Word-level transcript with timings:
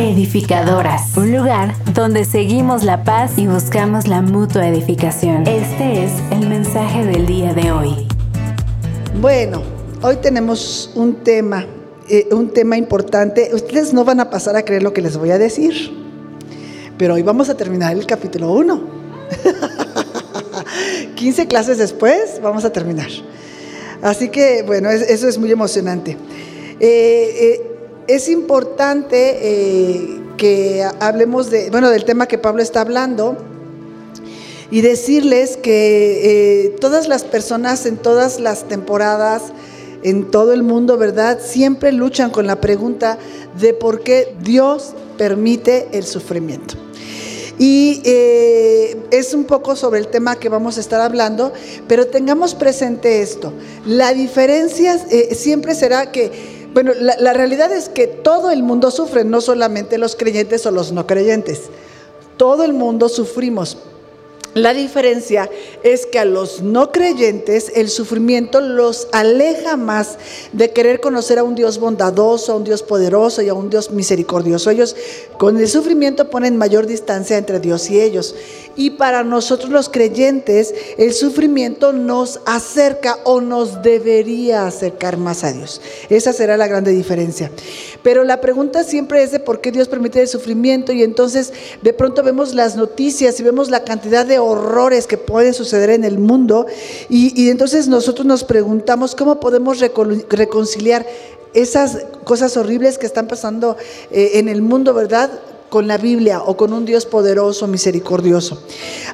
Edificadoras, 0.00 1.14
un 1.18 1.30
lugar 1.30 1.74
donde 1.92 2.24
seguimos 2.24 2.84
la 2.84 3.04
paz 3.04 3.32
y 3.36 3.46
buscamos 3.46 4.08
la 4.08 4.22
mutua 4.22 4.66
edificación. 4.66 5.46
Este 5.46 6.04
es 6.04 6.12
el 6.30 6.48
mensaje 6.48 7.04
del 7.04 7.26
día 7.26 7.52
de 7.52 7.70
hoy. 7.70 8.08
Bueno, 9.20 9.62
hoy 10.00 10.16
tenemos 10.16 10.90
un 10.94 11.16
tema, 11.16 11.66
eh, 12.08 12.28
un 12.32 12.48
tema 12.48 12.78
importante. 12.78 13.50
Ustedes 13.52 13.92
no 13.92 14.06
van 14.06 14.20
a 14.20 14.30
pasar 14.30 14.56
a 14.56 14.64
creer 14.64 14.82
lo 14.82 14.94
que 14.94 15.02
les 15.02 15.18
voy 15.18 15.32
a 15.32 15.38
decir, 15.38 15.94
pero 16.96 17.14
hoy 17.14 17.22
vamos 17.22 17.50
a 17.50 17.56
terminar 17.58 17.92
el 17.92 18.06
capítulo 18.06 18.52
1. 18.52 18.80
15 21.14 21.46
clases 21.46 21.76
después 21.76 22.40
vamos 22.42 22.64
a 22.64 22.72
terminar. 22.72 23.10
Así 24.00 24.30
que, 24.30 24.62
bueno, 24.62 24.88
eso 24.88 25.28
es 25.28 25.36
muy 25.36 25.52
emocionante. 25.52 26.16
Eh, 26.80 27.36
eh, 27.38 27.69
es 28.14 28.28
importante 28.28 29.38
eh, 29.40 30.20
que 30.36 30.84
hablemos 30.98 31.48
de, 31.48 31.70
bueno, 31.70 31.90
del 31.90 32.04
tema 32.04 32.26
que 32.26 32.38
Pablo 32.38 32.60
está 32.60 32.80
hablando 32.80 33.36
y 34.70 34.80
decirles 34.80 35.56
que 35.56 36.64
eh, 36.64 36.76
todas 36.80 37.06
las 37.06 37.22
personas 37.22 37.86
en 37.86 37.96
todas 37.96 38.40
las 38.40 38.66
temporadas, 38.66 39.42
en 40.02 40.30
todo 40.30 40.52
el 40.52 40.64
mundo, 40.64 40.96
¿verdad? 40.98 41.38
Siempre 41.40 41.92
luchan 41.92 42.30
con 42.30 42.48
la 42.48 42.60
pregunta 42.60 43.16
de 43.60 43.74
por 43.74 44.02
qué 44.02 44.34
Dios 44.42 44.94
permite 45.16 45.88
el 45.92 46.04
sufrimiento. 46.04 46.74
Y 47.58 48.00
eh, 48.04 48.96
es 49.10 49.34
un 49.34 49.44
poco 49.44 49.76
sobre 49.76 50.00
el 50.00 50.08
tema 50.08 50.36
que 50.36 50.48
vamos 50.48 50.78
a 50.78 50.80
estar 50.80 51.00
hablando, 51.00 51.52
pero 51.86 52.06
tengamos 52.06 52.54
presente 52.56 53.22
esto. 53.22 53.52
La 53.84 54.14
diferencia 54.14 54.98
siempre 55.32 55.74
será 55.74 56.10
que 56.10 56.59
bueno, 56.72 56.92
la, 56.98 57.32
realidad 57.32 57.72
es 57.72 57.88
que 57.88 58.06
todo 58.06 58.50
el 58.50 58.62
mundo 58.62 58.90
sufre, 58.90 59.24
no 59.24 59.40
solamente 59.40 59.98
los 59.98 60.16
creyentes 60.16 60.64
o 60.66 60.70
los 60.70 60.92
no 60.92 61.06
creyentes. 61.06 61.62
Todo 62.36 62.64
el 62.64 62.72
mundo 62.72 63.08
sufrimos. 63.08 63.76
La 64.54 64.74
diferencia 64.74 65.48
es 65.84 66.06
que 66.06 66.18
a 66.18 66.24
los 66.24 66.60
no 66.60 66.90
creyentes 66.90 67.70
el 67.76 67.88
sufrimiento 67.88 68.60
los 68.60 69.06
aleja 69.12 69.76
más 69.76 70.18
de 70.52 70.72
querer 70.72 71.00
conocer 71.00 71.38
a 71.38 71.44
un 71.44 71.54
Dios 71.54 71.78
bondadoso, 71.78 72.52
a 72.52 72.56
un 72.56 72.64
Dios 72.64 72.82
poderoso 72.82 73.42
y 73.42 73.48
a 73.48 73.54
un 73.54 73.70
Dios 73.70 73.92
misericordioso. 73.92 74.70
Ellos 74.70 74.96
con 75.38 75.56
el 75.56 75.68
sufrimiento 75.68 76.30
ponen 76.30 76.56
mayor 76.56 76.86
distancia 76.86 77.38
entre 77.38 77.60
Dios 77.60 77.90
y 77.90 78.00
ellos. 78.00 78.34
Y 78.74 78.90
para 78.90 79.22
nosotros 79.22 79.70
los 79.70 79.88
creyentes 79.88 80.74
el 80.98 81.12
sufrimiento 81.12 81.92
nos 81.92 82.40
acerca 82.44 83.18
o 83.22 83.40
nos 83.40 83.82
debería 83.82 84.66
acercar 84.66 85.16
más 85.16 85.44
a 85.44 85.52
Dios. 85.52 85.80
Esa 86.08 86.32
será 86.32 86.56
la 86.56 86.66
grande 86.66 86.90
diferencia. 86.90 87.52
Pero 88.02 88.24
la 88.24 88.40
pregunta 88.40 88.82
siempre 88.82 89.22
es 89.22 89.30
de 89.30 89.38
por 89.38 89.60
qué 89.60 89.70
Dios 89.70 89.86
permite 89.86 90.20
el 90.20 90.28
sufrimiento 90.28 90.90
y 90.92 91.04
entonces 91.04 91.52
de 91.82 91.92
pronto 91.92 92.24
vemos 92.24 92.54
las 92.54 92.74
noticias 92.74 93.38
y 93.38 93.44
vemos 93.44 93.70
la 93.70 93.84
cantidad 93.84 94.26
de 94.26 94.39
horrores 94.44 95.06
que 95.06 95.16
pueden 95.16 95.54
suceder 95.54 95.90
en 95.90 96.04
el 96.04 96.18
mundo 96.18 96.66
y, 97.08 97.48
entonces 97.50 97.88
nosotros 97.88 98.26
nos 98.26 98.44
preguntamos 98.44 99.14
cómo 99.14 99.40
podemos 99.40 99.80
reconciliar 100.28 101.06
esas 101.54 102.06
cosas 102.24 102.56
horribles 102.56 102.98
que 102.98 103.06
están 103.06 103.26
pasando 103.26 103.76
eh, 104.10 104.32
en 104.34 104.48
el 104.48 104.62
mundo, 104.62 104.94
¿verdad? 104.94 105.30
con 105.70 105.86
la 105.86 105.96
Biblia 105.96 106.42
o 106.42 106.56
con 106.56 106.72
un 106.72 106.84
Dios 106.84 107.06
poderoso, 107.06 107.66
misericordioso. 107.66 108.60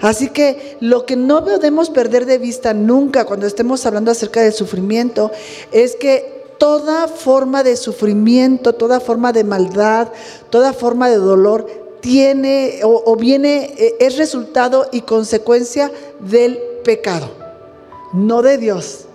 Así 0.01 0.31
que 0.31 0.79
lo 0.81 1.07
que 1.07 1.15
no 1.15 1.45
podemos 1.45 1.91
perder 1.91 2.25
de 2.27 2.39
vista 2.39 2.75
nunca 2.75 3.27
cuando 3.27 3.47
estemos 3.47 3.87
hablando 3.87 4.11
acerca 4.11 4.41
del 4.41 4.55
sufrimiento 4.55 5.31
es 5.71 5.97
que 5.97 6.37
toda 6.59 7.07
forma 7.09 7.63
de 7.63 7.77
sufrimiento, 7.77 8.73
toda 8.73 9.01
forma 9.01 9.33
de 9.33 9.45
maldad, 9.45 10.09
toda 10.51 10.73
forma 10.73 11.09
de 11.11 11.17
dolor 11.17 11.86
tiene 12.07 12.83
o, 12.85 13.17
viene, 13.17 13.75
eh, 13.77 13.97
es 13.99 14.17
resultado 14.17 14.87
y 14.93 15.01
consecuencia 15.01 15.91
del 16.21 16.57
pecado, 16.85 17.29
no 18.13 18.43
de 18.43 18.59
Dios. 18.59 19.07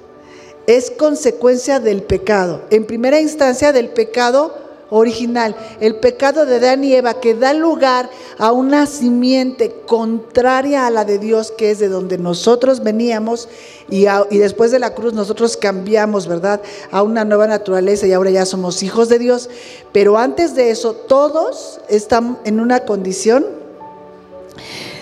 Es 0.68 0.92
consecuencia 0.92 1.80
del 1.80 2.04
pecado. 2.04 2.64
En 2.70 2.86
primera 2.86 3.22
instancia 3.22 3.72
del 3.72 3.92
pecado 3.92 4.58
original, 4.92 5.56
el 5.80 5.96
pecado 5.96 6.46
de 6.46 6.58
Adán 6.58 6.84
y 6.84 6.94
Eva 6.94 7.16
que 7.16 7.34
da 7.34 7.54
lugar 7.54 8.10
a 8.38 8.52
una 8.52 8.86
simiente 8.86 9.74
contraria 9.88 10.86
a 10.86 10.90
la 10.90 11.06
de 11.06 11.18
Dios, 11.18 11.52
que 11.52 11.72
es 11.72 11.80
de 11.80 11.88
donde 11.88 12.18
nosotros 12.18 12.84
veníamos, 12.84 13.48
y, 13.90 14.06
después 14.38 14.72
de 14.72 14.80
la 14.80 14.94
cruz 14.94 15.14
nosotros 15.14 15.56
cambiamos, 15.56 16.28
¿verdad?, 16.28 16.62
a 16.92 17.04
una 17.04 17.24
nueva 17.24 17.48
naturaleza 17.48 18.06
y 18.06 18.14
ahora 18.14 18.32
ya 18.32 18.46
somos 18.46 18.84
hijos 18.84 19.08
de 19.08 19.18
Dios. 19.18 19.50
Pero 19.94 20.18
antes 20.18 20.56
de 20.56 20.72
eso, 20.72 20.94
todos 20.94 21.80
están 21.88 22.38
en 22.44 22.60
una 22.60 22.82
condición 22.82 23.46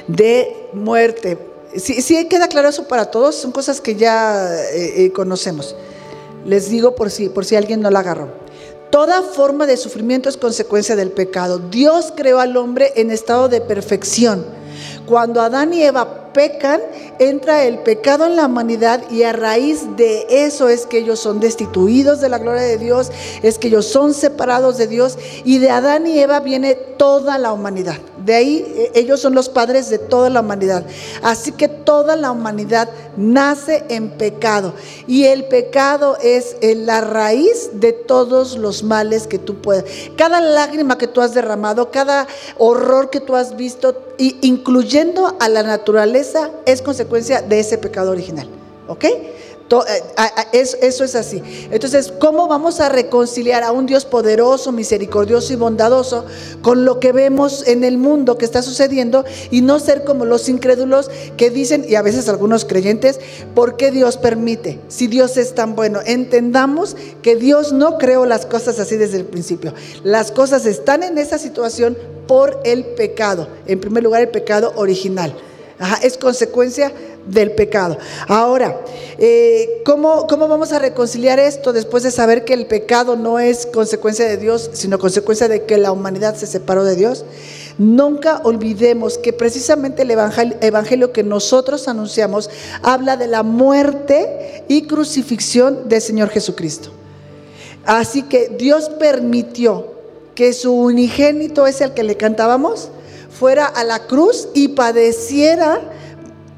de 0.08 0.70
muerte. 0.74 1.38
Si 1.76 2.02
sí 2.02 2.28
queda 2.28 2.48
claro 2.48 2.70
eso 2.70 2.88
para 2.88 3.10
todos, 3.10 3.36
son 3.36 3.52
cosas 3.52 3.82
que 3.82 3.96
ya 3.96 4.54
eh, 4.74 5.06
eh, 5.06 5.12
conocemos. 5.12 5.76
Les 6.46 6.70
digo 6.70 6.96
por 6.96 7.10
si, 7.10 7.30
por 7.30 7.46
si 7.46 7.56
alguien 7.56 7.82
no 7.82 7.90
la 7.90 8.00
agarró. 8.00 8.49
Toda 8.90 9.22
forma 9.22 9.68
de 9.68 9.78
sufrimiento 9.78 10.30
es 10.30 10.38
consecuencia 10.38 10.96
del 10.96 11.12
pecado. 11.12 11.60
Dios 11.60 12.12
creó 12.16 12.40
al 12.40 12.58
hombre 12.58 12.94
en 12.96 13.12
estado 13.12 13.48
de 13.48 13.62
perfección. 13.62 14.46
Cuando 15.06 15.42
Adán 15.42 15.74
y 15.74 15.84
Eva 15.84 16.29
pecan, 16.34 16.82
entra 17.20 17.66
el 17.66 17.80
pecado 17.80 18.26
en 18.26 18.36
la 18.36 18.46
humanidad 18.46 19.02
y 19.10 19.24
a 19.24 19.34
raíz 19.34 19.96
de 19.96 20.26
eso 20.30 20.70
es 20.70 20.86
que 20.86 21.00
ellos 21.00 21.20
son 21.20 21.40
destituidos 21.40 22.22
de 22.22 22.30
la 22.30 22.38
gloria 22.38 22.62
de 22.62 22.78
Dios, 22.78 23.12
es 23.44 23.58
que 23.58 23.68
ellos 23.68 23.86
son 23.86 24.14
separados 24.14 24.78
de 24.78 24.88
Dios 24.88 25.18
y 25.44 25.60
de 25.60 25.70
Adán 25.70 26.08
y 26.08 26.20
Eva 26.20 26.40
viene 26.40 26.76
toda 26.76 27.38
la 27.38 27.54
humanidad. 27.54 27.98
De 28.24 28.36
ahí 28.36 28.66
eh, 28.76 28.92
ellos 28.96 29.22
son 29.22 29.34
los 29.34 29.50
padres 29.50 29.90
de 29.90 29.98
toda 29.98 30.30
la 30.30 30.42
humanidad. 30.42 30.86
Así 31.24 31.52
que 31.52 31.68
toda 31.68 32.16
la 32.16 32.32
humanidad 32.32 32.90
nace 33.16 33.86
en 33.90 34.10
pecado 34.12 34.74
y 35.08 35.26
el 35.26 35.46
pecado 35.46 36.18
es 36.22 36.58
eh, 36.62 36.76
la 36.76 37.02
raíz 37.02 37.70
de 37.74 37.94
todos 37.94 38.58
los 38.58 38.84
males 38.84 39.28
que 39.28 39.40
tú 39.40 39.62
puedes. 39.62 40.12
Cada 40.18 40.42
lágrima 40.42 40.98
que 40.98 41.08
tú 41.08 41.22
has 41.22 41.34
derramado, 41.34 41.92
cada 41.92 42.28
horror 42.58 43.10
que 43.10 43.20
tú 43.20 43.36
has 43.36 43.56
visto, 43.56 43.96
incluyendo 44.18 45.38
a 45.40 45.48
la 45.48 45.64
naturaleza, 45.64 46.19
es 46.66 46.82
consecuencia 46.82 47.42
de 47.42 47.60
ese 47.60 47.78
pecado 47.78 48.12
original. 48.12 48.48
¿Ok? 48.88 49.06
Eh, 49.72 50.66
eso 50.82 51.04
es 51.04 51.16
así. 51.16 51.42
Entonces, 51.72 52.12
¿cómo 52.20 52.48
vamos 52.48 52.80
a 52.80 52.90
reconciliar 52.90 53.64
a 53.64 53.72
un 53.72 53.86
Dios 53.86 54.06
poderoso, 54.06 54.72
misericordioso 54.72 55.54
y 55.54 55.58
bondadoso 55.58 56.26
con 56.62 56.86
lo 56.86 57.00
que 57.00 57.12
vemos 57.12 57.68
en 57.68 57.84
el 57.84 57.98
mundo 57.98 58.38
que 58.38 58.46
está 58.46 58.62
sucediendo 58.62 59.26
y 59.52 59.62
no 59.62 59.80
ser 59.80 60.04
como 60.04 60.26
los 60.26 60.50
incrédulos 60.50 61.12
que 61.38 61.52
dicen, 61.52 61.86
y 61.88 61.96
a 61.96 62.02
veces 62.02 62.30
algunos 62.30 62.66
creyentes, 62.66 63.20
¿por 63.54 63.78
qué 63.78 63.92
Dios 63.92 64.18
permite? 64.18 64.80
Si 64.88 65.08
Dios 65.08 65.38
es 65.38 65.54
tan 65.54 65.76
bueno, 65.76 66.00
entendamos 66.06 66.96
que 67.22 67.36
Dios 67.36 67.72
no 67.72 67.98
creó 67.98 68.26
las 68.26 68.46
cosas 68.46 68.80
así 68.80 68.98
desde 68.98 69.18
el 69.18 69.26
principio. 69.26 69.74
Las 70.04 70.32
cosas 70.32 70.66
están 70.66 71.04
en 71.04 71.18
esa 71.18 71.38
situación 71.38 71.98
por 72.28 72.60
el 72.64 72.86
pecado. 72.86 73.48
En 73.68 73.80
primer 73.80 74.04
lugar, 74.04 74.22
el 74.22 74.30
pecado 74.30 74.74
original. 74.76 75.36
Es 76.02 76.18
consecuencia 76.18 76.92
del 77.26 77.52
pecado. 77.52 77.98
Ahora, 78.28 78.80
eh, 79.18 79.82
¿cómo, 79.86 80.28
¿cómo 80.28 80.48
vamos 80.48 80.72
a 80.72 80.80
reconciliar 80.80 81.40
esto 81.40 81.74
después 81.74 82.04
de 82.04 82.12
saber 82.12 82.44
que 82.44 82.54
el 82.54 82.66
pecado 82.66 83.16
no 83.16 83.40
es 83.40 83.66
consecuencia 83.66 84.26
de 84.26 84.38
Dios, 84.38 84.70
sino 84.74 85.00
consecuencia 85.00 85.48
de 85.48 85.66
que 85.66 85.78
la 85.78 85.92
humanidad 85.92 86.36
se 86.36 86.48
separó 86.48 86.84
de 86.84 86.96
Dios? 86.96 87.26
Nunca 87.78 88.42
olvidemos 88.44 89.18
que 89.18 89.32
precisamente 89.32 90.02
el 90.02 90.12
evangelio, 90.12 90.58
evangelio, 90.62 91.14
que 91.14 91.24
nosotros 91.24 91.88
anunciamos 91.88 92.50
habla 92.82 93.16
de 93.16 93.28
la 93.28 93.44
muerte 93.44 94.66
y 94.68 94.84
crucifixión 94.84 95.88
del 95.88 96.02
Señor 96.02 96.30
Jesucristo. 96.30 96.92
Así 97.86 98.24
que 98.24 98.50
Dios 98.50 98.90
permitió 98.90 99.94
que 100.36 100.54
su 100.54 100.74
unigénito 100.74 101.68
es 101.68 101.82
el 101.82 101.94
que 101.94 102.04
le 102.04 102.18
cantábamos, 102.18 102.90
fuera 103.40 103.66
a 103.66 103.86
la 103.86 104.06
cruz 104.06 104.50
y 104.54 104.70
padeciera 104.70 105.82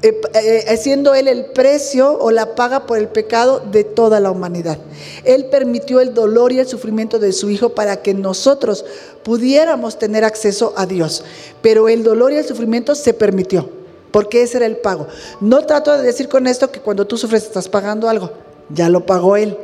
eh, 0.02 0.20
eh, 0.34 0.76
siendo 0.76 1.14
Él 1.14 1.28
el 1.28 1.44
precio 1.46 2.18
o 2.18 2.32
la 2.32 2.56
paga 2.56 2.86
por 2.86 2.98
el 2.98 3.06
pecado 3.06 3.60
de 3.60 3.84
toda 3.84 4.18
la 4.18 4.32
humanidad. 4.32 4.78
Él 5.22 5.44
permitió 5.44 6.00
el 6.00 6.12
dolor 6.12 6.52
y 6.52 6.58
el 6.58 6.66
sufrimiento 6.66 7.20
de 7.20 7.32
su 7.32 7.50
Hijo 7.50 7.68
para 7.68 8.02
que 8.02 8.14
nosotros 8.14 8.84
pudiéramos 9.22 10.00
tener 10.00 10.24
acceso 10.24 10.74
a 10.76 10.86
Dios. 10.86 11.22
Pero 11.62 11.88
el 11.88 12.02
dolor 12.02 12.32
y 12.32 12.36
el 12.36 12.44
sufrimiento 12.44 12.96
se 12.96 13.14
permitió, 13.14 13.70
porque 14.10 14.42
ese 14.42 14.56
era 14.56 14.66
el 14.66 14.78
pago. 14.78 15.06
No 15.40 15.64
trato 15.64 15.96
de 15.96 16.02
decir 16.02 16.28
con 16.28 16.48
esto 16.48 16.72
que 16.72 16.80
cuando 16.80 17.06
tú 17.06 17.16
sufres 17.16 17.44
estás 17.44 17.68
pagando 17.68 18.08
algo, 18.08 18.32
ya 18.70 18.88
lo 18.88 19.06
pagó 19.06 19.36
Él 19.36 19.56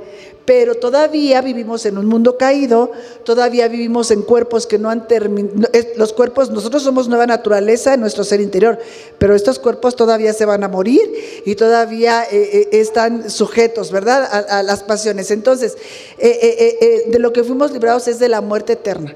pero 0.49 0.77
todavía 0.77 1.43
vivimos 1.43 1.85
en 1.85 1.99
un 1.99 2.07
mundo 2.07 2.39
caído, 2.39 2.91
todavía 3.23 3.69
vivimos 3.69 4.11
en 4.11 4.23
cuerpos 4.23 4.67
que 4.67 4.79
no 4.79 4.89
han 4.89 5.07
terminado, 5.07 5.69
los 5.97 6.15
cuerpos, 6.15 6.49
nosotros 6.51 6.83
somos 6.83 7.07
nueva 7.07 7.27
naturaleza 7.27 7.93
en 7.93 8.01
nuestro 8.01 8.25
ser 8.25 8.41
interior, 8.41 8.79
pero 9.19 9.35
estos 9.35 9.59
cuerpos 9.59 9.95
todavía 9.95 10.33
se 10.33 10.47
van 10.47 10.65
a 10.65 10.69
morir 10.69 11.03
y 11.45 11.55
todavía 11.55 12.25
eh, 12.25 12.31
eh, 12.33 12.69
están 12.81 13.29
sujetos, 13.29 13.93
¿verdad?, 13.93 14.27
a, 14.49 14.63
las 14.63 14.83
pasiones. 14.83 15.31
Entonces, 15.31 15.77
eh, 16.17 17.05
de 17.09 17.19
lo 17.19 17.35
que 17.35 17.45
fuimos 17.45 17.71
librados 17.71 18.09
es 18.09 18.19
de 18.19 18.31
la 18.31 18.41
muerte 18.41 18.73
eterna. 18.73 19.15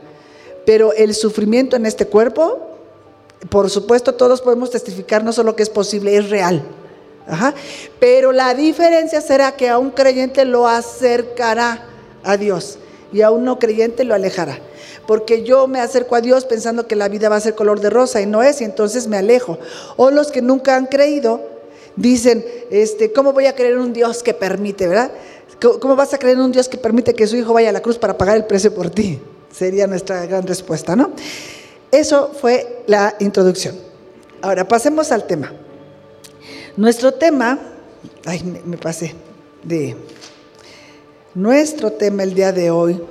pero 0.66 0.92
el 0.92 1.14
sufrimiento 1.14 1.76
en 1.76 1.86
este 1.86 2.08
cuerpo, 2.08 2.58
por 3.48 3.70
supuesto, 3.70 4.16
todos 4.16 4.42
podemos 4.42 4.70
testificar 4.70 5.24
no 5.24 5.32
solo 5.32 5.56
que 5.56 5.62
es 5.62 5.70
posible, 5.70 6.14
es 6.14 6.28
real. 6.28 6.62
Pero 8.00 8.32
la 8.32 8.54
diferencia 8.54 9.20
será 9.20 9.52
que 9.52 9.68
a 9.68 9.78
un 9.78 9.90
creyente 9.90 10.44
lo 10.44 10.66
acercará 10.66 11.86
a 12.24 12.36
Dios 12.36 12.78
y 13.12 13.22
a 13.22 13.30
un 13.30 13.44
no 13.44 13.58
creyente 13.58 14.04
lo 14.04 14.14
alejará. 14.14 14.58
Porque 15.06 15.42
yo 15.42 15.66
me 15.66 15.80
acerco 15.80 16.14
a 16.14 16.20
Dios 16.20 16.44
pensando 16.44 16.86
que 16.86 16.96
la 16.96 17.08
vida 17.08 17.28
va 17.28 17.36
a 17.36 17.40
ser 17.40 17.54
color 17.54 17.80
de 17.80 17.90
rosa 17.90 18.20
y 18.20 18.26
no 18.26 18.42
es, 18.42 18.60
y 18.60 18.64
entonces 18.64 19.08
me 19.08 19.16
alejo. 19.16 19.58
O 19.96 20.10
los 20.10 20.30
que 20.30 20.42
nunca 20.42 20.76
han 20.76 20.86
creído 20.86 21.40
dicen, 21.96 22.44
este, 22.70 23.12
¿cómo 23.12 23.32
voy 23.32 23.46
a 23.46 23.54
creer 23.54 23.74
en 23.74 23.80
un 23.80 23.92
Dios 23.92 24.22
que 24.22 24.32
permite, 24.32 24.86
verdad? 24.86 25.10
¿Cómo 25.80 25.96
vas 25.96 26.14
a 26.14 26.18
creer 26.18 26.36
en 26.36 26.44
un 26.44 26.52
Dios 26.52 26.68
que 26.68 26.78
permite 26.78 27.14
que 27.14 27.26
su 27.26 27.36
hijo 27.36 27.52
vaya 27.52 27.68
a 27.68 27.72
la 27.72 27.82
cruz 27.82 27.98
para 27.98 28.16
pagar 28.16 28.36
el 28.36 28.44
precio 28.44 28.74
por 28.74 28.90
ti? 28.90 29.20
Sería 29.52 29.86
nuestra 29.86 30.24
gran 30.26 30.46
respuesta, 30.46 30.96
¿no? 30.96 31.12
Eso 31.90 32.32
fue 32.40 32.82
la 32.86 33.14
introducción. 33.20 33.76
Ahora 34.40 34.66
pasemos 34.66 35.12
al 35.12 35.26
tema. 35.26 35.52
Nuestro 36.76 37.12
tema, 37.12 37.58
ay, 38.24 38.42
me, 38.64 38.78
pasé 38.78 39.14
de. 39.62 39.94
Nuestro 41.34 41.92
tema 41.92 42.22
el 42.22 42.34
día 42.34 42.52
de 42.52 42.70
hoy 42.70 43.02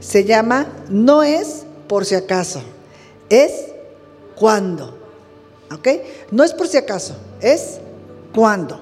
se 0.00 0.24
llama 0.24 0.66
No 0.88 1.24
es 1.24 1.64
por 1.88 2.04
si 2.04 2.14
acaso, 2.14 2.62
es 3.28 3.52
cuando. 4.36 4.96
¿Ok? 5.72 5.88
No 6.30 6.44
es 6.44 6.52
por 6.52 6.68
si 6.68 6.76
acaso, 6.76 7.16
es 7.40 7.78
cuando. 8.32 8.80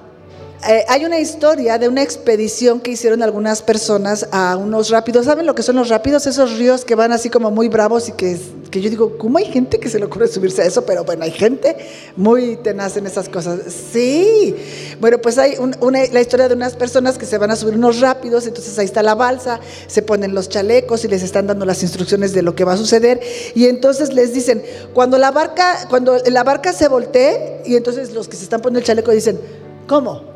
Eh, 0.69 0.85
hay 0.87 1.05
una 1.05 1.19
historia 1.19 1.79
de 1.79 1.87
una 1.87 2.03
expedición 2.03 2.81
que 2.81 2.91
hicieron 2.91 3.23
algunas 3.23 3.63
personas 3.63 4.27
a 4.31 4.57
unos 4.57 4.91
rápidos. 4.91 5.25
¿Saben 5.25 5.47
lo 5.47 5.55
que 5.55 5.63
son 5.63 5.75
los 5.75 5.89
rápidos? 5.89 6.27
Esos 6.27 6.55
ríos 6.59 6.85
que 6.85 6.93
van 6.93 7.11
así 7.11 7.31
como 7.31 7.49
muy 7.49 7.67
bravos 7.67 8.09
y 8.09 8.11
que, 8.11 8.39
que 8.69 8.79
yo 8.79 8.91
digo, 8.91 9.17
¿cómo 9.17 9.39
hay 9.39 9.45
gente 9.45 9.79
que 9.79 9.89
se 9.89 9.97
le 9.97 10.05
ocurre 10.05 10.27
subirse 10.27 10.61
a 10.61 10.65
eso? 10.65 10.85
Pero 10.85 11.03
bueno, 11.03 11.23
hay 11.23 11.31
gente 11.31 11.75
muy 12.15 12.57
tenaz 12.57 12.95
en 12.95 13.07
esas 13.07 13.27
cosas. 13.27 13.59
Sí. 13.91 14.55
Bueno, 14.99 15.17
pues 15.17 15.39
hay 15.39 15.55
una, 15.57 16.05
la 16.11 16.21
historia 16.21 16.47
de 16.47 16.53
unas 16.53 16.75
personas 16.75 17.17
que 17.17 17.25
se 17.25 17.39
van 17.39 17.49
a 17.49 17.55
subir 17.55 17.73
unos 17.73 17.99
rápidos, 17.99 18.45
entonces 18.45 18.77
ahí 18.77 18.85
está 18.85 19.01
la 19.01 19.15
balsa, 19.15 19.59
se 19.87 20.03
ponen 20.03 20.35
los 20.35 20.47
chalecos 20.47 21.03
y 21.03 21.07
les 21.07 21.23
están 21.23 21.47
dando 21.47 21.65
las 21.65 21.81
instrucciones 21.81 22.33
de 22.33 22.43
lo 22.43 22.53
que 22.53 22.65
va 22.65 22.73
a 22.73 22.77
suceder. 22.77 23.19
Y 23.55 23.65
entonces 23.65 24.13
les 24.13 24.31
dicen, 24.31 24.61
cuando 24.93 25.17
la 25.17 25.31
barca, 25.31 25.87
cuando 25.89 26.19
la 26.23 26.43
barca 26.43 26.71
se 26.71 26.87
voltee, 26.87 27.63
y 27.65 27.77
entonces 27.77 28.13
los 28.13 28.27
que 28.27 28.37
se 28.37 28.43
están 28.43 28.61
poniendo 28.61 28.79
el 28.81 28.85
chaleco 28.85 29.09
dicen, 29.09 29.39
¿cómo? 29.87 30.30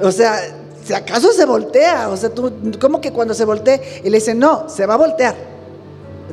O 0.00 0.10
sea, 0.10 0.40
si 0.84 0.92
acaso 0.92 1.32
se 1.32 1.44
voltea, 1.44 2.10
o 2.10 2.16
sea, 2.16 2.28
tú, 2.30 2.52
¿cómo 2.80 3.00
que 3.00 3.12
cuando 3.12 3.32
se 3.34 3.44
voltee? 3.44 4.02
Y 4.04 4.10
le 4.10 4.18
dicen, 4.18 4.38
no, 4.38 4.68
se 4.68 4.86
va 4.86 4.94
a 4.94 4.98
voltear. 4.98 5.34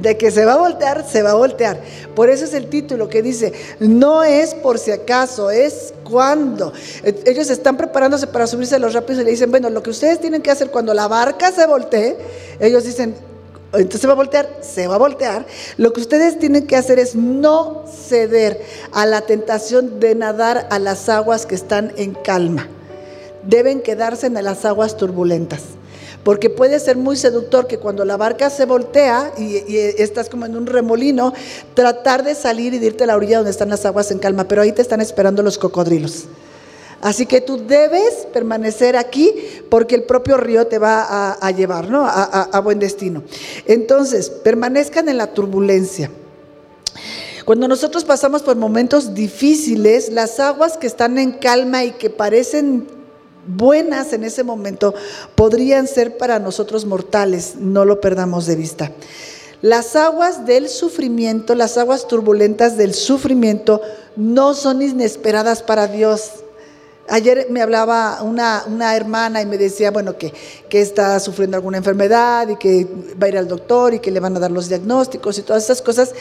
De 0.02 0.18
que 0.18 0.31
se 0.31 0.46
va 0.46 0.54
a 0.54 0.58
voltear, 0.58 1.06
se 1.08 1.22
va 1.22 1.31
a 1.31 1.36
voltear. 1.36 1.80
Por 2.16 2.30
eso 2.30 2.46
es 2.46 2.54
el 2.54 2.68
título 2.68 3.08
que 3.08 3.22
dice, 3.22 3.54
no 3.80 4.24
es 4.24 4.56
por 4.56 4.80
si 4.80 4.92
acaso, 4.92 5.52
es 5.52 5.94
cuando. 6.04 6.74
Ellos 7.04 7.50
están 7.50 7.78
preparándose 7.78 8.28
para 8.28 8.48
subirse 8.48 8.75
a 8.75 8.80
los 8.80 8.94
rápidos 8.94 9.22
y 9.22 9.25
le 9.25 9.31
dicen, 9.31 9.52
bueno, 9.52 9.69
lo 9.69 9.84
que 9.84 9.92
ustedes 9.92 10.19
tienen 10.19 10.42
que 10.42 10.52
hacer 10.52 10.72
cuando 10.72 10.94
la 10.94 11.07
barca 11.07 11.52
se 11.52 11.68
voltee, 11.68 12.18
ellos 12.60 12.84
dicen, 12.84 13.16
entonces 13.74 14.02
se 14.02 14.07
va 14.07 14.14
a 14.14 14.18
voltear, 14.18 14.50
se 14.62 14.88
va 14.88 14.96
a 14.96 15.00
voltear. 15.00 15.46
Lo 15.78 15.94
que 15.94 16.02
ustedes 16.02 16.40
tienen 16.40 16.68
que 16.68 16.75
hacer 16.75 16.98
es 17.00 17.16
no 17.16 17.86
ceder 17.86 18.62
a 18.92 19.06
la 19.06 19.22
tentación 19.22 20.00
de 20.00 20.16
nadar 20.16 20.68
a 20.72 20.80
las 20.80 21.07
aguas 21.10 21.46
que 21.46 21.56
están 21.56 21.94
en 21.96 22.14
calma 22.16 22.68
deben 23.44 23.82
quedarse 23.82 24.28
en 24.28 24.34
las 24.36 24.66
aguas 24.66 24.98
turbulentas. 24.98 25.62
Porque 26.24 26.50
puede 26.52 26.80
ser 26.80 26.98
muy 26.98 27.18
seductor 27.18 27.66
que 27.66 27.80
cuando 27.80 28.06
la 28.06 28.16
barca 28.16 28.50
se 28.50 28.66
voltea 28.66 29.34
y, 29.38 29.76
estás 29.76 30.30
como 30.30 30.46
en 30.46 30.56
un 30.56 30.68
remolino, 30.68 31.34
tratar 31.74 32.24
de 32.24 32.36
salir 32.36 32.74
y 32.76 32.80
de 32.80 32.88
irte 32.88 33.06
a 33.06 33.08
la 33.08 33.16
orilla 33.16 33.38
donde 33.38 33.52
están 33.52 33.70
las 33.70 33.86
aguas 33.86 34.12
en 34.12 34.20
calma, 34.20 34.44
pero 34.44 34.62
ahí 34.62 34.72
te 34.72 34.84
están 34.84 35.02
esperando 35.02 35.42
los 35.42 35.58
cocodrilos. 35.58 36.26
Así 37.02 37.26
que 37.26 37.42
tú 37.42 37.66
debes 37.66 38.28
permanecer 38.32 38.96
aquí 38.96 39.34
porque 39.70 39.96
el 39.96 40.04
propio 40.04 40.38
río 40.38 40.68
te 40.68 40.78
va 40.78 41.34
a, 41.34 41.52
llevar 41.52 41.90
¿no? 41.90 42.06
a 42.06 42.60
buen 42.64 42.78
destino. 42.78 43.24
Entonces, 43.66 44.30
permanezcan 44.30 45.10
en 45.10 45.18
la 45.18 45.34
turbulencia. 45.34 46.12
Cuando 47.46 47.68
nosotros 47.68 48.06
pasamos 48.06 48.44
por 48.44 48.56
momentos 48.56 49.16
difíciles, 49.16 50.10
las 50.12 50.40
aguas 50.40 50.78
que 50.78 50.86
están 50.86 51.18
en 51.18 51.32
calma 51.32 51.84
y 51.84 51.92
que 51.92 52.12
parecen 52.12 53.00
buenas 53.48 54.14
en 54.14 54.24
ese 54.24 54.44
momento 54.44 54.94
podrían 55.36 55.88
ser 55.88 56.18
para 56.18 56.40
nosotros 56.40 56.86
mortales, 56.86 57.56
no 57.58 57.86
lo 57.86 58.02
perdamos 58.02 58.46
de 58.46 58.56
vista. 58.56 58.92
Las 59.62 59.96
aguas 59.96 60.46
del 60.46 60.70
sufrimiento, 60.70 61.54
las 61.54 61.78
aguas 61.78 62.08
turbulentas 62.08 62.78
del 62.78 62.96
sufrimiento 62.96 63.82
no 64.16 64.56
son 64.56 64.82
inesperadas 64.82 65.62
para 65.62 65.88
Dios. 65.88 66.32
Ayer 67.09 67.48
me 67.50 67.62
hablaba 67.62 68.21
una, 68.21 68.63
una 68.68 68.95
hermana 68.95 69.42
y 69.42 69.45
me 69.45 69.57
decía, 69.57 69.92
bueno, 69.92 70.18
que, 70.18 70.33
que, 70.69 70.81
está 70.81 71.19
sufriendo 71.19 71.57
alguna 71.57 71.77
enfermedad 71.77 72.48
y 72.48 72.56
que 72.56 72.88
va 73.21 73.25
a 73.25 73.30
ir 73.30 73.38
al 73.38 73.48
doctor 73.48 73.94
y 73.94 74.00
que 74.00 74.12
le 74.12 74.19
van 74.19 74.38
a 74.38 74.39
dar 74.39 74.51
los 74.51 74.69
diagnósticos 74.69 75.38
y 75.38 75.42
todas 75.42 75.63
esas 75.63 75.81
cosas. 75.81 76.13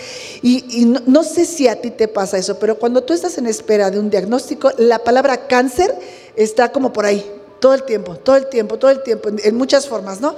Y, 0.43 0.85
no, 0.87 1.01
no 1.07 1.23
sé 1.23 1.45
si 1.45 1.69
a 1.69 1.81
ti 1.81 1.91
te 1.91 2.09
pasa 2.09 2.39
eso, 2.39 2.59
pero 2.59 2.79
cuando 2.79 3.03
tú 3.03 3.13
estás 3.13 3.39
en 3.39 3.47
espera 3.47 3.91
de 3.91 4.01
un 4.01 4.11
diagnóstico, 4.11 4.71
la 4.79 4.99
palabra 4.99 5.47
cáncer 5.47 5.97
está 6.35 6.73
como 6.73 6.93
por 6.93 7.07
ahí, 7.07 7.25
todo 7.61 7.75
el 7.75 7.85
tiempo, 7.85 8.17
todo 8.17 8.37
el 8.37 8.49
tiempo, 8.49 8.79
todo 8.79 8.91
el 8.91 9.03
tiempo, 9.03 9.29
en, 9.29 9.57
muchas 9.57 9.87
formas, 9.87 10.21
¿no? 10.21 10.35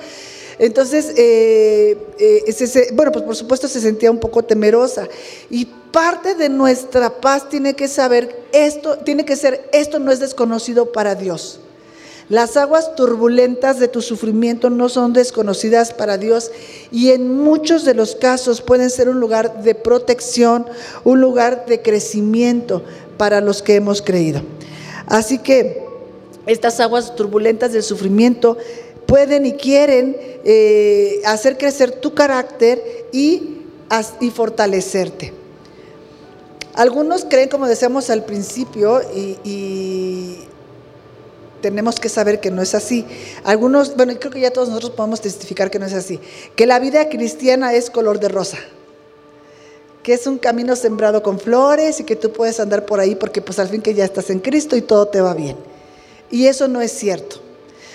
Entonces, 0.59 1.13
eh, 1.17 1.97
eh, 2.19 2.91
bueno, 2.95 3.13
pues 3.13 3.25
por 3.25 3.37
supuesto 3.37 3.69
se 3.69 3.81
sentía 3.81 4.11
un 4.11 4.19
poco 4.19 4.43
temerosa. 4.43 5.09
Y 5.51 5.67
parte 5.67 6.35
de 6.35 6.49
nuestra 6.49 7.21
paz 7.21 7.49
tiene 7.49 7.75
que 7.75 7.89
saber 7.89 8.45
esto, 8.53 8.99
tiene 8.99 9.25
que 9.25 9.37
ser, 9.37 9.69
esto 9.73 9.99
no 9.99 10.11
es 10.11 10.21
desconocido 10.21 10.93
para 10.93 11.15
Dios. 11.15 11.61
Las 12.29 12.57
aguas 12.57 12.95
turbulentas 12.95 13.79
de 13.79 13.89
tu 13.89 14.01
sufrimiento 14.01 14.71
no 14.71 14.89
son 14.89 15.13
desconocidas 15.13 15.93
para 15.93 16.17
Dios 16.17 16.51
y 16.91 17.11
en 17.11 17.37
muchos 17.37 17.85
de 17.85 17.95
los 17.95 18.15
casos 18.15 18.63
pueden 18.63 18.91
ser 18.91 19.09
un 19.09 19.21
lugar 19.21 19.63
de 19.63 19.75
protección, 19.75 20.67
un 21.05 21.21
lugar 21.21 21.67
de 21.67 21.83
crecimiento 21.83 22.83
para 23.19 23.41
los 23.41 23.61
que 23.61 23.75
hemos 23.75 24.01
creído. 24.01 24.41
Así 25.07 25.39
que 25.39 25.85
estas 26.47 26.81
aguas 26.81 27.15
turbulentas 27.15 27.73
del 27.73 27.83
sufrimiento 27.83 28.57
pueden 29.13 29.45
y 29.45 29.53
quieren 29.53 30.17
eh, 30.43 31.21
hacer 31.27 31.59
crecer 31.59 31.91
tu 31.91 32.15
carácter 32.15 32.83
y, 33.13 33.59
fortalecerte. 34.35 35.35
Algunos 36.73 37.27
creen, 37.27 37.51
como 37.51 37.67
decíamos 37.67 38.09
al 38.09 38.25
principio, 38.25 39.03
y, 39.15 40.39
tenemos 41.61 42.01
que 42.01 42.09
saber 42.09 42.41
que 42.41 42.51
no 42.51 42.63
es 42.63 42.75
así. 42.75 43.05
Algunos, 43.45 43.97
bueno, 43.97 44.15
creo 44.19 44.33
que 44.33 44.41
ya 44.41 44.51
todos 44.51 44.71
nosotros 44.71 44.93
podemos 44.93 45.21
testificar 45.21 45.71
que 45.71 45.79
no 45.79 45.85
es 45.85 45.93
así. 45.93 46.19
Que 46.57 46.67
la 46.67 46.79
vida 46.79 47.11
cristiana 47.11 47.75
es 47.75 47.91
color 47.91 48.19
de 48.19 48.29
rosa 48.29 48.57
que 50.03 50.15
es 50.15 50.27
un 50.27 50.39
camino 50.39 50.75
sembrado 50.75 51.23
con 51.23 51.39
flores 51.39 52.01
y 52.01 52.05
que 52.05 52.17
tú 52.17 52.33
puedes 52.33 52.59
andar 52.59 52.87
por 52.87 52.99
ahí 52.99 53.15
porque 53.15 53.41
pues 53.41 53.61
al 53.61 53.69
fin 53.69 53.83
que 53.83 53.95
ya 53.95 54.05
estás 54.05 54.31
en 54.31 54.41
Cristo 54.41 54.75
y 54.75 54.81
todo 54.81 55.07
te 55.07 55.21
va 55.21 55.35
bien. 55.35 55.57
Y 56.31 56.47
eso 56.47 56.67
no 56.67 56.81
es 56.81 56.91
cierto. 56.91 57.42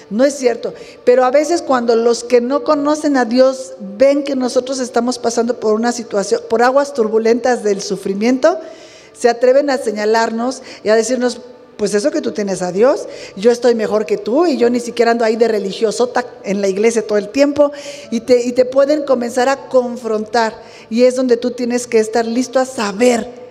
No 0.09 0.23
es 0.23 0.35
cierto. 0.35 0.73
Pero 1.03 1.25
a 1.25 1.31
veces 1.31 1.61
cuando 1.61 1.95
los 1.95 2.23
que 2.23 2.39
no 2.41 2.63
conocen 2.63 3.17
a 3.17 3.25
Dios 3.25 3.73
ven 3.97 4.23
que 4.23 4.35
nosotros 4.35 4.79
estamos 4.79 5.19
pasando 5.19 5.59
por 5.59 5.73
una 5.73 5.91
situación, 5.91 6.41
por 6.49 6.63
aguas 6.63 6.93
turbulentas 6.93 7.63
del 7.63 7.81
sufrimiento, 7.81 8.59
se 9.13 9.29
atreven 9.29 9.69
a 9.69 9.77
señalarnos 9.77 10.61
y 10.83 10.89
a 10.89 10.95
decirnos, 10.95 11.41
pues 11.75 11.93
eso 11.93 12.11
que 12.11 12.21
tú 12.21 12.31
tienes 12.31 12.61
a 12.61 12.71
Dios, 12.71 13.07
yo 13.35 13.51
estoy 13.51 13.75
mejor 13.75 14.05
que 14.05 14.17
tú 14.17 14.45
y 14.45 14.57
yo 14.57 14.69
ni 14.69 14.79
siquiera 14.79 15.11
ando 15.11 15.25
ahí 15.25 15.35
de 15.35 15.47
religioso 15.47 16.11
en 16.43 16.61
la 16.61 16.67
iglesia 16.67 17.05
todo 17.05 17.17
el 17.17 17.29
tiempo 17.29 17.71
y 18.09 18.21
te, 18.21 18.43
y 18.43 18.53
te 18.53 18.65
pueden 18.65 19.03
comenzar 19.03 19.49
a 19.49 19.67
confrontar 19.67 20.55
y 20.89 21.03
es 21.03 21.15
donde 21.15 21.37
tú 21.37 21.51
tienes 21.51 21.85
que 21.85 21.99
estar 21.99 22.25
listo 22.25 22.59
a 22.59 22.65
saber 22.65 23.46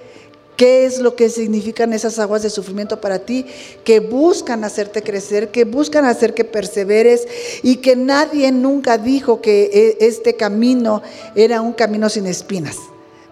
qué 0.57 0.87
es 0.87 1.01
lo 1.01 1.15
que 1.15 1.29
significan 1.29 1.93
esas 1.93 2.19
aguas 2.19 2.43
de 2.43 2.51
sufrimiento 2.51 3.01
para 3.01 3.21
ti, 3.21 3.47
que 3.85 4.01
buscan 4.01 4.65
hacerte 4.65 5.03
crecer, 5.03 5.51
que 5.51 5.65
buscan 5.65 6.05
hacer 6.05 6.35
que 6.35 6.45
perseveres 6.45 7.29
y 7.63 7.77
que 7.77 7.95
nadie 7.97 8.51
nunca 8.53 8.99
dijo 8.99 9.41
que 9.41 9.97
e, 10.01 10.07
este 10.07 10.35
camino 10.35 11.03
era 11.35 11.61
un 11.61 11.73
camino 11.73 12.09
sin 12.09 12.27
espinas. 12.27 12.77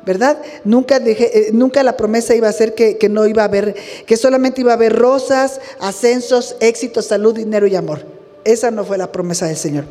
¿verdad? 0.04 0.38
Nunca, 0.64 1.00
dejé, 1.00 1.48
eh, 1.48 1.50
nunca 1.52 1.82
la 1.82 1.96
promesa 1.96 2.34
iba 2.34 2.46
a 2.46 2.52
ser 2.52 2.74
que, 2.74 2.98
no 3.08 3.26
iba 3.26 3.42
a 3.42 3.46
haber, 3.46 3.74
que 4.06 4.16
solamente 4.18 4.60
iba 4.60 4.72
a 4.72 4.74
haber 4.74 4.94
rosas, 4.94 5.62
ascensos, 5.80 6.56
éxito, 6.60 7.00
salud, 7.00 7.34
dinero 7.34 7.66
y 7.66 7.74
amor. 7.74 8.04
Esa 8.44 8.70
no 8.70 8.84
fue 8.84 8.98
la 8.98 9.10
promesa 9.10 9.46
del 9.46 9.56
Señor. 9.56 9.86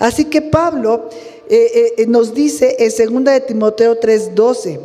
Así 0.00 0.24
que 0.24 0.42
Pablo 0.42 1.08
eh, 1.48 1.94
eh, 1.96 2.06
nos 2.06 2.34
dice 2.34 2.76
en 2.80 3.14
2 3.14 3.24
de 3.24 3.40
Timoteo 3.40 4.00
3:12, 4.00 4.80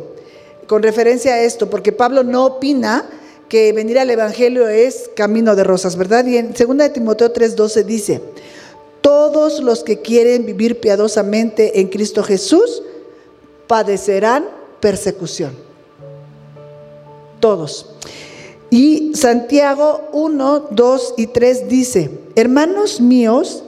con 0.68 0.82
referencia 0.82 1.34
a 1.34 1.42
esto, 1.42 1.68
porque 1.68 1.90
Pablo 1.90 2.22
no 2.22 2.46
opina 2.46 3.04
que 3.48 3.72
venir 3.72 3.98
al 3.98 4.10
Evangelio 4.10 4.68
es 4.68 5.10
camino 5.16 5.56
de 5.56 5.64
rosas, 5.64 5.96
¿verdad? 5.96 6.24
Y 6.26 6.36
en 6.36 6.52
2 6.52 6.76
de 6.76 6.90
Timoteo 6.90 7.32
3:12 7.32 7.84
dice, 7.84 8.20
todos 9.00 9.60
los 9.60 9.82
que 9.82 10.00
quieren 10.00 10.44
vivir 10.44 10.80
piadosamente 10.80 11.80
en 11.80 11.88
Cristo 11.88 12.22
Jesús, 12.22 12.82
padecerán 13.66 14.46
persecución. 14.80 15.52
Todos. 17.40 17.94
Y 18.70 19.12
Santiago 19.14 20.08
1, 20.12 20.68
2 20.70 21.14
y 21.16 21.28
3 21.28 21.68
dice, 21.68 22.10
hermanos 22.34 23.00
míos, 23.00 23.64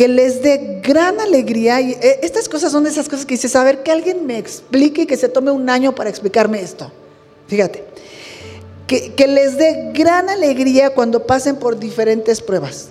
que 0.00 0.08
les 0.08 0.40
dé 0.40 0.80
gran 0.82 1.20
alegría. 1.20 1.78
Y 1.82 1.90
eh, 1.92 2.20
estas 2.22 2.48
cosas 2.48 2.72
son 2.72 2.86
esas 2.86 3.06
cosas 3.06 3.26
que 3.26 3.34
dices, 3.34 3.54
a 3.54 3.62
ver, 3.62 3.82
que 3.82 3.90
alguien 3.90 4.24
me 4.24 4.38
explique 4.38 5.02
y 5.02 5.06
que 5.06 5.18
se 5.18 5.28
tome 5.28 5.50
un 5.50 5.68
año 5.68 5.94
para 5.94 6.08
explicarme 6.08 6.62
esto. 6.62 6.90
Fíjate, 7.48 7.84
que, 8.86 9.12
que 9.12 9.26
les 9.26 9.58
dé 9.58 9.90
gran 9.92 10.30
alegría 10.30 10.94
cuando 10.94 11.26
pasen 11.26 11.56
por 11.56 11.78
diferentes 11.78 12.40
pruebas. 12.40 12.88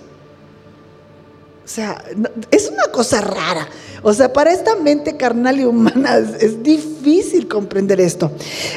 O 1.70 1.72
sea, 1.72 2.02
es 2.50 2.68
una 2.68 2.90
cosa 2.90 3.20
rara. 3.20 3.68
O 4.02 4.12
sea, 4.12 4.32
para 4.32 4.50
esta 4.50 4.74
mente 4.74 5.16
carnal 5.16 5.60
y 5.60 5.64
humana 5.64 6.18
es, 6.40 6.64
difícil 6.64 7.46
comprender 7.46 8.00
esto. 8.00 8.32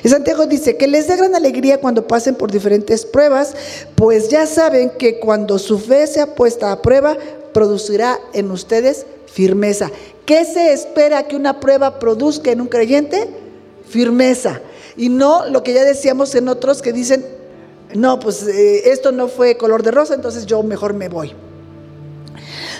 Santiago 0.06 0.46
dice 0.46 0.78
que 0.78 0.86
les 0.86 1.08
dé 1.08 1.16
gran 1.16 1.34
alegría 1.34 1.82
cuando 1.82 2.06
pasen 2.06 2.36
por 2.36 2.52
diferentes 2.52 3.04
pruebas, 3.04 3.56
pues 3.96 4.30
ya 4.30 4.46
saben 4.46 4.92
que 4.92 5.20
cuando 5.20 5.58
su 5.58 5.80
fe 5.80 6.06
sea 6.06 6.36
puesta 6.36 6.72
a 6.72 6.84
prueba, 6.84 7.18
producirá 7.52 8.20
en 8.32 8.52
ustedes 8.52 9.08
firmeza. 9.26 9.90
¿Qué 10.28 10.46
se 10.46 10.72
espera 10.72 11.24
que 11.24 11.36
una 11.36 11.60
prueba 11.60 11.98
produzca 11.98 12.52
en 12.52 12.62
un 12.62 12.68
creyente? 12.68 13.28
Firmeza. 13.90 14.62
Y 14.96 15.10
no 15.10 15.48
lo 15.50 15.64
que 15.64 15.74
ya 15.74 15.84
decíamos 15.84 16.36
en 16.36 16.48
otros 16.48 16.84
que 16.84 16.94
dicen, 16.94 17.26
no, 17.96 18.20
pues 18.20 18.44
eh, 18.48 18.92
esto 18.92 19.12
no 19.12 19.30
fue 19.30 19.58
color 19.58 19.82
de 19.82 19.90
rosa, 19.90 20.14
entonces 20.14 20.46
yo 20.46 20.62
mejor 20.62 20.94
me 20.94 21.10
voy. 21.10 21.34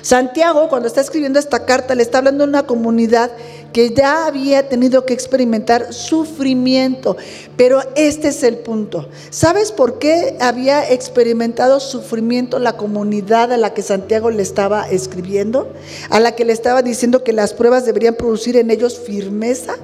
Santiago, 0.04 0.68
cuando 0.68 0.90
está 0.90 1.00
escribiendo 1.00 1.40
esta 1.40 1.66
carta, 1.66 1.96
le 1.96 2.04
está 2.04 2.18
hablando 2.18 2.44
a 2.44 2.48
una 2.48 2.64
comunidad 2.64 3.32
que 3.72 3.92
ya 3.92 4.28
había 4.28 4.68
tenido 4.68 5.06
que 5.06 5.14
experimentar 5.14 5.94
sufrimiento. 5.94 7.16
Pero 7.56 7.82
este 7.96 8.28
es 8.28 8.44
el 8.44 8.58
punto. 8.58 9.08
¿Sabes 9.30 9.72
por 9.72 10.00
qué 10.00 10.36
había 10.42 10.92
experimentado 10.92 11.80
sufrimiento 11.80 12.60
la 12.60 12.74
comunidad 12.76 13.54
a 13.54 13.58
la 13.58 13.74
que 13.74 13.82
Santiago 13.82 14.30
le 14.30 14.44
estaba 14.44 14.90
escribiendo? 14.90 15.72
A 16.10 16.20
la 16.20 16.36
que 16.36 16.44
le 16.44 16.52
estaba 16.52 16.82
diciendo 16.82 17.24
que 17.24 17.32
las 17.32 17.54
pruebas 17.54 17.86
deberían 17.86 18.16
producir 18.16 18.58
en 18.58 18.72
ellos 18.72 19.00
firmeza. 19.00 19.78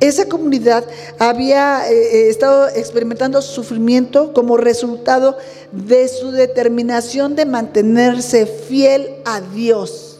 Esa 0.00 0.28
comunidad 0.28 0.84
había 1.18 1.88
eh, 1.90 1.94
eh, 1.94 2.28
estado 2.28 2.68
experimentando 2.68 3.40
sufrimiento 3.40 4.32
como 4.32 4.56
resultado 4.56 5.38
de 5.72 6.08
su 6.08 6.32
determinación 6.32 7.36
de 7.36 7.46
mantenerse 7.46 8.46
fiel 8.46 9.16
a 9.24 9.40
Dios, 9.40 10.18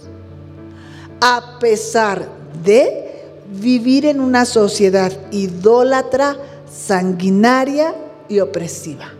a 1.20 1.58
pesar 1.58 2.28
de 2.64 3.22
vivir 3.46 4.06
en 4.06 4.20
una 4.20 4.44
sociedad 4.44 5.12
idólatra, 5.30 6.36
sanguinaria 6.70 7.94
y 8.28 8.40
opresiva. 8.40 9.12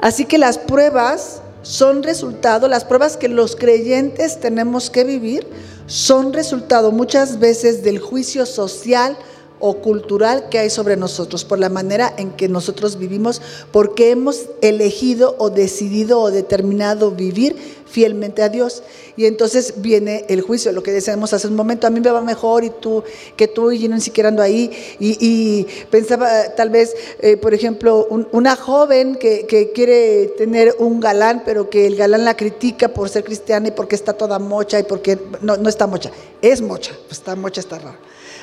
Así 0.00 0.24
que 0.24 0.38
las 0.38 0.58
pruebas 0.58 1.42
son 1.62 2.02
resultado, 2.02 2.68
las 2.68 2.84
pruebas 2.84 3.16
que 3.16 3.28
los 3.28 3.54
creyentes 3.54 4.40
tenemos 4.40 4.90
que 4.90 5.04
vivir, 5.04 5.46
son 5.90 6.32
resultado 6.32 6.92
muchas 6.92 7.40
veces 7.40 7.82
del 7.82 7.98
juicio 7.98 8.46
social 8.46 9.18
o 9.60 9.74
cultural 9.74 10.48
que 10.48 10.58
hay 10.58 10.70
sobre 10.70 10.96
nosotros, 10.96 11.44
por 11.44 11.58
la 11.58 11.68
manera 11.68 12.12
en 12.16 12.32
que 12.32 12.48
nosotros 12.48 12.98
vivimos, 12.98 13.40
porque 13.70 14.10
hemos 14.10 14.46
elegido 14.62 15.36
o 15.38 15.50
decidido 15.50 16.20
o 16.20 16.30
determinado 16.30 17.10
vivir 17.12 17.56
fielmente 17.90 18.42
a 18.42 18.48
Dios. 18.48 18.82
Y 19.16 19.26
entonces 19.26 19.74
viene 19.78 20.24
el 20.28 20.40
juicio, 20.40 20.72
lo 20.72 20.82
que 20.82 20.92
decíamos 20.92 21.32
hace 21.32 21.48
un 21.48 21.56
momento, 21.56 21.86
a 21.86 21.90
mí 21.90 22.00
me 22.00 22.10
va 22.10 22.22
mejor 22.22 22.64
y 22.64 22.70
tú, 22.70 23.04
que 23.36 23.48
tú 23.48 23.70
y 23.70 23.80
yo 23.80 23.88
ni 23.88 24.00
siquiera 24.00 24.30
ando 24.30 24.42
ahí. 24.42 24.70
Y, 24.98 25.66
pensaba 25.90 26.54
tal 26.56 26.70
vez, 26.70 26.94
eh, 27.20 27.36
por 27.36 27.52
ejemplo, 27.52 28.06
una 28.32 28.56
joven 28.56 29.16
que, 29.16 29.46
que, 29.46 29.72
quiere 29.72 30.28
tener 30.38 30.74
un 30.78 31.00
galán, 31.00 31.42
pero 31.44 31.68
que 31.68 31.86
el 31.86 31.96
galán 31.96 32.24
la 32.24 32.36
critica 32.36 32.88
por 32.88 33.08
ser 33.08 33.24
cristiana 33.24 33.68
y 33.68 33.70
porque 33.72 33.94
está 33.94 34.12
toda 34.14 34.38
mocha 34.38 34.78
y 34.78 34.84
porque 34.84 35.18
no, 35.42 35.56
no 35.56 35.68
está 35.68 35.86
mocha, 35.86 36.10
es 36.40 36.62
mocha, 36.62 36.92
pues 37.06 37.18
está 37.18 37.36
mocha, 37.36 37.60
está 37.60 37.78
rara. 37.78 37.98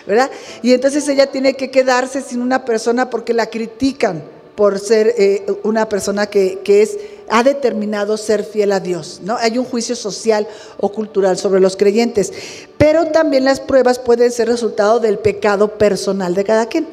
¿Verdad? 0.08 0.32
Y 0.64 0.74
entonces 0.74 1.08
ella 1.10 1.28
tiene 1.28 1.54
que 1.54 1.70
quedarse 1.70 2.22
sin 2.22 2.42
una 2.42 2.66
persona 2.66 3.10
porque 3.10 3.34
la 3.34 3.48
critican 3.48 4.24
por 4.56 4.80
ser 4.80 5.14
eh, 5.20 5.46
una 5.62 5.88
persona 5.88 6.26
que, 6.26 6.60
es, 6.66 6.98
ha 7.30 7.44
determinado 7.44 8.18
ser 8.18 8.44
fiel 8.44 8.72
a 8.72 8.80
Dios. 8.80 9.22
¿no? 9.24 9.38
Hay 9.38 9.60
un 9.60 9.66
juicio 9.66 9.96
social 9.96 10.48
o 10.80 10.92
cultural 10.92 11.38
sobre 11.38 11.60
los 11.60 11.78
creyentes, 11.78 12.34
pero 12.78 13.06
también 13.12 13.46
las 13.46 13.60
pruebas 13.60 14.00
pueden 14.00 14.32
ser 14.32 14.48
resultado 14.48 15.00
del 15.00 15.20
pecado 15.20 15.78
personal 15.78 16.34
de 16.34 16.44
cada 16.44 16.66
quien. 16.66 16.88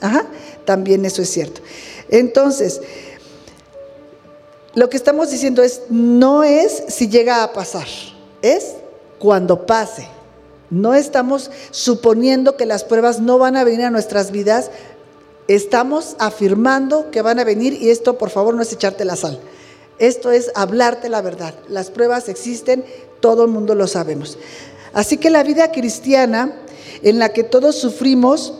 Ajá, 0.00 0.24
también 0.64 1.04
eso 1.04 1.20
es 1.20 1.30
cierto. 1.30 1.60
Entonces, 2.08 2.80
lo 4.74 4.88
que 4.88 4.96
estamos 4.96 5.30
diciendo 5.30 5.62
es, 5.62 5.82
no 5.90 6.44
es 6.44 6.84
si 6.88 7.08
llega 7.08 7.42
a 7.42 7.52
pasar, 7.52 7.86
es 8.40 8.74
cuando 9.18 9.66
pase. 9.66 10.15
No 10.70 10.94
estamos 10.94 11.50
suponiendo 11.70 12.56
que 12.56 12.66
las 12.66 12.84
pruebas 12.84 13.20
no 13.20 13.38
van 13.38 13.56
a 13.56 13.64
venir 13.64 13.84
a 13.84 13.90
nuestras 13.90 14.30
vidas, 14.30 14.70
estamos 15.48 16.16
afirmando 16.18 17.10
que 17.10 17.22
van 17.22 17.38
a 17.38 17.44
venir 17.44 17.74
y 17.74 17.90
esto 17.90 18.18
por 18.18 18.30
favor 18.30 18.54
no 18.54 18.62
es 18.62 18.72
echarte 18.72 19.04
la 19.04 19.16
sal. 19.16 19.40
Esto 19.98 20.30
es 20.30 20.50
hablarte 20.54 21.08
la 21.08 21.22
verdad. 21.22 21.54
Las 21.68 21.90
pruebas 21.90 22.28
existen, 22.28 22.84
todo 23.20 23.44
el 23.44 23.50
mundo 23.50 23.74
lo 23.74 23.86
sabemos. 23.86 24.38
Así 24.92 25.16
que 25.16 25.30
la 25.30 25.42
vida 25.42 25.72
cristiana 25.72 26.54
en 27.02 27.18
la 27.18 27.30
que 27.30 27.44
todos 27.44 27.76
sufrimos, 27.76 28.54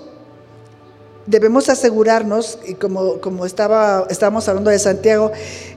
debemos 1.27 1.69
asegurarnos, 1.69 2.59
y 2.67 2.75
como, 2.75 3.21
como 3.21 3.47
estaba, 3.47 4.07
estábamos 4.09 4.49
hablando 4.49 4.71
de 4.71 4.79
Santiago, 4.79 5.33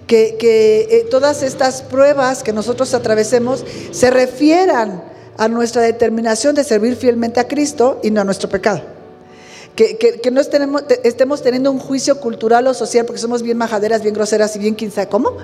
que, 0.08 0.38
eh, 0.40 1.08
todas 1.10 1.44
estas 1.44 1.82
pruebas 1.82 2.44
que 2.44 2.54
nosotros 2.54 2.94
atravesemos 2.94 3.66
se 3.92 4.12
refieran 4.12 5.04
a 5.39 5.48
nuestra 5.48 5.81
determinación 5.81 6.53
de 6.53 6.65
servir 6.65 6.98
fielmente 6.98 7.39
a 7.39 7.48
Cristo 7.48 8.01
y 8.03 8.12
no 8.12 8.19
a 8.19 8.25
nuestro 8.25 8.50
pecado. 8.50 8.81
Que, 9.74 10.19
no 10.29 10.41
estemos, 10.41 10.84
estemos 11.05 11.41
teniendo 11.41 11.72
un 11.72 11.79
juicio 11.79 12.19
cultural 12.19 12.67
o 12.67 12.74
social 12.74 13.05
porque 13.05 13.22
somos 13.22 13.41
bien 13.41 13.58
majaderas, 13.58 14.01
bien 14.01 14.13
groseras 14.13 14.53
y 14.58 14.60
bien 14.60 14.75
quién 14.75 14.91
sabe 14.91 15.08
cómo. 15.08 15.38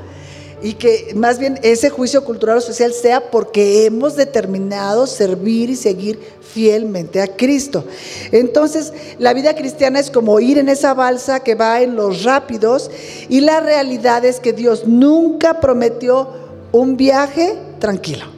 Y 0.61 0.73
que 0.73 1.13
más 1.15 1.39
bien 1.39 1.57
ese 1.63 1.89
juicio 1.89 2.25
cultural 2.25 2.57
o 2.57 2.61
social 2.61 2.91
sea 2.91 3.31
porque 3.31 3.85
hemos 3.85 4.17
determinado 4.17 5.07
servir 5.07 5.69
y 5.69 5.77
seguir 5.77 6.19
fielmente 6.41 7.21
a 7.21 7.27
Cristo. 7.27 7.85
Entonces, 8.33 8.91
la 9.17 9.33
vida 9.33 9.55
cristiana 9.55 10.01
es 10.01 10.11
como 10.11 10.41
ir 10.41 10.57
en 10.57 10.67
esa 10.67 10.93
balsa 10.93 11.39
que 11.39 11.55
va 11.55 11.81
en 11.81 11.95
los 11.95 12.23
rápidos 12.23 12.91
y 13.29 13.39
la 13.39 13.61
realidad 13.61 14.25
es 14.25 14.41
que 14.41 14.51
Dios 14.51 14.85
nunca 14.85 15.61
prometió 15.61 16.27
un 16.73 16.97
viaje 16.97 17.55
tranquilo. 17.79 18.34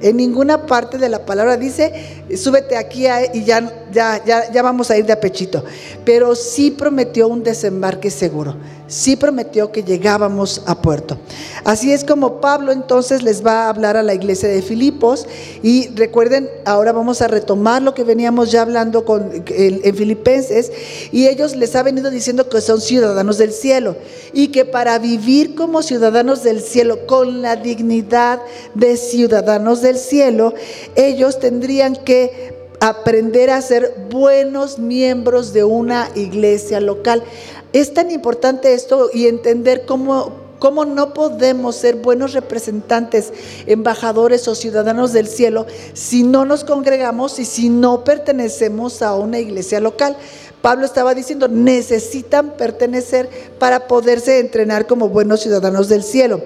En 0.00 0.16
ninguna 0.16 0.66
parte 0.66 0.98
de 0.98 1.08
la 1.08 1.24
palabra 1.24 1.56
dice, 1.56 2.15
súbete 2.34 2.76
aquí 2.76 3.06
y 3.34 3.44
ya, 3.44 3.86
ya, 3.92 4.22
ya, 4.24 4.50
ya 4.50 4.62
vamos 4.62 4.90
a 4.90 4.96
ir 4.96 5.06
de 5.06 5.12
apechito. 5.12 5.64
Pero 6.04 6.34
sí 6.34 6.70
prometió 6.70 7.28
un 7.28 7.42
desembarque 7.42 8.10
seguro. 8.10 8.56
Sí 8.88 9.16
prometió 9.16 9.72
que 9.72 9.82
llegábamos 9.82 10.62
a 10.66 10.80
puerto. 10.80 11.18
Así 11.64 11.92
es 11.92 12.04
como 12.04 12.40
Pablo 12.40 12.70
entonces 12.70 13.24
les 13.24 13.44
va 13.44 13.64
a 13.64 13.68
hablar 13.68 13.96
a 13.96 14.02
la 14.02 14.14
iglesia 14.14 14.48
de 14.48 14.62
Filipos. 14.62 15.26
Y 15.62 15.88
recuerden, 15.96 16.48
ahora 16.64 16.92
vamos 16.92 17.20
a 17.20 17.28
retomar 17.28 17.82
lo 17.82 17.94
que 17.94 18.04
veníamos 18.04 18.52
ya 18.52 18.62
hablando 18.62 19.04
con, 19.04 19.44
en, 19.46 19.80
en 19.82 19.96
Filipenses. 19.96 20.70
Y 21.10 21.26
ellos 21.26 21.56
les 21.56 21.74
ha 21.74 21.82
venido 21.82 22.10
diciendo 22.10 22.48
que 22.48 22.60
son 22.60 22.80
ciudadanos 22.80 23.38
del 23.38 23.52
cielo. 23.52 23.96
Y 24.32 24.48
que 24.48 24.64
para 24.64 24.98
vivir 25.00 25.56
como 25.56 25.82
ciudadanos 25.82 26.44
del 26.44 26.60
cielo, 26.60 27.06
con 27.06 27.42
la 27.42 27.56
dignidad 27.56 28.40
de 28.74 28.96
ciudadanos 28.96 29.82
del 29.82 29.98
cielo, 29.98 30.54
ellos 30.94 31.40
tendrían 31.40 31.96
que 31.96 32.15
aprender 32.80 33.50
a 33.50 33.62
ser 33.62 33.94
buenos 34.10 34.78
miembros 34.78 35.52
de 35.52 35.64
una 35.64 36.08
iglesia 36.14 36.80
local. 36.80 37.22
Es 37.72 37.94
tan 37.94 38.10
importante 38.10 38.74
esto 38.74 39.10
y 39.12 39.26
entender 39.26 39.84
cómo, 39.86 40.32
cómo 40.58 40.84
no 40.84 41.14
podemos 41.14 41.76
ser 41.76 41.96
buenos 41.96 42.32
representantes, 42.32 43.32
embajadores 43.66 44.46
o 44.48 44.54
ciudadanos 44.54 45.12
del 45.12 45.26
cielo 45.26 45.66
si 45.94 46.22
no 46.22 46.44
nos 46.44 46.64
congregamos 46.64 47.38
y 47.38 47.44
si 47.44 47.68
no 47.68 48.04
pertenecemos 48.04 49.02
a 49.02 49.14
una 49.14 49.38
iglesia 49.38 49.80
local. 49.80 50.16
Pablo 50.66 50.84
estaba 50.84 51.14
diciendo, 51.14 51.46
necesitan 51.46 52.56
pertenecer 52.56 53.30
para 53.60 53.86
poderse 53.86 54.40
entrenar 54.40 54.88
como 54.88 55.08
buenos 55.08 55.42
ciudadanos 55.42 55.88
del 55.88 56.02
cielo, 56.02 56.40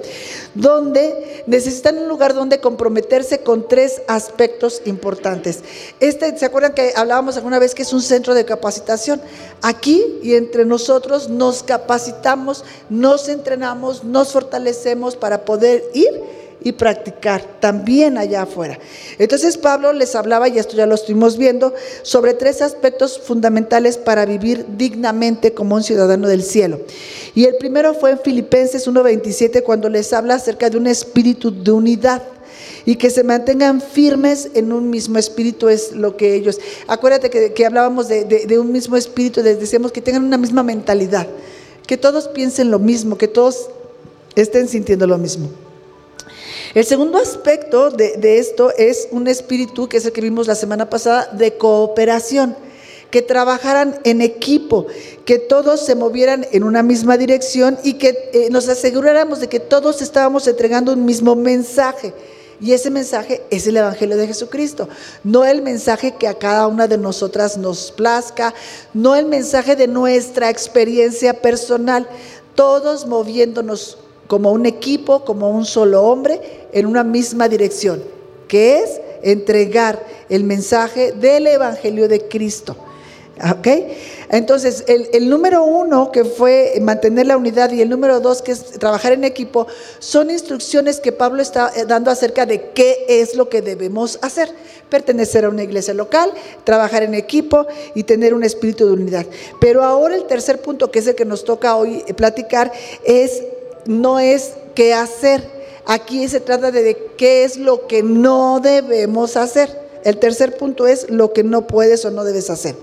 donde 0.54 1.42
necesitan 1.46 1.96
un 1.96 2.06
lugar 2.06 2.34
donde 2.34 2.60
comprometerse 2.60 3.38
con 3.38 3.66
tres 3.66 4.02
aspectos 4.08 4.82
importantes. 4.84 5.60
Este, 6.00 6.36
¿se 6.36 6.44
acuerdan 6.44 6.74
que 6.74 6.92
hablábamos 6.96 7.38
alguna 7.38 7.58
vez 7.58 7.74
que 7.74 7.80
es 7.80 7.94
un 7.94 8.02
centro 8.02 8.34
de 8.34 8.44
capacitación? 8.44 9.22
Aquí 9.62 10.04
y 10.22 10.34
entre 10.34 10.66
nosotros 10.66 11.30
nos 11.30 11.62
capacitamos, 11.62 12.62
nos 12.90 13.26
entrenamos, 13.26 14.04
nos 14.04 14.32
fortalecemos 14.34 15.16
para 15.16 15.46
poder 15.46 15.82
ir 15.94 16.49
y 16.62 16.72
practicar 16.72 17.42
también 17.60 18.18
allá 18.18 18.42
afuera. 18.42 18.78
Entonces 19.18 19.56
Pablo 19.56 19.92
les 19.92 20.14
hablaba, 20.14 20.48
y 20.48 20.58
esto 20.58 20.76
ya 20.76 20.86
lo 20.86 20.94
estuvimos 20.94 21.36
viendo, 21.36 21.74
sobre 22.02 22.34
tres 22.34 22.62
aspectos 22.62 23.18
fundamentales 23.18 23.96
para 23.98 24.26
vivir 24.26 24.66
dignamente 24.76 25.52
como 25.52 25.74
un 25.74 25.82
ciudadano 25.82 26.28
del 26.28 26.42
cielo. 26.42 26.80
Y 27.34 27.44
el 27.44 27.56
primero 27.56 27.94
fue 27.94 28.12
en 28.12 28.18
Filipenses 28.18 28.86
1.27 28.88 29.62
cuando 29.62 29.88
les 29.88 30.12
habla 30.12 30.34
acerca 30.34 30.70
de 30.70 30.76
un 30.76 30.86
espíritu 30.86 31.50
de 31.50 31.70
unidad 31.70 32.22
y 32.84 32.96
que 32.96 33.10
se 33.10 33.24
mantengan 33.24 33.80
firmes 33.80 34.50
en 34.54 34.72
un 34.72 34.90
mismo 34.90 35.18
espíritu 35.18 35.68
es 35.68 35.92
lo 35.92 36.16
que 36.16 36.34
ellos. 36.34 36.58
Acuérdate 36.86 37.30
que, 37.30 37.66
hablábamos 37.66 38.08
de, 38.08 38.58
un 38.58 38.72
mismo 38.72 38.96
espíritu, 38.96 39.42
les 39.42 39.60
decíamos 39.60 39.92
que 39.92 40.00
tengan 40.00 40.24
una 40.24 40.38
misma 40.38 40.62
mentalidad, 40.62 41.26
que 41.86 41.96
todos 41.96 42.28
piensen 42.28 42.70
lo 42.70 42.78
mismo, 42.78 43.18
que 43.18 43.28
todos 43.28 43.68
estén 44.34 44.68
sintiendo 44.68 45.06
lo 45.06 45.18
mismo. 45.18 45.50
El 46.72 46.84
segundo 46.84 47.18
aspecto 47.18 47.90
de, 47.90 48.38
esto 48.38 48.72
es 48.76 49.08
un 49.10 49.26
espíritu, 49.26 49.88
que 49.88 49.96
es 49.96 50.06
el 50.06 50.12
que 50.12 50.20
vimos 50.20 50.46
la 50.46 50.54
semana 50.54 50.88
pasada, 50.88 51.26
de 51.32 51.56
cooperación 51.56 52.56
que 53.10 53.22
trabajaran 53.22 53.98
en 54.04 54.20
equipo, 54.20 54.86
que 55.24 55.40
todos 55.40 55.84
se 55.84 55.96
movieran 55.96 56.46
en 56.52 56.62
una 56.62 56.84
misma 56.84 57.18
dirección 57.18 57.76
y 57.82 57.94
que 57.94 58.30
eh, 58.32 58.48
nos 58.52 58.68
aseguráramos 58.68 59.40
de 59.40 59.48
que 59.48 59.58
todos 59.58 60.00
estábamos 60.00 60.46
entregando 60.46 60.92
un 60.92 61.04
mismo 61.04 61.34
mensaje. 61.34 62.14
Y 62.60 62.72
ese 62.72 62.88
mensaje 62.88 63.42
es 63.50 63.66
el 63.66 63.78
Evangelio 63.78 64.16
de 64.16 64.28
Jesucristo, 64.28 64.88
no 65.24 65.44
el 65.44 65.62
mensaje 65.62 66.14
que 66.14 66.28
a 66.28 66.34
cada 66.34 66.68
una 66.68 66.86
de 66.86 66.98
nosotras 66.98 67.56
nos 67.56 67.90
plazca, 67.90 68.54
no 68.94 69.16
el 69.16 69.26
mensaje 69.26 69.74
de 69.74 69.88
nuestra 69.88 70.50
experiencia 70.50 71.34
personal, 71.34 72.06
todos 72.54 73.06
moviéndonos 73.06 73.98
como 74.30 74.52
un 74.52 74.64
equipo, 74.64 75.24
como 75.24 75.50
un 75.50 75.64
solo 75.64 76.04
hombre, 76.04 76.68
en 76.72 76.86
una 76.86 77.02
misma 77.02 77.48
dirección, 77.48 78.00
que 78.46 78.78
es 78.78 79.00
entregar 79.24 80.06
el 80.28 80.44
mensaje 80.44 81.10
del 81.10 81.48
Evangelio 81.48 82.06
de 82.06 82.28
Cristo. 82.28 82.76
¿Ok? 83.42 83.66
Entonces, 84.28 84.84
el, 84.86 85.28
número 85.28 85.64
uno, 85.64 86.12
que 86.12 86.24
fue 86.24 86.74
mantener 86.80 87.26
la 87.26 87.36
unidad, 87.36 87.72
y 87.72 87.82
el 87.82 87.88
número 87.88 88.20
dos, 88.20 88.40
que 88.40 88.52
es 88.52 88.62
trabajar 88.78 89.10
en 89.10 89.24
equipo, 89.24 89.66
son 89.98 90.30
instrucciones 90.30 91.00
que 91.00 91.10
Pablo 91.10 91.42
está 91.42 91.72
eh, 91.74 91.84
dando 91.84 92.12
acerca 92.12 92.46
de 92.46 92.70
qué 92.70 93.06
es 93.08 93.34
lo 93.34 93.48
que 93.48 93.62
debemos 93.62 94.20
hacer. 94.22 94.48
Pertenecer 94.90 95.44
a 95.44 95.48
una 95.48 95.64
iglesia 95.64 95.92
local, 95.92 96.32
trabajar 96.62 97.02
en 97.02 97.14
equipo 97.14 97.66
y 97.96 98.04
tener 98.04 98.32
un 98.32 98.44
espíritu 98.44 98.86
de 98.86 98.92
unidad. 98.92 99.26
Pero 99.60 99.82
ahora 99.82 100.14
el 100.14 100.28
tercer 100.28 100.62
punto, 100.62 100.92
que 100.92 101.00
es 101.00 101.08
el 101.08 101.16
que 101.16 101.24
nos 101.24 101.44
toca 101.44 101.74
hoy 101.74 102.04
eh, 102.06 102.14
platicar, 102.14 102.70
es 103.04 103.42
no 103.86 104.18
es 104.20 104.52
qué 104.74 104.94
hacer. 104.94 105.42
Aquí 105.86 106.28
se 106.28 106.40
trata 106.40 106.70
de 106.70 106.96
qué 107.16 107.44
es 107.44 107.56
lo 107.56 107.86
que 107.86 108.02
no 108.02 108.60
debemos 108.60 109.36
hacer. 109.36 109.80
El 110.04 110.18
tercer 110.18 110.56
punto 110.56 110.86
es 110.86 111.10
lo 111.10 111.32
que 111.32 111.44
no 111.44 111.66
puedes 111.66 112.04
o 112.04 112.10
no 112.10 112.24
debes 112.24 112.48
hacer. 112.48 112.74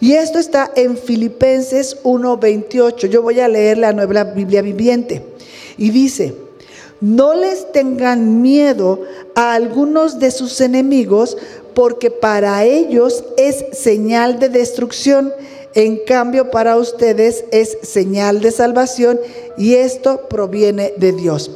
Y 0.00 0.14
esto 0.14 0.38
está 0.38 0.70
en 0.74 0.96
Filipenses 0.96 1.98
1:28. 2.02 3.08
Yo 3.08 3.22
voy 3.22 3.40
a 3.40 3.48
leer 3.48 3.78
la 3.78 3.92
nueva 3.92 4.24
Biblia 4.24 4.62
viviente. 4.62 5.22
Y 5.76 5.90
dice, 5.90 6.34
no 7.00 7.34
les 7.34 7.70
tengan 7.72 8.40
miedo 8.40 9.02
a 9.34 9.52
algunos 9.52 10.18
de 10.18 10.30
sus 10.30 10.60
enemigos, 10.62 11.36
porque 11.74 12.10
para 12.10 12.64
ellos 12.64 13.24
es 13.36 13.66
señal 13.72 14.38
de 14.38 14.48
destrucción. 14.48 15.32
En 15.76 15.98
cambio, 15.98 16.50
para 16.50 16.78
ustedes 16.78 17.44
es 17.52 17.76
señal 17.82 18.40
de 18.40 18.50
salvación 18.50 19.20
y 19.58 19.74
esto 19.74 20.26
proviene 20.26 20.94
de 20.96 21.12
Dios. 21.12 21.50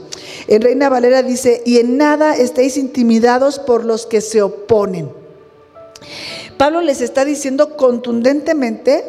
En 0.47 0.61
Reina 0.61 0.91
Valera 0.91 1.23
dice, 1.23 1.63
y 1.65 1.79
en 1.79 1.97
nada 1.97 2.35
estéis 2.35 2.77
intimidados 2.77 3.59
por 3.59 3.87
los 3.87 4.05
que 4.05 4.21
se 4.21 4.43
oponen. 4.43 5.11
Pablo 6.59 6.83
les 6.83 7.01
está 7.01 7.25
diciendo 7.25 7.79
contundentemente, 7.79 9.05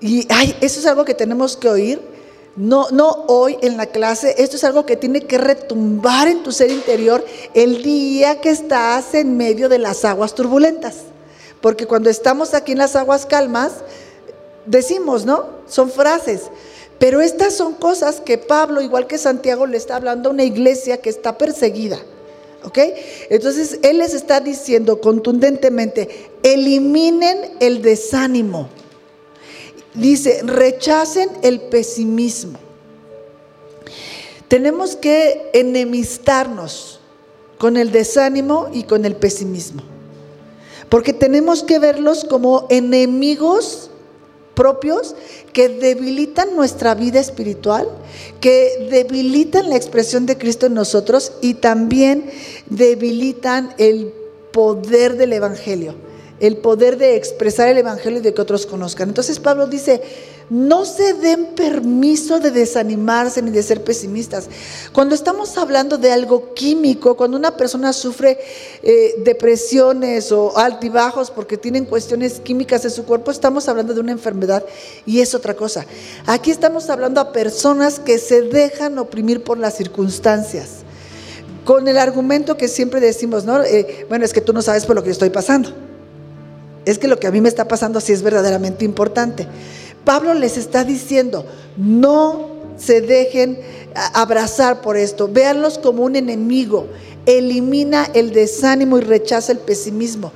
y 0.00 0.26
ay, 0.30 0.56
eso 0.60 0.80
es 0.80 0.86
algo 0.86 1.04
que 1.04 1.14
tenemos 1.14 1.56
que 1.56 1.68
oír, 1.68 2.00
no, 2.56 2.88
no 2.90 3.26
hoy 3.28 3.56
en 3.62 3.76
la 3.76 3.86
clase, 3.86 4.34
esto 4.38 4.56
es 4.56 4.64
algo 4.64 4.84
que 4.84 4.96
tiene 4.96 5.20
que 5.20 5.38
retumbar 5.38 6.26
en 6.26 6.42
tu 6.42 6.50
ser 6.50 6.72
interior 6.72 7.24
el 7.54 7.84
día 7.84 8.40
que 8.40 8.50
estás 8.50 9.14
en 9.14 9.36
medio 9.36 9.68
de 9.68 9.78
las 9.78 10.04
aguas 10.04 10.34
turbulentas. 10.34 10.96
Porque 11.60 11.86
cuando 11.86 12.10
estamos 12.10 12.52
aquí 12.52 12.72
en 12.72 12.78
las 12.78 12.96
aguas 12.96 13.26
calmas, 13.26 13.74
decimos, 14.66 15.24
¿no? 15.24 15.46
Son 15.66 15.90
frases. 15.90 16.50
Pero 16.98 17.22
estas 17.22 17.54
son 17.54 17.74
cosas 17.74 18.20
que 18.20 18.36
Pablo, 18.36 18.82
igual 18.82 19.06
que 19.06 19.16
Santiago, 19.16 19.66
le 19.66 19.78
está 19.78 19.96
hablando 19.96 20.28
a 20.28 20.32
una 20.32 20.44
iglesia 20.44 21.00
que 21.00 21.08
está 21.08 21.38
perseguida. 21.38 21.98
¿Ok? 22.62 22.78
Entonces 23.30 23.78
él 23.82 23.98
les 23.98 24.12
está 24.12 24.40
diciendo 24.40 25.00
contundentemente, 25.00 26.30
eliminen 26.42 27.52
el 27.60 27.80
desánimo. 27.80 28.68
Dice, 29.94 30.42
rechacen 30.44 31.30
el 31.42 31.60
pesimismo. 31.60 32.58
Tenemos 34.48 34.94
que 34.94 35.48
enemistarnos 35.54 37.00
con 37.56 37.76
el 37.76 37.92
desánimo 37.92 38.68
y 38.72 38.82
con 38.82 39.04
el 39.04 39.16
pesimismo. 39.16 39.82
Porque 40.88 41.12
tenemos 41.12 41.62
que 41.62 41.78
verlos 41.78 42.24
como 42.24 42.66
enemigos 42.68 43.89
propios 44.60 45.14
que 45.54 45.70
debilitan 45.70 46.54
nuestra 46.54 46.94
vida 46.94 47.18
espiritual, 47.18 47.88
que 48.42 48.88
debilitan 48.90 49.70
la 49.70 49.76
expresión 49.76 50.26
de 50.26 50.36
Cristo 50.36 50.66
en 50.66 50.74
nosotros 50.74 51.32
y 51.40 51.54
también 51.54 52.30
debilitan 52.68 53.74
el 53.78 54.12
poder 54.52 55.16
del 55.16 55.32
Evangelio, 55.32 55.94
el 56.40 56.58
poder 56.58 56.98
de 56.98 57.16
expresar 57.16 57.68
el 57.68 57.78
Evangelio 57.78 58.18
y 58.18 58.22
de 58.22 58.34
que 58.34 58.42
otros 58.42 58.66
conozcan. 58.66 59.08
Entonces 59.08 59.40
Pablo 59.40 59.66
dice, 59.66 60.02
no 60.50 60.84
se 60.84 61.14
den 61.14 61.54
permiso 61.54 62.40
de 62.40 62.50
desanimarse 62.50 63.40
ni 63.40 63.52
de 63.52 63.62
ser 63.62 63.84
pesimistas. 63.84 64.48
Cuando 64.92 65.14
estamos 65.14 65.56
hablando 65.56 65.96
de 65.96 66.10
algo 66.10 66.54
químico, 66.54 67.16
cuando 67.16 67.36
una 67.36 67.56
persona 67.56 67.92
sufre 67.92 68.36
eh, 68.82 69.14
depresiones 69.24 70.32
o 70.32 70.58
altibajos 70.58 71.30
porque 71.30 71.56
tienen 71.56 71.84
cuestiones 71.84 72.40
químicas 72.40 72.84
en 72.84 72.90
su 72.90 73.04
cuerpo, 73.04 73.30
estamos 73.30 73.68
hablando 73.68 73.94
de 73.94 74.00
una 74.00 74.10
enfermedad 74.10 74.64
y 75.06 75.20
es 75.20 75.36
otra 75.36 75.54
cosa. 75.54 75.86
Aquí 76.26 76.50
estamos 76.50 76.90
hablando 76.90 77.20
a 77.20 77.30
personas 77.30 78.00
que 78.00 78.18
se 78.18 78.42
dejan 78.42 78.98
oprimir 78.98 79.44
por 79.44 79.56
las 79.56 79.76
circunstancias. 79.76 80.80
Con 81.64 81.86
el 81.86 81.96
argumento 81.96 82.56
que 82.56 82.66
siempre 82.66 82.98
decimos, 82.98 83.44
¿no? 83.44 83.62
Eh, 83.62 84.04
bueno, 84.08 84.24
es 84.24 84.32
que 84.32 84.40
tú 84.40 84.52
no 84.52 84.62
sabes 84.62 84.84
por 84.84 84.96
lo 84.96 85.04
que 85.04 85.10
estoy 85.10 85.30
pasando. 85.30 85.70
Es 86.84 86.98
que 86.98 87.06
lo 87.06 87.20
que 87.20 87.28
a 87.28 87.30
mí 87.30 87.40
me 87.40 87.48
está 87.48 87.68
pasando 87.68 88.00
sí 88.00 88.12
es 88.12 88.22
verdaderamente 88.22 88.84
importante. 88.84 89.46
Pablo 90.04 90.34
les 90.34 90.56
está 90.56 90.84
diciendo, 90.84 91.44
no 91.76 92.48
se 92.76 93.00
dejen 93.00 93.58
abrazar 94.14 94.80
por 94.80 94.96
esto, 94.96 95.28
véanlos 95.28 95.78
como 95.78 96.04
un 96.04 96.16
enemigo, 96.16 96.86
elimina 97.26 98.08
el 98.14 98.32
desánimo 98.32 98.98
y 98.98 99.02
rechaza 99.02 99.52
el 99.52 99.58
pesimismo. 99.58 100.32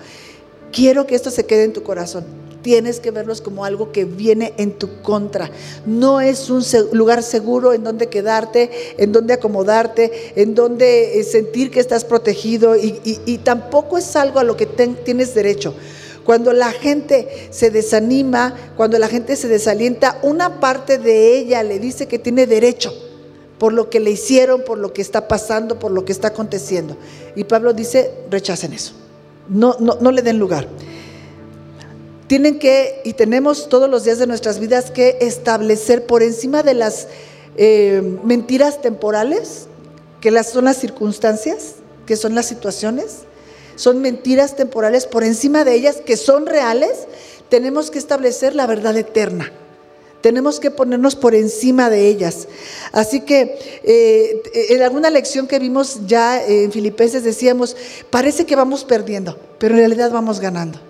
Quiero 0.72 1.06
que 1.06 1.14
esto 1.14 1.30
se 1.30 1.46
quede 1.46 1.64
en 1.64 1.72
tu 1.72 1.82
corazón. 1.82 2.24
Tienes 2.62 2.98
que 2.98 3.10
verlos 3.10 3.42
como 3.42 3.64
algo 3.64 3.92
que 3.92 4.06
viene 4.06 4.54
en 4.56 4.72
tu 4.72 5.02
contra. 5.02 5.50
No 5.84 6.20
es 6.20 6.48
un 6.48 6.64
lugar 6.92 7.22
seguro 7.22 7.74
en 7.74 7.84
donde 7.84 8.08
quedarte, 8.08 8.70
en 8.96 9.12
donde 9.12 9.34
acomodarte, 9.34 10.32
en 10.34 10.54
donde 10.54 11.20
eh, 11.20 11.24
sentir 11.24 11.70
que 11.70 11.78
estás 11.78 12.04
protegido 12.04 12.74
y, 12.74 13.40
tampoco 13.44 13.98
es 13.98 14.16
algo 14.16 14.38
a 14.38 14.44
lo 14.44 14.56
que 14.56 14.66
tienes 14.66 15.34
derecho. 15.34 15.74
Cuando 16.24 16.52
la 16.52 16.72
gente 16.72 17.48
se 17.50 17.70
desanima, 17.70 18.54
cuando 18.76 18.98
la 18.98 19.08
gente 19.08 19.36
se 19.36 19.48
desalienta, 19.48 20.18
una 20.22 20.60
parte 20.60 20.98
de 20.98 21.36
ella 21.36 21.62
le 21.62 21.78
dice 21.78 22.08
que 22.08 22.18
tiene 22.18 22.46
derecho 22.46 22.92
por 23.58 23.72
lo 23.72 23.88
que 23.90 24.00
le 24.00 24.10
hicieron, 24.10 24.62
por 24.64 24.78
lo 24.78 24.92
que 24.92 25.02
está 25.02 25.28
pasando, 25.28 25.78
por 25.78 25.90
lo 25.90 26.04
que 26.04 26.12
está 26.12 26.28
aconteciendo. 26.28 26.96
Y 27.36 27.44
Pablo 27.44 27.72
dice, 27.72 28.10
rechacen 28.30 28.72
eso. 28.72 28.94
No, 29.48 29.76
no, 29.78 29.98
no 30.00 30.10
le 30.10 30.22
den 30.22 30.38
lugar. 30.38 30.66
Tienen 32.26 32.58
que, 32.58 33.00
y 33.04 33.12
tenemos 33.12 33.68
todos 33.68 33.88
los 33.88 34.04
días 34.04 34.18
de 34.18 34.26
nuestras 34.26 34.58
vidas 34.58 34.90
que 34.90 35.18
establecer 35.20 36.06
por 36.06 36.22
encima 36.22 36.62
de 36.62 36.74
las 36.74 37.06
eh, 37.56 38.02
mentiras 38.24 38.80
temporales, 38.80 39.66
que 40.20 40.30
las, 40.30 40.50
son 40.50 40.64
las 40.64 40.78
circunstancias, 40.78 41.76
que 42.06 42.16
son 42.16 42.34
las 42.34 42.46
situaciones, 42.46 43.20
son 43.76 44.00
mentiras 44.00 44.56
temporales, 44.56 45.06
por 45.06 45.24
encima 45.24 45.64
de 45.64 45.74
ellas 45.74 45.96
que 46.04 46.16
son 46.16 46.46
reales, 46.46 47.06
tenemos 47.48 47.90
que 47.90 47.98
establecer 47.98 48.54
la 48.54 48.66
verdad 48.66 48.96
eterna. 48.96 49.52
Tenemos 50.20 50.58
que 50.58 50.70
ponernos 50.70 51.16
por 51.16 51.34
encima 51.34 51.90
de 51.90 52.08
ellas. 52.08 52.48
Así 52.92 53.20
que 53.20 53.58
eh, 53.84 54.42
en 54.70 54.82
alguna 54.82 55.10
lección 55.10 55.46
que 55.46 55.58
vimos 55.58 56.06
ya 56.06 56.42
en 56.42 56.72
Filipenses 56.72 57.24
decíamos, 57.24 57.76
parece 58.08 58.46
que 58.46 58.56
vamos 58.56 58.84
perdiendo, 58.84 59.38
pero 59.58 59.74
en 59.74 59.80
realidad 59.80 60.10
vamos 60.10 60.40
ganando. 60.40 60.80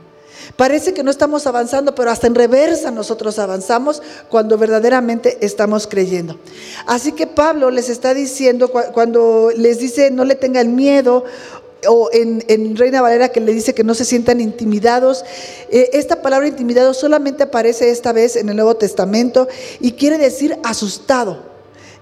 Parece 0.56 0.94
que 0.94 1.02
no 1.02 1.10
estamos 1.10 1.48
avanzando, 1.48 1.96
pero 1.96 2.10
hasta 2.10 2.28
en 2.28 2.34
reversa 2.36 2.92
nosotros 2.92 3.40
avanzamos 3.40 4.02
cuando 4.28 4.56
verdaderamente 4.56 5.38
estamos 5.40 5.88
creyendo. 5.88 6.38
Así 6.86 7.10
que 7.10 7.26
Pablo 7.26 7.70
les 7.70 7.88
está 7.88 8.14
diciendo, 8.14 8.70
cuando 8.70 9.50
les 9.56 9.80
dice 9.80 10.12
no 10.12 10.24
le 10.24 10.36
tengan 10.36 10.76
miedo, 10.76 11.24
o 11.88 12.10
en, 12.12 12.76
Reina 12.76 13.02
Valera 13.02 13.28
que 13.30 13.40
le 13.40 13.52
dice 13.52 13.74
que 13.74 13.84
no 13.84 13.94
se 13.94 14.04
sientan 14.04 14.40
intimidados. 14.40 15.24
Eh, 15.70 15.90
esta 15.92 16.22
palabra 16.22 16.48
intimidado 16.48 16.94
solamente 16.94 17.44
aparece 17.44 17.90
esta 17.90 18.12
vez 18.12 18.36
en 18.36 18.48
el 18.48 18.56
Nuevo 18.56 18.76
Testamento 18.76 19.48
y 19.80 19.92
quiere 19.92 20.18
decir 20.18 20.58
asustado. 20.62 21.53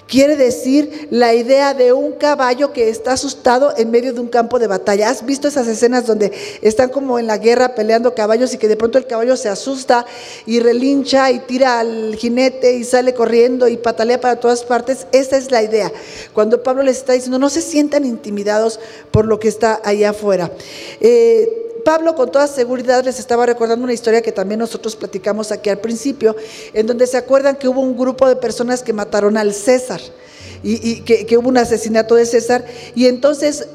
Quiere 0.06 0.36
decir 0.36 1.08
la 1.10 1.32
idea 1.32 1.72
de 1.72 1.92
un 1.92 2.12
caballo 2.12 2.72
que 2.72 2.90
está 2.90 3.12
asustado 3.12 3.72
en 3.76 3.90
medio 3.90 4.12
de 4.12 4.20
un 4.20 4.28
campo 4.28 4.58
de 4.58 4.66
batalla. 4.66 5.08
¿Has 5.08 5.24
visto 5.24 5.48
esas 5.48 5.66
escenas 5.68 6.06
donde 6.06 6.32
están 6.60 6.90
como 6.90 7.18
en 7.18 7.26
la 7.26 7.38
guerra 7.38 7.74
peleando 7.74 8.14
caballos 8.14 8.52
y 8.52 8.58
que 8.58 8.68
de 8.68 8.76
pronto 8.76 8.98
el 8.98 9.06
caballo 9.06 9.36
se 9.36 9.48
asusta 9.48 10.04
y 10.44 10.60
relincha 10.60 11.30
y 11.30 11.38
tira 11.38 11.80
al 11.80 12.14
jinete 12.16 12.74
y 12.74 12.84
sale 12.84 13.14
corriendo 13.14 13.68
y 13.68 13.78
patalea 13.78 14.20
para 14.20 14.36
todas 14.36 14.64
partes? 14.64 15.06
Esa 15.12 15.38
es 15.38 15.50
la 15.50 15.62
idea. 15.62 15.90
Cuando 16.34 16.62
Pablo 16.62 16.82
les 16.82 16.98
está 16.98 17.14
diciendo, 17.14 17.38
no 17.38 17.48
se 17.48 17.62
sientan 17.62 18.04
intimidados 18.04 18.80
por 19.12 19.24
lo 19.24 19.40
que 19.40 19.48
está 19.48 19.80
allá 19.82 20.10
afuera. 20.10 20.50
Eh, 21.00 21.62
Pablo 21.86 22.14
con 22.14 22.30
toda 22.30 22.46
seguridad 22.46 23.02
les 23.02 23.18
estaba 23.18 23.46
recordando 23.46 23.84
una 23.84 23.94
historia 23.94 24.20
que 24.20 24.30
también 24.30 24.60
nosotros 24.60 24.94
platicamos 24.94 25.52
aquí 25.52 25.70
al 25.70 25.78
principio, 25.78 26.36
en 26.74 26.86
donde 26.86 27.06
se 27.06 27.16
acuerdan 27.16 27.56
que 27.56 27.66
hubo 27.66 27.80
un 27.80 27.96
grupo 27.96 28.28
de 28.28 28.36
personas 28.36 28.82
que 28.82 28.92
mataron 28.92 29.38
al 29.38 29.54
César 29.54 30.01
y, 30.62 31.00
que, 31.00 31.36
hubo 31.36 31.48
un 31.48 31.58
asesinato 31.58 32.14
de 32.14 32.26
César. 32.26 32.64
Y 32.94 33.06
entonces, 33.06 33.68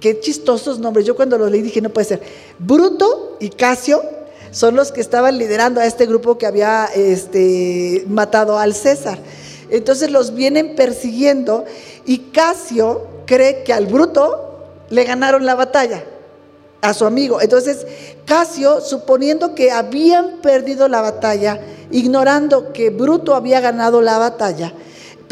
qué 0.00 0.18
chistosos 0.20 0.78
nombres. 0.78 1.06
Yo 1.06 1.16
cuando 1.16 1.38
los 1.38 1.50
leí 1.50 1.62
dije, 1.62 1.80
no 1.80 1.90
puede 1.90 2.08
ser. 2.08 2.22
Bruto 2.58 3.36
y 3.40 3.50
Casio 3.50 4.02
son 4.50 4.76
los 4.76 4.92
que 4.92 5.00
estaban 5.00 5.38
liderando 5.38 5.80
a 5.80 5.86
este 5.86 6.06
grupo 6.06 6.38
que 6.38 6.46
había 6.46 6.88
este, 6.94 8.04
matado 8.08 8.58
al 8.58 8.74
César. 8.74 9.18
Entonces 9.70 10.10
los 10.10 10.34
vienen 10.34 10.76
persiguiendo 10.76 11.64
y 12.04 12.18
Casio 12.32 13.06
cree 13.26 13.62
que 13.64 13.72
al 13.72 13.86
Bruto 13.86 14.66
le 14.90 15.04
ganaron 15.04 15.46
la 15.46 15.54
batalla 15.54 16.04
a 16.82 16.92
su 16.92 17.06
amigo. 17.06 17.40
Entonces, 17.40 17.86
Casio, 18.26 18.80
suponiendo 18.80 19.54
que 19.54 19.70
habían 19.70 20.40
perdido 20.42 20.88
la 20.88 21.00
batalla, 21.00 21.60
ignorando 21.90 22.72
que 22.72 22.90
Bruto 22.90 23.34
había 23.34 23.60
ganado 23.60 24.02
la 24.02 24.18
batalla, 24.18 24.74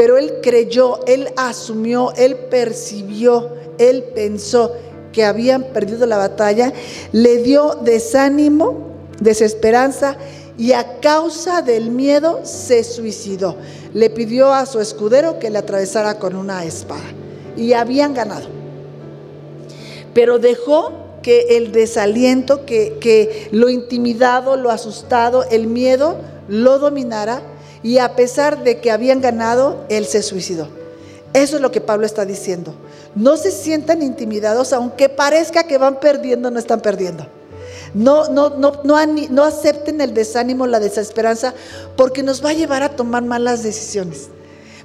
pero 0.00 0.16
él 0.16 0.38
creyó, 0.42 1.04
él 1.04 1.28
asumió, 1.36 2.14
él 2.16 2.34
percibió, 2.34 3.50
él 3.76 4.02
pensó 4.14 4.72
que 5.12 5.26
habían 5.26 5.62
perdido 5.62 6.06
la 6.06 6.16
batalla, 6.16 6.72
le 7.12 7.42
dio 7.42 7.74
desánimo, 7.74 8.96
desesperanza 9.20 10.16
y 10.56 10.72
a 10.72 11.00
causa 11.00 11.60
del 11.60 11.90
miedo 11.90 12.40
se 12.44 12.82
suicidó. 12.82 13.56
Le 13.92 14.08
pidió 14.08 14.54
a 14.54 14.64
su 14.64 14.80
escudero 14.80 15.38
que 15.38 15.50
le 15.50 15.58
atravesara 15.58 16.18
con 16.18 16.34
una 16.34 16.64
espada 16.64 17.04
y 17.54 17.74
habían 17.74 18.14
ganado. 18.14 18.46
Pero 20.14 20.38
dejó 20.38 20.94
que 21.22 21.58
el 21.58 21.72
desaliento, 21.72 22.64
que, 22.64 22.96
que 23.02 23.48
lo 23.52 23.68
intimidado, 23.68 24.56
lo 24.56 24.70
asustado, 24.70 25.44
el 25.50 25.66
miedo 25.66 26.16
lo 26.48 26.78
dominara 26.78 27.42
y 27.82 27.98
a 27.98 28.14
pesar 28.14 28.62
de 28.62 28.80
que 28.80 28.90
habían 28.90 29.20
ganado, 29.20 29.84
él 29.88 30.06
se 30.06 30.22
suicidó. 30.22 30.68
Eso 31.32 31.56
es 31.56 31.62
lo 31.62 31.70
que 31.70 31.80
Pablo 31.80 32.06
está 32.06 32.24
diciendo. 32.24 32.74
No 33.14 33.36
se 33.36 33.50
sientan 33.50 34.02
intimidados, 34.02 34.72
aunque 34.72 35.08
parezca 35.08 35.64
que 35.64 35.78
van 35.78 36.00
perdiendo, 36.00 36.50
no 36.50 36.58
están 36.58 36.80
perdiendo. 36.80 37.26
No, 37.94 38.28
no, 38.28 38.50
no, 38.50 38.82
no, 38.84 38.96
no 39.06 39.44
acepten 39.44 40.00
el 40.00 40.14
desánimo, 40.14 40.66
la 40.66 40.80
desesperanza, 40.80 41.54
porque 41.96 42.22
nos 42.22 42.44
va 42.44 42.50
a 42.50 42.54
llevar 42.54 42.82
a 42.82 42.96
tomar 42.96 43.24
malas 43.24 43.62
decisiones. 43.62 44.28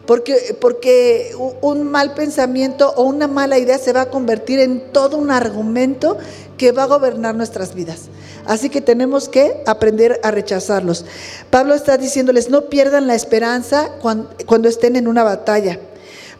Porque, 0.05 1.35
un 1.61 1.83
mal 1.83 2.13
pensamiento 2.13 2.93
o 2.95 3.03
una 3.03 3.27
mala 3.27 3.57
idea 3.57 3.77
se 3.77 3.93
va 3.93 4.01
a 4.01 4.09
convertir 4.09 4.59
en 4.59 4.91
todo 4.91 5.17
un 5.17 5.31
argumento 5.31 6.17
que 6.57 6.71
va 6.71 6.83
a 6.83 6.87
gobernar 6.87 7.35
nuestras 7.35 7.73
vidas. 7.73 8.03
Así 8.45 8.69
que 8.69 8.81
tenemos 8.81 9.27
que 9.27 9.63
aprender 9.65 10.19
a 10.23 10.31
rechazarlos. 10.31 11.05
Pablo 11.49 11.73
está 11.73 11.97
diciéndoles, 11.97 12.49
no 12.49 12.69
pierdan 12.69 13.07
la 13.07 13.15
esperanza 13.15 13.91
cuando 13.99 14.69
estén 14.69 14.95
en 14.95 15.07
una 15.07 15.23
batalla. 15.23 15.79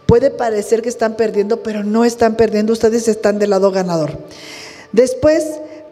Puede 0.06 0.30
parecer 0.30 0.84
que 0.84 0.90
están 0.90 1.16
perdiendo, 1.16 1.64
pero 1.64 1.84
no 1.84 2.06
están 2.06 2.36
perdiendo, 2.36 2.74
ustedes 2.74 3.08
están 3.08 3.40
del 3.40 3.50
lado 3.50 3.72
ganador. 3.72 4.20
Después, 4.92 5.44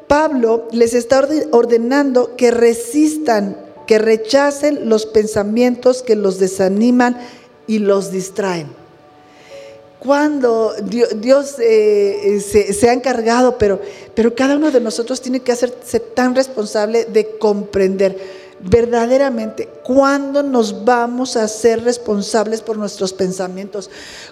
Pablo 0.08 0.68
les 0.72 0.94
está 0.94 1.28
ordenando 1.50 2.36
que 2.36 2.52
resistan, 2.52 3.58
que 3.88 3.98
rechacen 3.98 4.88
los 4.88 5.08
pensamientos 5.08 6.04
que 6.04 6.16
los 6.16 6.38
desaniman 6.38 7.18
y 7.68 7.80
los 7.80 8.12
distraen. 8.12 8.68
Cuando 10.00 10.74
Dios, 10.84 11.56
eh, 11.60 12.42
se, 12.42 12.90
ha 12.90 12.94
encargado, 12.94 13.58
pero, 13.58 13.80
pero 14.14 14.36
cada 14.36 14.58
uno 14.58 14.70
de 14.70 14.82
nosotros 14.82 15.22
tiene 15.22 15.40
que 15.40 15.54
hacerse 15.54 16.02
tan 16.02 16.36
responsable 16.36 17.06
de 17.06 17.38
comprender 17.38 18.44
verdaderamente 18.60 19.70
cuándo 19.84 20.44
nos 20.44 20.84
vamos 20.84 21.38
a 21.38 21.48
ser 21.48 21.84
responsables 21.84 22.62
por 22.62 22.78
nuestros 22.78 23.14
pensamientos, 23.14 23.90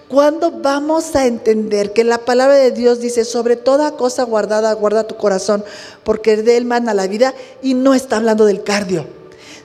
cuándo 0.09 0.51
vamos 0.51 1.15
a 1.15 1.25
entender 1.25 1.93
que 1.93 2.03
la 2.03 2.17
palabra 2.17 2.55
de 2.55 2.71
Dios 2.71 2.99
dice, 2.99 3.23
sobre 3.23 3.55
toda 3.55 3.95
cosa 3.95 4.23
guardada, 4.23 4.73
guarda 4.73 5.07
tu 5.07 5.15
corazón, 5.15 5.63
porque 6.03 6.35
de 6.37 6.57
él 6.57 6.65
manda 6.65 6.93
la 6.93 7.07
vida 7.07 7.33
y 7.61 7.75
no 7.75 7.93
está 7.93 8.17
hablando 8.17 8.45
del 8.45 8.63
cardio. 8.63 9.20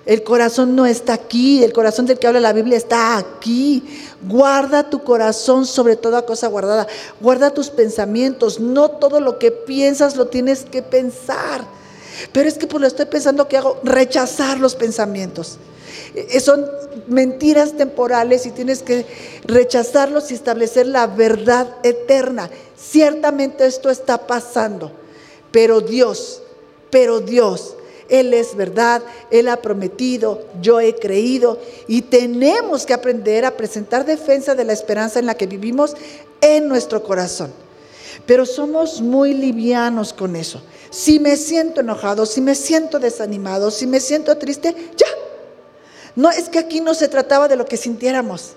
El 0.07 0.23
corazón 0.23 0.77
no 0.77 0.87
está 0.87 1.15
aquí, 1.15 1.65
el 1.65 1.73
corazón 1.73 2.07
del 2.07 2.21
que 2.21 2.29
habla 2.29 2.39
la 2.39 2.53
Biblia 2.53 2.79
está 2.79 3.19
aquí. 3.19 3.83
Guarda 4.23 4.89
tu 4.89 5.03
corazón 5.03 5.67
sobre 5.67 5.97
toda 5.97 6.25
cosa 6.25 6.47
guardada. 6.47 6.87
Guarda 7.21 7.53
tus 7.53 7.71
pensamientos. 7.71 8.61
No 8.61 8.89
todo 8.89 9.19
lo 9.19 9.41
que 9.41 9.51
piensas 9.51 10.15
lo 10.15 10.29
tienes 10.29 10.65
que 10.65 10.81
pensar. 10.81 11.67
Pero 12.33 12.49
es 12.49 12.55
que 12.55 12.67
por 12.67 12.73
pues, 12.75 12.83
lo 12.83 12.87
estoy 12.87 13.07
pensando 13.07 13.49
que 13.49 13.57
hago 13.57 13.81
rechazar 13.83 14.61
los 14.61 14.77
pensamientos. 14.77 15.59
Eh, 16.15 16.39
son 16.39 16.65
mentiras 17.09 17.77
temporales 17.77 18.47
y 18.47 18.53
tienes 18.53 18.85
que 18.85 19.05
rechazarlos 19.45 20.31
y 20.31 20.35
establecer 20.35 20.87
la 20.87 21.09
verdad 21.09 21.67
eterna. 21.83 22.49
Ciertamente 22.77 23.67
esto 23.67 23.91
está 23.91 24.27
pasando, 24.29 24.93
pero 25.51 25.81
Dios, 25.81 26.43
pero 26.91 27.21
Dios 27.21 27.75
él 28.09 28.35
es 28.35 28.55
verdad, 28.57 29.03
Él 29.31 29.49
ha 29.49 29.57
prometido, 29.57 30.47
yo 30.61 30.81
he 30.81 30.95
creído 30.95 31.59
y 31.89 32.03
tenemos 32.03 32.87
que 32.87 32.95
aprender 32.95 33.45
a 33.45 33.57
presentar 33.57 34.05
defensa 34.05 34.55
de 34.55 34.65
la 34.65 34.73
esperanza 34.73 35.19
en 35.19 35.27
la 35.27 35.35
que 35.35 35.47
vivimos 35.47 35.95
en 36.41 36.69
nuestro 36.69 37.03
corazón. 37.03 37.53
Pero 38.27 38.47
somos 38.47 39.01
muy 39.01 39.35
livianos 39.35 40.13
con 40.13 40.37
eso. 40.37 40.63
Si 40.91 41.19
me 41.19 41.37
siento 41.37 41.81
enojado, 41.81 42.27
si 42.27 42.41
me 42.41 42.55
siento 42.55 42.99
desanimado, 42.99 43.71
si 43.71 43.87
me 43.87 44.01
siento 44.01 44.37
triste, 44.37 44.75
ya. 44.97 45.07
No, 46.15 46.31
es 46.31 46.49
que 46.49 46.59
aquí 46.59 46.81
no 46.81 46.95
se 46.95 47.09
trataba 47.09 47.47
de 47.49 47.57
lo 47.57 47.67
que 47.67 47.77
sintiéramos. 47.77 48.55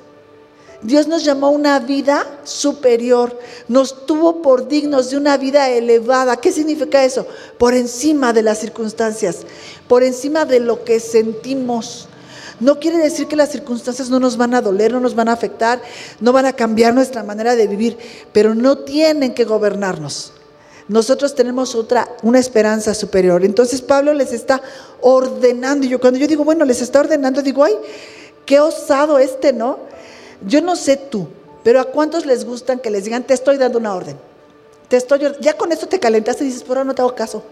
Dios 0.82 1.08
nos 1.08 1.26
llamó 1.26 1.48
a 1.48 1.52
una 1.52 1.80
vida 1.80 2.26
superior, 2.46 3.38
nos 3.68 4.06
tuvo 4.06 4.42
por 4.42 4.68
dignos 4.68 5.10
de 5.10 5.18
una 5.18 5.36
vida 5.38 5.70
elevada. 5.70 6.38
¿Qué 6.38 6.52
significa 6.54 7.04
eso? 7.04 7.28
Por 7.58 7.74
encima 7.74 8.32
de 8.32 8.44
las 8.44 8.60
circunstancias, 8.60 9.40
por 9.88 10.04
encima 10.04 10.46
de 10.46 10.62
lo 10.62 10.86
que 10.86 11.02
sentimos. 11.02 12.08
No 12.62 12.80
quiere 12.80 12.98
decir 12.98 13.28
que 13.28 13.36
las 13.36 13.52
circunstancias 13.52 14.10
no 14.10 14.20
nos 14.20 14.38
van 14.38 14.54
a 14.54 14.62
doler, 14.62 14.92
no 14.94 15.00
nos 15.02 15.16
van 15.16 15.28
a 15.30 15.34
afectar, 15.34 15.82
no 16.22 16.32
van 16.32 16.46
a 16.46 16.54
cambiar 16.54 16.94
nuestra 16.94 17.24
manera 17.24 17.56
de 17.56 17.68
vivir, 17.68 17.98
pero 18.32 18.56
no 18.56 18.80
tienen 18.80 19.34
que 19.34 19.46
gobernarnos. 19.46 20.34
Nosotros 20.88 21.36
tenemos 21.36 21.76
otra, 21.76 22.10
una 22.24 22.40
esperanza 22.40 22.94
superior. 22.94 23.46
Entonces 23.46 23.82
Pablo 23.82 24.14
les 24.14 24.34
está 24.34 24.62
ordenando. 25.02 25.86
Y 25.86 25.90
yo 25.90 26.00
cuando 26.00 26.20
yo 26.20 26.28
digo, 26.28 26.44
bueno, 26.44 26.66
les 26.66 26.82
está 26.82 27.02
ordenando, 27.02 27.42
digo, 27.42 27.64
ay, 27.64 27.76
qué 28.46 28.60
osado 28.60 29.20
este, 29.20 29.54
¿no? 29.54 29.89
Yo 30.46 30.62
no 30.62 30.76
sé 30.76 30.98
tú, 30.98 31.28
pero 31.64 31.80
¿a 31.80 31.86
cuántos 31.86 32.26
les 32.26 32.46
gustan 32.46 32.80
que 32.80 32.90
les 32.90 33.04
digan, 33.04 33.24
te 33.24 33.34
estoy 33.34 33.58
dando 33.58 33.80
una 33.80 33.96
orden? 33.96 34.18
Te 34.88 34.98
estoy, 34.98 35.22
ya 35.40 35.54
con 35.56 35.72
esto 35.72 35.88
te 35.88 36.00
calentaste 36.00 36.44
y 36.44 36.48
dices, 36.48 36.64
pero 36.68 36.84
no 36.84 36.96
te 36.96 37.02
hago 37.02 37.14
caso. 37.14 37.44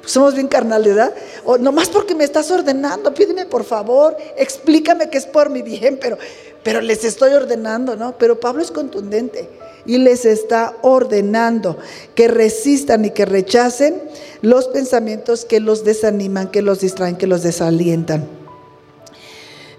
Pues 0.00 0.12
somos 0.12 0.34
bien 0.34 0.48
carnales, 0.48 0.94
¿verdad? 0.94 1.14
O 1.44 1.56
nomás 1.56 1.88
porque 1.88 2.14
me 2.14 2.24
estás 2.24 2.50
ordenando, 2.50 3.14
pídeme 3.14 3.46
por 3.46 3.64
favor, 3.64 4.16
explícame 4.36 5.08
que 5.08 5.16
es 5.16 5.24
por 5.24 5.48
mi 5.48 5.62
bien, 5.62 5.98
pero, 5.98 6.18
pero 6.62 6.82
les 6.82 7.04
estoy 7.04 7.32
ordenando, 7.32 7.96
¿no? 7.96 8.18
Pero 8.18 8.38
Pablo 8.38 8.62
es 8.62 8.70
contundente 8.70 9.48
y 9.86 9.96
les 9.98 10.26
está 10.26 10.76
ordenando 10.82 11.78
que 12.14 12.28
resistan 12.28 13.06
y 13.06 13.10
que 13.10 13.24
rechacen 13.24 14.02
los 14.42 14.68
pensamientos 14.68 15.46
que 15.46 15.60
los 15.60 15.84
desaniman, 15.84 16.50
que 16.50 16.60
los 16.60 16.80
distraen, 16.80 17.16
que 17.16 17.26
los 17.26 17.42
desalientan. 17.42 18.43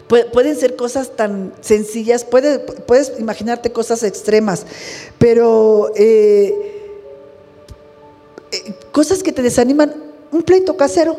Pueden 0.07 0.55
ser 0.55 0.75
cosas 0.75 1.15
tan 1.15 1.51
sencillas, 1.61 2.23
puedes, 2.23 2.59
puedes 2.85 3.13
imaginarte 3.17 3.71
cosas 3.71 4.03
extremas, 4.03 4.63
pero 5.17 5.91
eh, 5.95 6.53
eh, 8.51 8.73
cosas 8.91 9.23
que 9.23 9.31
te 9.31 9.41
desaniman, 9.41 9.95
un 10.31 10.43
pleito 10.43 10.77
casero. 10.77 11.17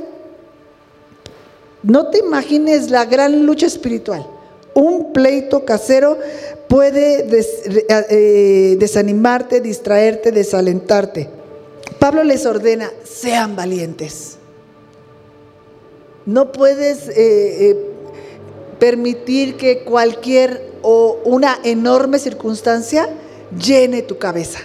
No 1.83 2.11
te 2.11 2.19
imagines 2.19 2.91
la 2.91 3.05
gran 3.07 3.45
lucha 3.45 3.67
espiritual. 3.67 4.25
Un 4.75 5.13
pleito 5.13 5.65
casero 5.65 6.19
puede 6.69 7.27
eh, 8.09 8.77
desanimarte, 8.79 9.61
distraerte, 9.61 10.31
desalentarte. 10.31 11.29
Pablo 11.99 12.23
les 12.23 12.47
ordena, 12.47 12.93
sean 13.03 13.57
valientes. 13.57 14.37
No 16.25 16.53
puedes 16.53 17.09
permitir 18.79 19.57
que 19.57 19.81
cualquier 19.81 20.73
o 20.83 21.19
una 21.25 21.59
enorme 21.65 22.19
circunstancia 22.19 23.09
llene 23.59 24.03
tu 24.03 24.19
cabeza. 24.19 24.61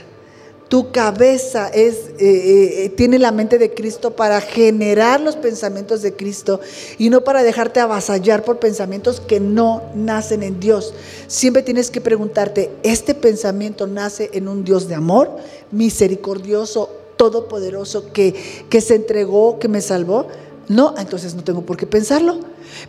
Tu 0.72 0.90
cabeza 0.92 1.68
es, 1.68 2.12
eh, 2.18 2.94
tiene 2.96 3.20
la 3.20 3.34
mente 3.34 3.58
de 3.58 3.74
Cristo 3.74 4.12
para 4.12 4.40
generar 4.40 5.20
los 5.20 5.36
pensamientos 5.36 6.02
de 6.02 6.14
Cristo 6.14 6.62
y 6.98 7.10
no 7.10 7.26
para 7.26 7.44
dejarte 7.44 7.82
avasallar 7.82 8.46
por 8.46 8.60
pensamientos 8.60 9.20
que 9.20 9.42
no 9.42 9.82
nacen 9.96 10.44
en 10.44 10.62
Dios. 10.62 10.94
Siempre 11.28 11.62
tienes 11.62 11.92
que 11.92 12.00
preguntarte, 12.00 12.72
¿este 12.84 13.14
pensamiento 13.14 13.86
nace 13.86 14.30
en 14.32 14.48
un 14.48 14.64
Dios 14.64 14.88
de 14.88 14.96
amor, 14.96 15.36
misericordioso, 15.72 16.90
todopoderoso, 17.18 18.14
que, 18.14 18.34
que 18.70 18.80
se 18.80 18.96
entregó, 18.96 19.60
que 19.60 19.68
me 19.68 19.82
salvó? 19.82 20.28
No, 20.72 20.96
entonces 20.98 21.36
no 21.36 21.44
tengo 21.44 21.64
por 21.64 21.76
qué 21.76 21.86
pensarlo. 21.86 22.40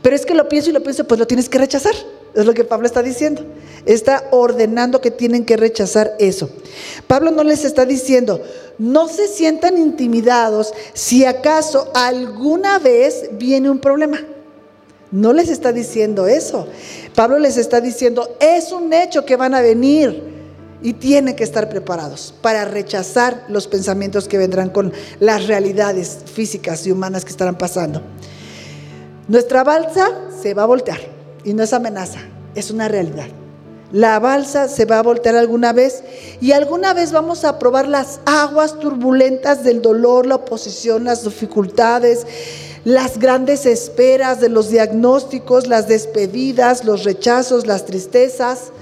Pero 0.02 0.14
es 0.14 0.24
que 0.24 0.36
lo 0.36 0.48
pienso 0.48 0.70
y 0.70 0.72
lo 0.72 0.84
pienso, 0.84 1.04
pues 1.04 1.18
lo 1.18 1.26
tienes 1.26 1.48
que 1.48 1.58
rechazar. 1.58 1.94
Es 2.32 2.46
lo 2.46 2.54
que 2.54 2.62
Pablo 2.62 2.86
está 2.86 3.02
diciendo. 3.02 3.44
Está 3.86 4.28
ordenando 4.30 5.00
que 5.00 5.10
tienen 5.10 5.44
que 5.44 5.56
rechazar 5.56 6.14
eso. 6.20 6.48
Pablo 7.08 7.32
no 7.32 7.42
les 7.42 7.64
está 7.64 7.84
diciendo, 7.84 8.40
no 8.78 9.08
se 9.08 9.26
sientan 9.26 9.78
intimidados 9.78 10.72
si 10.94 11.24
acaso 11.24 11.90
alguna 11.92 12.78
vez 12.78 13.30
viene 13.32 13.68
un 13.68 13.80
problema. 13.80 14.20
No 15.10 15.32
les 15.32 15.48
está 15.48 15.72
diciendo 15.72 16.28
eso. 16.28 16.68
Pablo 17.16 17.40
les 17.40 17.56
está 17.56 17.80
diciendo, 17.80 18.36
es 18.38 18.70
un 18.70 18.92
hecho 18.92 19.24
que 19.26 19.34
van 19.34 19.54
a 19.56 19.60
venir 19.60 20.31
y 20.82 20.94
tienen 20.94 21.36
que 21.36 21.44
estar 21.44 21.68
preparados 21.68 22.34
para 22.42 22.64
rechazar 22.64 23.44
los 23.48 23.66
pensamientos 23.66 24.28
que 24.28 24.38
vendrán 24.38 24.70
con 24.70 24.92
las 25.20 25.46
realidades 25.46 26.18
físicas 26.32 26.86
y 26.86 26.92
humanas 26.92 27.24
que 27.24 27.30
estarán 27.30 27.56
pasando. 27.56 28.02
Nuestra 29.28 29.64
balsa 29.64 30.10
se 30.42 30.54
va 30.54 30.64
a 30.64 30.66
voltear 30.66 31.00
y 31.44 31.54
no 31.54 31.62
es 31.62 31.72
amenaza, 31.72 32.20
es 32.54 32.70
una 32.70 32.88
realidad. 32.88 33.26
La 33.92 34.18
balsa 34.18 34.68
se 34.68 34.86
va 34.86 34.98
a 34.98 35.02
voltear 35.02 35.36
alguna 35.36 35.72
vez 35.72 36.02
y 36.40 36.52
alguna 36.52 36.94
vez 36.94 37.12
vamos 37.12 37.44
a 37.44 37.58
probar 37.58 37.86
las 37.86 38.20
aguas 38.24 38.78
turbulentas 38.80 39.64
del 39.64 39.82
dolor, 39.82 40.26
la 40.26 40.36
oposición, 40.36 41.04
las 41.04 41.24
dificultades, 41.24 42.26
las 42.84 43.18
grandes 43.18 43.66
esperas 43.66 44.40
de 44.40 44.48
los 44.48 44.70
diagnósticos, 44.70 45.66
las 45.66 45.88
despedidas, 45.88 46.84
los 46.84 47.04
rechazos, 47.04 47.66
las 47.66 47.84
tristezas 47.84 48.72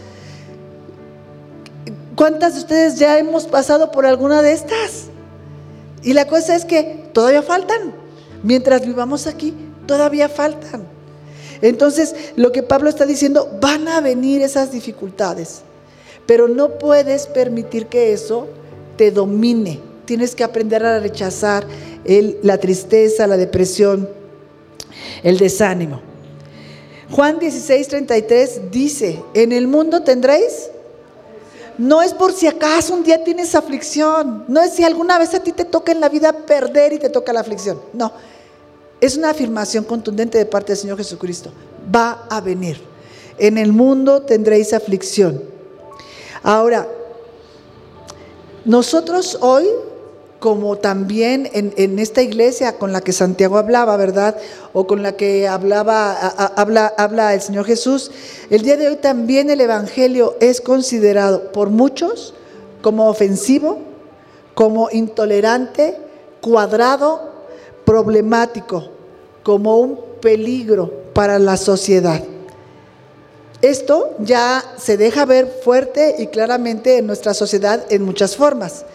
¿Cuántas 2.20 2.52
de 2.52 2.60
ustedes 2.60 2.98
ya 2.98 3.18
hemos 3.18 3.46
pasado 3.46 3.90
por 3.90 4.04
alguna 4.04 4.42
de 4.42 4.52
estas? 4.52 5.04
Y 6.02 6.12
la 6.12 6.26
cosa 6.26 6.54
es 6.54 6.66
que 6.66 7.06
todavía 7.14 7.40
faltan. 7.40 7.94
Mientras 8.42 8.84
vivamos 8.84 9.26
aquí, 9.26 9.54
todavía 9.86 10.28
faltan. 10.28 10.82
Entonces, 11.62 12.14
lo 12.36 12.52
que 12.52 12.62
Pablo 12.62 12.90
está 12.90 13.06
diciendo, 13.06 13.56
van 13.62 13.88
a 13.88 14.02
venir 14.02 14.42
esas 14.42 14.70
dificultades, 14.70 15.62
pero 16.26 16.46
no 16.46 16.78
puedes 16.78 17.26
permitir 17.26 17.86
que 17.86 18.12
eso 18.12 18.48
te 18.98 19.10
domine. 19.10 19.80
Tienes 20.04 20.34
que 20.34 20.44
aprender 20.44 20.84
a 20.84 21.00
rechazar 21.00 21.66
la 22.42 22.58
tristeza, 22.58 23.26
la 23.26 23.38
depresión, 23.38 24.06
el 25.22 25.38
desánimo. 25.38 26.02
Juan 27.12 27.38
16, 27.38 27.88
33 27.88 28.60
dice, 28.70 29.22
en 29.32 29.52
el 29.52 29.68
mundo 29.68 30.02
tendréis 30.02 30.68
no 31.78 32.02
es 32.02 32.12
por 32.12 32.32
si 32.32 32.46
acaso 32.46 32.94
un 32.94 33.02
día 33.02 33.22
tienes 33.24 33.54
aflicción. 33.54 34.44
No 34.48 34.62
es 34.62 34.72
si 34.72 34.84
alguna 34.84 35.18
vez 35.18 35.34
a 35.34 35.40
ti 35.40 35.52
te 35.52 35.64
toca 35.64 35.92
en 35.92 36.00
la 36.00 36.08
vida 36.08 36.32
perder 36.32 36.92
y 36.92 36.98
te 36.98 37.08
toca 37.08 37.32
la 37.32 37.40
aflicción. 37.40 37.80
No. 37.92 38.12
Es 39.00 39.16
una 39.16 39.30
afirmación 39.30 39.84
contundente 39.84 40.38
de 40.38 40.46
parte 40.46 40.72
del 40.72 40.78
Señor 40.78 40.98
Jesucristo. 40.98 41.50
Va 41.94 42.26
a 42.28 42.40
venir. 42.40 42.80
En 43.38 43.56
el 43.56 43.72
mundo 43.72 44.22
tendréis 44.22 44.72
aflicción. 44.72 45.42
Ahora, 46.42 46.86
nosotros 48.64 49.38
hoy 49.40 49.66
como 50.40 50.76
también 50.76 51.50
en, 51.52 51.98
esta 51.98 52.22
iglesia 52.22 52.78
con 52.78 52.92
la 52.92 53.02
que 53.02 53.12
Santiago 53.12 53.58
hablaba, 53.58 53.98
¿verdad? 53.98 54.36
O 54.72 54.86
con 54.86 55.02
la 55.02 55.12
que 55.12 55.46
hablaba, 55.46 56.12
habla, 56.16 57.34
el 57.34 57.42
Señor 57.42 57.66
Jesús, 57.66 58.10
el 58.48 58.62
día 58.62 58.78
de 58.78 58.88
hoy 58.88 58.96
también 58.96 59.50
el 59.50 59.60
Evangelio 59.60 60.36
es 60.40 60.62
considerado 60.62 61.52
por 61.52 61.68
muchos 61.68 62.32
como 62.80 63.08
ofensivo, 63.08 63.80
como 64.54 64.88
intolerante, 64.90 65.98
cuadrado, 66.40 67.30
problemático, 67.84 68.88
como 69.42 69.78
un 69.78 70.00
peligro 70.22 70.90
para 71.12 71.38
la 71.38 71.58
sociedad. 71.58 72.22
Esto 73.60 74.16
ya 74.20 74.64
se 74.78 74.96
deja 74.96 75.26
ver 75.26 75.60
fuerte 75.62 76.16
y 76.18 76.28
claramente 76.28 76.96
en 76.96 77.06
nuestra 77.06 77.34
sociedad 77.34 77.84
en 77.90 78.02
muchas 78.02 78.36
formas. 78.36 78.86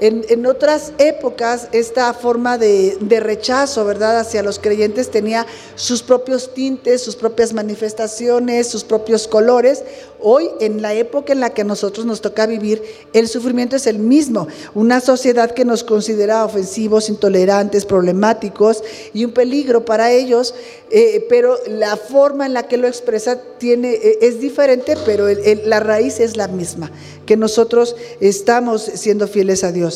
En, 0.00 0.46
otras 0.46 0.92
épocas 0.98 1.68
esta 1.72 2.14
forma 2.14 2.56
de, 2.56 2.96
rechazo, 3.20 3.84
¿verdad?, 3.84 4.20
hacia 4.20 4.44
los 4.44 4.60
creyentes 4.60 5.10
tenía 5.10 5.44
sus 5.74 6.02
propios 6.02 6.54
tintes, 6.54 7.02
sus 7.02 7.16
propias 7.16 7.52
manifestaciones, 7.52 8.68
sus 8.68 8.84
propios 8.84 9.26
colores. 9.26 9.82
Hoy, 10.20 10.50
en 10.60 10.82
la 10.82 10.94
época 10.94 11.32
en 11.32 11.40
la 11.40 11.50
que 11.50 11.62
a 11.62 11.64
nosotros 11.64 12.06
nos 12.06 12.20
toca 12.20 12.46
vivir, 12.46 12.82
el 13.12 13.28
sufrimiento 13.28 13.76
es 13.76 13.86
el 13.86 13.98
mismo. 13.98 14.46
Una 14.74 15.00
sociedad 15.00 15.50
que 15.50 15.64
nos 15.64 15.82
considera 15.82 16.44
ofensivos, 16.44 17.08
intolerantes, 17.08 17.84
problemáticos 17.84 18.82
y 19.12 19.24
un 19.24 19.32
peligro 19.32 19.84
para 19.84 20.12
ellos, 20.12 20.54
eh, 20.90 21.26
pero 21.28 21.56
la 21.66 21.96
forma 21.96 22.46
en 22.46 22.54
la 22.54 22.68
que 22.68 22.76
lo 22.76 22.86
expresa 22.86 23.40
tiene, 23.58 23.92
eh, 23.94 24.18
es 24.22 24.40
diferente, 24.40 24.96
pero 25.04 25.26
la 25.64 25.80
raíz 25.80 26.20
es 26.20 26.36
la 26.36 26.48
misma, 26.48 26.90
que 27.26 27.36
nosotros 27.36 27.94
estamos 28.20 28.82
siendo 28.82 29.28
fieles 29.28 29.64
a 29.64 29.72
Dios. 29.72 29.87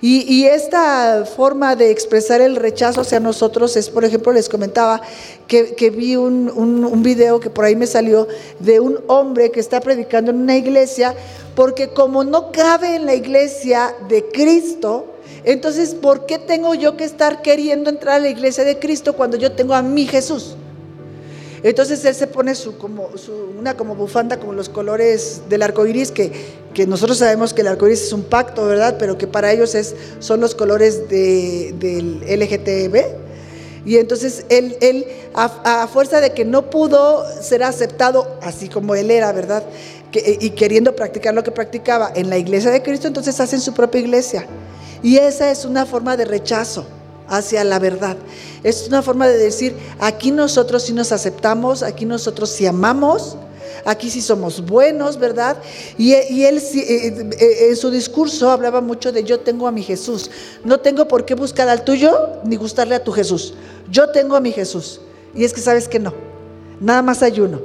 Y, 0.00 0.44
esta 0.44 1.24
forma 1.24 1.74
de 1.74 1.90
expresar 1.90 2.40
el 2.40 2.56
rechazo 2.56 3.00
hacia 3.00 3.18
nosotros 3.18 3.76
es, 3.76 3.88
por 3.88 4.04
ejemplo, 4.04 4.32
les 4.32 4.48
comentaba 4.48 5.00
que, 5.48 5.90
vi 5.90 6.16
un, 6.16 6.50
un, 6.50 7.02
video 7.02 7.40
que 7.40 7.50
por 7.50 7.64
ahí 7.64 7.74
me 7.74 7.86
salió 7.86 8.28
de 8.60 8.78
un 8.78 8.98
hombre 9.06 9.50
que 9.50 9.60
está 9.60 9.80
predicando 9.80 10.30
en 10.30 10.42
una 10.42 10.56
iglesia, 10.56 11.14
porque 11.54 11.88
como 11.88 12.24
no 12.24 12.52
cabe 12.52 12.96
en 12.96 13.06
la 13.06 13.14
iglesia 13.14 13.94
de 14.08 14.26
Cristo, 14.28 15.06
entonces, 15.44 15.94
¿por 15.94 16.26
qué 16.26 16.38
tengo 16.38 16.74
yo 16.74 16.96
que 16.96 17.04
estar 17.04 17.40
queriendo 17.40 17.88
entrar 17.88 18.16
a 18.16 18.18
la 18.18 18.28
iglesia 18.28 18.64
de 18.64 18.78
Cristo 18.78 19.14
cuando 19.14 19.36
yo 19.36 19.52
tengo 19.52 19.74
a 19.74 19.82
mi 19.82 20.06
Jesús? 20.06 20.56
Entonces 21.68 22.04
él 22.04 22.14
se 22.14 22.28
pone 22.28 22.54
su, 22.54 22.78
como, 22.78 23.10
una 23.58 23.76
como 23.76 23.96
bufanda 23.96 24.38
como 24.38 24.52
los 24.52 24.68
colores 24.68 25.42
del 25.48 25.62
arco 25.62 25.84
iris, 25.84 26.12
que, 26.12 26.30
que 26.72 26.86
nosotros 26.86 27.18
sabemos 27.18 27.52
que 27.52 27.62
el 27.62 27.66
arco 27.66 27.88
iris 27.88 28.02
es 28.02 28.12
un 28.12 28.22
pacto, 28.22 28.66
¿verdad? 28.66 28.96
Pero 29.00 29.18
que 29.18 29.26
para 29.26 29.50
ellos 29.52 29.74
es, 29.74 29.96
son 30.20 30.40
los 30.40 30.54
colores 30.54 31.08
del 31.08 32.20
LGTB. 32.20 33.26
Y 33.84 33.96
entonces 33.96 34.46
él, 34.48 34.76
él 34.80 35.06
a, 35.34 35.88
fuerza 35.88 36.20
de 36.20 36.30
que 36.30 36.44
no 36.44 36.70
pudo 36.70 37.24
ser 37.42 37.64
aceptado 37.64 38.38
así 38.42 38.68
como 38.68 38.94
él 38.94 39.10
era, 39.10 39.32
¿verdad? 39.32 39.64
y 40.12 40.50
queriendo 40.50 40.96
practicar 40.96 41.34
lo 41.34 41.42
que 41.42 41.50
practicaba 41.50 42.10
en 42.14 42.30
la 42.30 42.38
iglesia 42.38 42.70
de 42.70 42.80
Cristo, 42.80 43.08
entonces 43.08 43.38
hacen 43.40 43.60
su 43.60 43.74
propia 43.74 44.00
iglesia. 44.00 44.46
Y 45.02 45.16
esa 45.18 45.50
es 45.50 45.64
una 45.64 45.84
forma 45.84 46.16
de 46.16 46.24
rechazo 46.24 46.86
hacia 47.28 47.64
la 47.64 47.78
verdad. 47.78 48.16
Es 48.62 48.86
una 48.88 49.02
forma 49.02 49.26
de 49.28 49.38
decir, 49.38 49.76
aquí 49.98 50.30
nosotros 50.30 50.82
sí 50.82 50.92
nos 50.92 51.12
aceptamos, 51.12 51.82
aquí 51.82 52.04
nosotros 52.04 52.50
sí 52.50 52.66
amamos, 52.66 53.36
aquí 53.84 54.10
sí 54.10 54.20
somos 54.20 54.64
buenos, 54.64 55.18
¿verdad? 55.18 55.56
Y, 55.96 56.12
él 56.12 56.58
eh, 56.58 56.62
eh, 56.74 57.30
eh, 57.38 57.68
en 57.70 57.76
su 57.76 57.90
discurso 57.90 58.50
hablaba 58.50 58.80
mucho 58.80 59.12
de 59.12 59.24
yo 59.24 59.40
tengo 59.40 59.66
a 59.68 59.72
mi 59.72 59.82
Jesús. 59.82 60.30
No 60.64 60.80
tengo 60.80 61.08
por 61.08 61.24
qué 61.24 61.34
buscar 61.34 61.68
al 61.68 61.84
tuyo 61.84 62.40
ni 62.44 62.56
gustarle 62.56 62.94
a 62.94 63.04
tu 63.04 63.12
Jesús. 63.12 63.54
Yo 63.90 64.10
tengo 64.10 64.36
a 64.36 64.40
mi 64.40 64.52
Jesús. 64.52 65.00
Y 65.34 65.44
es 65.44 65.52
que 65.52 65.60
sabes 65.60 65.88
que 65.88 65.98
no, 65.98 66.12
nada 66.80 67.02
más 67.02 67.22
hay 67.22 67.40
uno. 67.40 67.60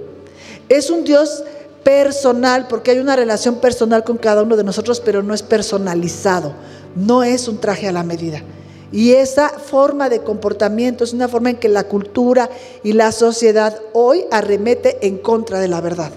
Es 0.70 0.90
un 0.90 1.04
Dios 1.04 1.44
personal, 1.84 2.68
porque 2.68 2.92
hay 2.92 3.00
una 3.00 3.16
relación 3.16 3.56
personal 3.56 4.04
con 4.04 4.18
cada 4.18 4.44
uno 4.44 4.56
de 4.56 4.64
nosotros, 4.64 5.00
pero 5.00 5.24
no 5.24 5.34
es 5.34 5.42
personalizado, 5.42 6.54
no 6.96 7.24
es 7.24 7.48
un 7.48 7.60
traje 7.60 7.88
a 7.88 7.92
la 7.92 8.04
medida. 8.04 8.44
Y 8.92 9.14
esa 9.14 9.50
forma 9.50 10.10
de 10.10 10.20
comportamiento 10.20 11.04
es 11.04 11.14
una 11.14 11.30
forma 11.30 11.52
en 11.52 11.58
que 11.58 11.70
la 11.70 11.86
cultura 11.86 12.50
y 12.84 12.94
la 12.94 13.12
sociedad 13.12 13.80
hoy 13.94 14.26
arremete 14.32 15.08
en 15.08 15.18
contra 15.18 15.60
de 15.60 15.70
la 15.70 15.80
verdad. 15.80 16.12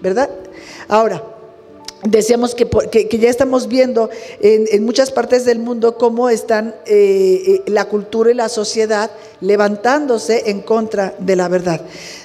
¿Verdad? 0.00 0.30
Ahora, 0.86 1.33
decíamos 2.04 2.54
que, 2.54 2.68
que, 2.68 3.18
ya 3.18 3.30
estamos 3.30 3.66
viendo 3.66 4.10
en, 4.40 4.84
muchas 4.84 5.10
partes 5.10 5.44
del 5.44 5.58
mundo 5.58 5.96
cómo 5.96 6.28
están 6.28 6.74
eh, 6.86 7.42
eh, 7.46 7.62
la 7.66 7.86
cultura 7.86 8.30
y 8.30 8.34
la 8.34 8.48
sociedad 8.48 9.10
levantándose 9.40 10.50
en 10.50 10.60
contra 10.60 11.14
de 11.18 11.36
la 11.36 11.48
verdad. 11.48 11.80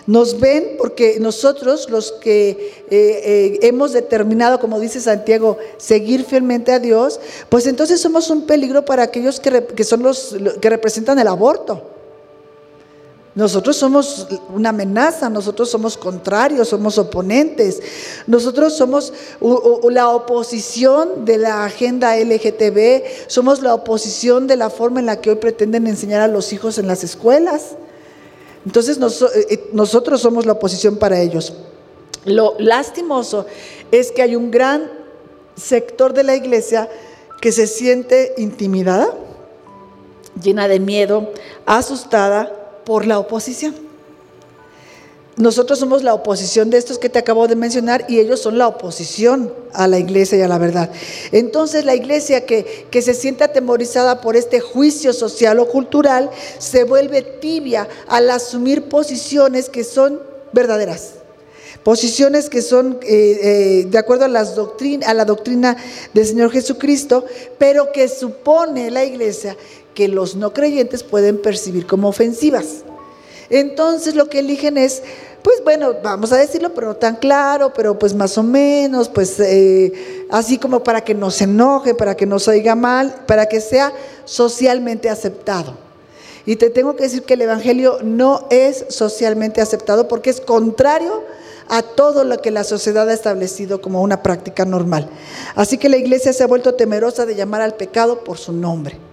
Nos 0.05 0.39
ven 0.39 0.75
porque 0.77 1.17
nosotros 1.19 1.89
los 1.89 2.11
que 2.11 2.85
eh, 2.89 3.59
hemos 3.61 3.93
determinado, 3.93 4.59
como 4.59 4.79
dice 4.79 4.99
Santiago, 4.99 5.57
seguir 5.77 6.25
fielmente 6.25 6.71
a 6.71 6.79
Dios, 6.79 7.19
pues 7.47 7.65
entonces 7.65 8.01
somos 8.01 8.29
un 8.29 8.45
peligro 8.45 8.83
para 8.83 9.03
aquellos 9.03 9.39
que, 9.39 9.65
que 9.65 9.83
son 9.83 10.03
los 10.03 10.35
que 10.61 10.69
representan 10.69 11.19
el 11.19 11.27
aborto. 11.27 11.98
Nosotros 13.35 13.77
somos 13.77 14.27
una 14.53 14.69
amenaza, 14.69 15.29
nosotros 15.29 15.69
somos 15.69 15.95
contrarios, 15.97 16.69
somos 16.69 16.97
oponentes, 16.97 17.79
nosotros 18.25 18.75
somos 18.75 19.13
la 19.89 20.09
oposición 20.09 21.25
de 21.25 21.37
la 21.37 21.63
agenda 21.63 22.17
LGTB, 22.17 23.03
somos 23.27 23.61
la 23.61 23.75
oposición 23.75 24.47
de 24.47 24.55
la 24.55 24.71
forma 24.71 24.99
en 24.99 25.05
la 25.05 25.21
que 25.21 25.29
hoy 25.29 25.35
pretenden 25.35 25.85
enseñar 25.85 26.21
a 26.21 26.27
los 26.27 26.51
hijos 26.53 26.79
en 26.79 26.87
las 26.87 27.03
escuelas. 27.03 27.75
Entonces 28.65 28.97
eh, 28.97 29.69
nosotros 29.73 30.21
somos 30.21 30.47
la 30.47 30.53
oposición 30.53 30.97
para 30.97 31.21
ellos. 31.21 31.53
Lo 32.25 32.55
lastimoso 32.57 33.45
es 33.91 34.11
que 34.11 34.23
hay 34.23 34.35
un 34.35 34.49
gran 34.49 34.91
sector 35.55 36.13
de 36.13 36.23
la 36.23 36.35
iglesia 36.35 36.89
que 37.41 37.51
se 37.51 37.67
siente 37.67 38.33
intimidada, 38.37 39.13
llena 40.41 40.67
de 40.67 40.79
miedo, 40.79 41.31
asustada, 41.65 42.68
por 42.89 43.05
la 43.05 43.19
oposición. 43.19 43.75
Nosotros 45.37 45.77
somos 45.77 46.01
la 46.01 46.15
oposición 46.15 46.71
de 46.71 46.79
estos 46.79 46.97
que 46.97 47.07
te 47.07 47.19
acabo 47.19 47.47
de 47.47 47.55
mencionar 47.55 48.05
y 48.09 48.17
ellos 48.17 48.41
son 48.41 48.57
la 48.57 48.67
oposición 48.67 49.53
a 49.73 49.87
la 49.87 49.99
iglesia 49.99 50.39
y 50.39 50.41
a 50.41 50.47
la 50.47 50.57
verdad. 50.57 50.89
Entonces 51.31 51.85
la 51.85 51.93
iglesia 51.93 52.47
que, 52.47 52.87
que 52.89 53.03
se 53.03 53.13
siente 53.13 53.43
atemorizada 53.43 54.21
por 54.21 54.35
este 54.35 54.59
juicio 54.59 55.13
social 55.13 55.59
o 55.59 55.67
cultural 55.67 56.31
se 56.57 56.83
vuelve 56.83 57.21
tibia 57.21 57.87
al 58.07 58.27
asumir 58.31 58.89
posiciones 58.89 59.69
que 59.69 59.83
son 59.83 60.19
verdaderas 60.51 61.11
posiciones 61.83 62.49
que 62.49 62.61
son 62.61 62.99
eh, 63.03 63.39
eh, 63.41 63.85
de 63.87 63.97
acuerdo 63.97 64.25
a, 64.25 64.27
las 64.27 64.57
a 65.05 65.13
la 65.13 65.25
doctrina 65.25 65.77
del 66.13 66.25
Señor 66.25 66.51
Jesucristo, 66.51 67.25
pero 67.57 67.91
que 67.93 68.09
supone 68.09 68.91
la 68.91 69.05
iglesia 69.05 69.55
que 69.93 70.07
los 70.07 70.35
no 70.35 70.53
creyentes 70.53 71.03
pueden 71.03 71.41
percibir 71.41 71.85
como 71.85 72.09
ofensivas. 72.09 72.83
Entonces 73.49 74.15
lo 74.15 74.29
que 74.29 74.39
eligen 74.39 74.77
es, 74.77 75.01
pues 75.41 75.63
bueno, 75.63 75.95
vamos 76.03 76.31
a 76.31 76.37
decirlo, 76.37 76.73
pero 76.73 76.87
no 76.87 76.95
tan 76.95 77.15
claro, 77.15 77.73
pero 77.73 77.97
pues 77.97 78.13
más 78.13 78.37
o 78.37 78.43
menos, 78.43 79.09
pues 79.09 79.39
eh, 79.39 80.27
así 80.29 80.57
como 80.57 80.83
para 80.83 81.01
que 81.03 81.15
no 81.15 81.31
se 81.31 81.45
enoje, 81.45 81.95
para 81.95 82.15
que 82.15 82.25
no 82.25 82.39
se 82.39 82.51
oiga 82.51 82.75
mal, 82.75 83.23
para 83.25 83.47
que 83.47 83.59
sea 83.59 83.91
socialmente 84.25 85.09
aceptado. 85.09 85.75
Y 86.45 86.55
te 86.55 86.69
tengo 86.69 86.95
que 86.95 87.03
decir 87.03 87.23
que 87.23 87.33
el 87.33 87.41
Evangelio 87.41 87.99
no 88.03 88.47
es 88.49 88.85
socialmente 88.89 89.61
aceptado 89.61 90.07
porque 90.07 90.29
es 90.29 90.41
contrario 90.41 91.23
a 91.67 91.83
todo 91.83 92.23
lo 92.23 92.41
que 92.41 92.51
la 92.51 92.63
sociedad 92.63 93.07
ha 93.07 93.13
establecido 93.13 93.81
como 93.81 94.01
una 94.01 94.23
práctica 94.23 94.65
normal. 94.65 95.09
Así 95.55 95.77
que 95.77 95.89
la 95.89 95.97
iglesia 95.97 96.33
se 96.33 96.43
ha 96.43 96.47
vuelto 96.47 96.73
temerosa 96.73 97.25
de 97.25 97.35
llamar 97.35 97.61
al 97.61 97.75
pecado 97.75 98.23
por 98.23 98.37
su 98.37 98.51
nombre. 98.51 99.08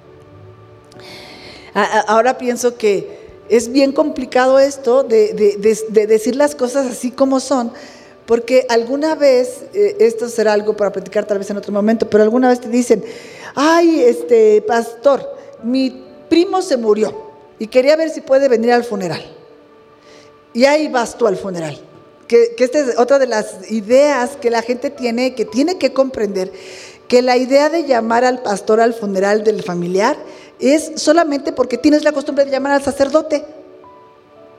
Ahora 2.06 2.38
pienso 2.38 2.78
que 2.78 3.18
es 3.50 3.70
bien 3.70 3.92
complicado 3.92 4.58
esto 4.58 5.02
de, 5.02 5.34
decir 6.08 6.34
las 6.34 6.54
cosas 6.54 6.86
así 6.86 7.10
como 7.10 7.38
son, 7.38 7.70
porque 8.24 8.64
alguna 8.70 9.14
vez, 9.14 9.62
eh, 9.74 9.96
esto 10.00 10.28
será 10.30 10.54
algo 10.54 10.74
para 10.74 10.90
platicar 10.90 11.26
tal 11.26 11.38
vez 11.38 11.50
en 11.50 11.58
otro 11.58 11.72
momento, 11.72 12.08
pero 12.08 12.24
alguna 12.24 12.48
vez 12.48 12.62
te 12.62 12.70
dicen, 12.70 13.04
ay, 13.54 14.00
este 14.00 14.62
pastor, 14.62 15.22
mi 15.62 16.02
primo 16.30 16.62
se 16.62 16.78
murió 16.78 17.14
y 17.58 17.66
quería 17.66 17.94
ver 17.94 18.08
si 18.08 18.22
puede 18.22 18.48
venir 18.48 18.72
al 18.72 18.82
funeral. 18.82 19.22
Y 20.54 20.64
ahí 20.64 20.88
vas 20.88 21.18
tú 21.18 21.26
al 21.26 21.36
funeral. 21.36 21.78
Que, 22.26 22.54
que 22.56 22.64
esta 22.64 22.78
es 22.78 22.98
otra 22.98 23.18
de 23.18 23.26
las 23.26 23.70
ideas 23.70 24.36
que 24.40 24.50
la 24.50 24.62
gente 24.62 24.88
tiene, 24.88 25.34
que 25.34 25.44
tiene 25.44 25.76
que 25.76 25.92
comprender, 25.92 26.50
que 27.06 27.20
la 27.20 27.36
idea 27.36 27.68
de 27.68 27.84
llamar 27.84 28.24
al 28.24 28.42
pastor 28.42 28.80
al 28.80 28.94
funeral 28.94 29.44
del 29.44 29.62
familiar 29.62 30.16
es 30.58 30.92
solamente 30.96 31.52
porque 31.52 31.78
tienes 31.78 32.04
la 32.04 32.12
costumbre 32.12 32.44
de 32.44 32.50
llamar 32.50 32.72
al 32.72 32.82
sacerdote. 32.82 33.44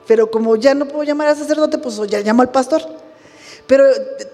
Pero 0.06 0.30
como 0.30 0.56
ya 0.56 0.74
no 0.74 0.86
puedo 0.86 1.02
llamar 1.02 1.28
al 1.28 1.36
sacerdote, 1.36 1.78
pues 1.78 2.00
ya 2.08 2.20
llamo 2.20 2.42
al 2.42 2.50
pastor. 2.50 2.82
Pero 3.66 3.84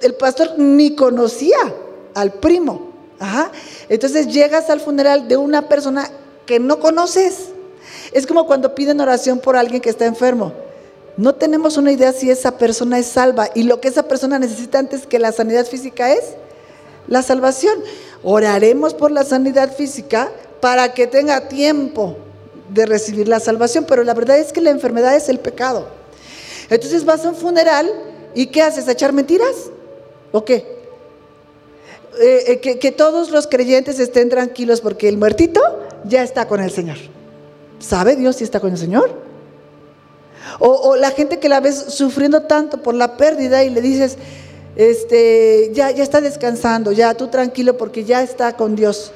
el 0.02 0.14
pastor 0.14 0.58
ni 0.58 0.94
conocía 0.94 1.58
al 2.14 2.34
primo. 2.34 2.92
Entonces 3.88 4.28
llegas 4.28 4.70
al 4.70 4.80
funeral 4.80 5.26
de 5.28 5.36
una 5.36 5.68
persona 5.68 6.08
que 6.46 6.60
no 6.60 6.78
conoces. 6.78 7.48
Es 8.12 8.26
como 8.26 8.46
cuando 8.46 8.74
piden 8.74 9.00
oración 9.00 9.40
por 9.40 9.56
alguien 9.56 9.80
que 9.80 9.90
está 9.90 10.06
enfermo. 10.06 10.52
No 11.16 11.34
tenemos 11.34 11.76
una 11.76 11.92
idea 11.92 12.12
si 12.12 12.30
esa 12.30 12.58
persona 12.58 12.98
es 12.98 13.06
salva 13.06 13.48
y 13.54 13.64
lo 13.64 13.80
que 13.80 13.88
esa 13.88 14.04
persona 14.04 14.38
necesita 14.38 14.78
antes 14.78 15.06
que 15.06 15.18
la 15.18 15.32
sanidad 15.32 15.64
física 15.66 16.12
es 16.12 16.34
la 17.06 17.22
salvación. 17.22 17.78
Oraremos 18.22 18.94
por 18.94 19.10
la 19.10 19.24
sanidad 19.24 19.74
física, 19.76 20.30
para 20.64 20.94
que 20.94 21.06
tenga 21.06 21.46
tiempo 21.46 22.16
de 22.70 22.86
recibir 22.86 23.28
la 23.28 23.38
salvación, 23.38 23.84
pero 23.86 24.02
la 24.02 24.14
verdad 24.14 24.38
es 24.38 24.50
que 24.50 24.62
la 24.62 24.70
enfermedad 24.70 25.14
es 25.14 25.28
el 25.28 25.38
pecado. 25.38 25.88
Entonces 26.70 27.04
vas 27.04 27.22
a 27.26 27.28
un 27.28 27.36
funeral 27.36 27.86
y 28.34 28.46
¿qué 28.46 28.62
haces? 28.62 28.88
echar 28.88 29.12
mentiras? 29.12 29.54
¿O 30.32 30.42
qué? 30.42 30.66
Eh, 32.18 32.60
eh, 32.64 32.78
que, 32.78 32.92
todos 32.92 33.30
los 33.30 33.46
creyentes 33.46 33.98
estén 33.98 34.30
tranquilos 34.30 34.80
porque 34.80 35.06
el 35.06 35.18
muertito 35.18 35.60
ya 36.04 36.22
está 36.22 36.48
con 36.48 36.62
el 36.62 36.70
Señor. 36.70 36.96
¿Sabe 37.78 38.16
Dios 38.16 38.36
si 38.36 38.44
está 38.44 38.58
con 38.58 38.72
el 38.72 38.78
Señor? 38.78 39.10
O, 40.60 40.70
o, 40.70 40.96
la 40.96 41.10
gente 41.10 41.40
que 41.40 41.50
la 41.50 41.60
ves 41.60 41.76
sufriendo 41.88 42.44
tanto 42.44 42.82
por 42.82 42.94
la 42.94 43.18
pérdida 43.18 43.64
y 43.64 43.68
le 43.68 43.82
dices, 43.82 44.16
este, 44.76 45.72
ya, 45.74 45.90
ya 45.90 46.02
está 46.02 46.22
descansando, 46.22 46.90
ya 46.90 47.12
tú 47.12 47.28
tranquilo 47.28 47.76
porque 47.76 48.04
ya 48.04 48.22
está 48.22 48.56
con 48.56 48.74
Dios 48.76 49.12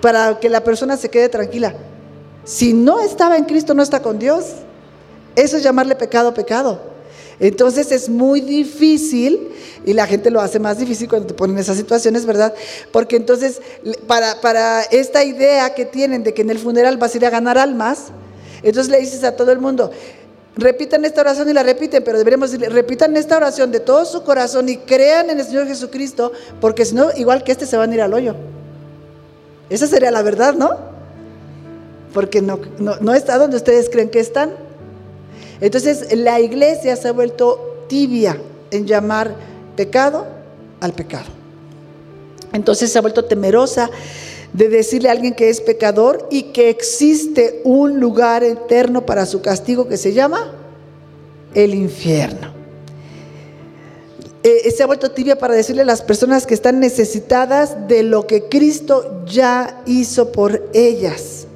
para 0.00 0.38
que 0.38 0.48
la 0.48 0.62
persona 0.64 0.96
se 0.96 1.08
quede 1.08 1.28
tranquila. 1.28 1.74
Si 2.44 2.72
no 2.72 3.00
estaba 3.00 3.36
en 3.36 3.44
Cristo, 3.44 3.74
no 3.74 3.82
está 3.82 4.00
con 4.00 4.18
Dios. 4.18 4.44
Eso 5.36 5.56
es 5.56 5.62
llamarle 5.62 5.94
pecado, 5.94 6.32
pecado. 6.34 6.80
Entonces 7.40 7.92
es 7.92 8.08
muy 8.08 8.40
difícil 8.40 9.50
y 9.84 9.92
la 9.92 10.06
gente 10.06 10.30
lo 10.30 10.40
hace 10.40 10.58
más 10.58 10.78
difícil 10.78 11.08
cuando 11.08 11.28
te 11.28 11.34
ponen 11.34 11.56
esas 11.58 11.76
situaciones, 11.76 12.26
¿verdad? 12.26 12.52
Porque 12.90 13.16
entonces 13.16 13.60
para, 14.06 14.40
para 14.40 14.82
esta 14.82 15.22
idea 15.24 15.72
que 15.74 15.84
tienen 15.84 16.24
de 16.24 16.34
que 16.34 16.42
en 16.42 16.50
el 16.50 16.58
funeral 16.58 16.96
vas 16.96 17.14
a 17.14 17.18
ir 17.18 17.26
a 17.26 17.30
ganar 17.30 17.56
almas, 17.56 18.06
entonces 18.62 18.90
le 18.90 18.98
dices 18.98 19.22
a 19.22 19.36
todo 19.36 19.52
el 19.52 19.60
mundo, 19.60 19.92
repitan 20.56 21.04
esta 21.04 21.20
oración 21.20 21.48
y 21.48 21.52
la 21.52 21.62
repiten, 21.62 22.02
pero 22.02 22.18
deberíamos 22.18 22.50
decirle, 22.50 22.70
repitan 22.70 23.16
esta 23.16 23.36
oración 23.36 23.70
de 23.70 23.78
todo 23.78 24.04
su 24.04 24.24
corazón 24.24 24.68
y 24.68 24.78
crean 24.78 25.30
en 25.30 25.38
el 25.38 25.46
Señor 25.46 25.68
Jesucristo, 25.68 26.32
porque 26.60 26.84
si 26.84 26.96
no, 26.96 27.10
igual 27.16 27.44
que 27.44 27.52
este 27.52 27.66
se 27.66 27.76
van 27.76 27.92
a 27.92 27.94
ir 27.94 28.02
al 28.02 28.12
hoyo. 28.12 28.34
Esa 29.70 29.86
sería 29.86 30.10
la 30.10 30.22
verdad, 30.22 30.54
¿no? 30.54 30.76
Porque 32.14 32.40
no, 32.40 32.58
no, 32.78 33.14
está 33.14 33.38
donde 33.38 33.56
ustedes 33.56 33.90
creen 33.90 34.08
que 34.08 34.20
están. 34.20 34.52
Entonces 35.60 36.16
la 36.16 36.40
iglesia 36.40 36.96
se 36.96 37.08
ha 37.08 37.12
vuelto 37.12 37.84
tibia 37.88 38.40
en 38.70 38.86
llamar 38.86 39.34
pecado 39.76 40.26
al 40.80 40.92
pecado. 40.92 41.26
Entonces 42.52 42.90
se 42.90 42.98
ha 42.98 43.02
vuelto 43.02 43.24
temerosa 43.24 43.90
de 44.52 44.68
decirle 44.68 45.10
a 45.10 45.12
alguien 45.12 45.34
que 45.34 45.50
es 45.50 45.60
pecador 45.60 46.26
y 46.30 46.44
que 46.44 46.70
existe 46.70 47.60
un 47.64 48.00
lugar 48.00 48.42
eterno 48.42 49.04
para 49.04 49.26
su 49.26 49.42
castigo 49.42 49.88
que 49.88 49.98
se 49.98 50.14
llama 50.14 50.52
el 51.54 51.74
infierno. 51.74 52.57
Eh, 54.44 54.70
se 54.70 54.82
ha 54.82 54.86
vuelto 54.86 55.10
tibia 55.10 55.36
para 55.36 55.54
decirle 55.54 55.82
a 55.82 55.84
las 55.84 56.02
personas 56.02 56.46
que 56.46 56.54
están 56.54 56.78
necesitadas 56.78 57.88
de 57.88 58.04
lo 58.04 58.26
que 58.26 58.44
Cristo 58.44 59.24
ya 59.26 59.82
hizo 59.84 60.30
por 60.30 60.70
ellas. 60.72 61.46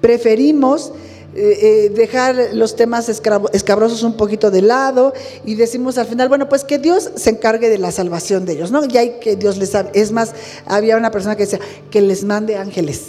Preferimos 0.00 0.92
eh, 1.34 1.58
eh, 1.60 1.90
dejar 1.90 2.54
los 2.54 2.74
temas 2.74 3.08
escabrosos 3.08 4.02
un 4.02 4.16
poquito 4.16 4.50
de 4.50 4.62
lado 4.62 5.12
y 5.44 5.54
decimos 5.54 5.98
al 5.98 6.06
final, 6.06 6.30
bueno, 6.30 6.48
pues 6.48 6.64
que 6.64 6.78
Dios 6.78 7.10
se 7.14 7.30
encargue 7.30 7.68
de 7.68 7.76
la 7.76 7.92
salvación 7.92 8.46
de 8.46 8.54
ellos, 8.54 8.70
¿no? 8.70 8.84
Ya 8.86 9.00
hay 9.00 9.18
que 9.20 9.36
Dios 9.36 9.58
les. 9.58 9.72
Es 9.92 10.10
más, 10.10 10.32
había 10.64 10.96
una 10.96 11.10
persona 11.10 11.36
que 11.36 11.44
decía, 11.44 11.60
que 11.90 12.00
les 12.00 12.24
mande 12.24 12.56
ángeles. 12.56 13.08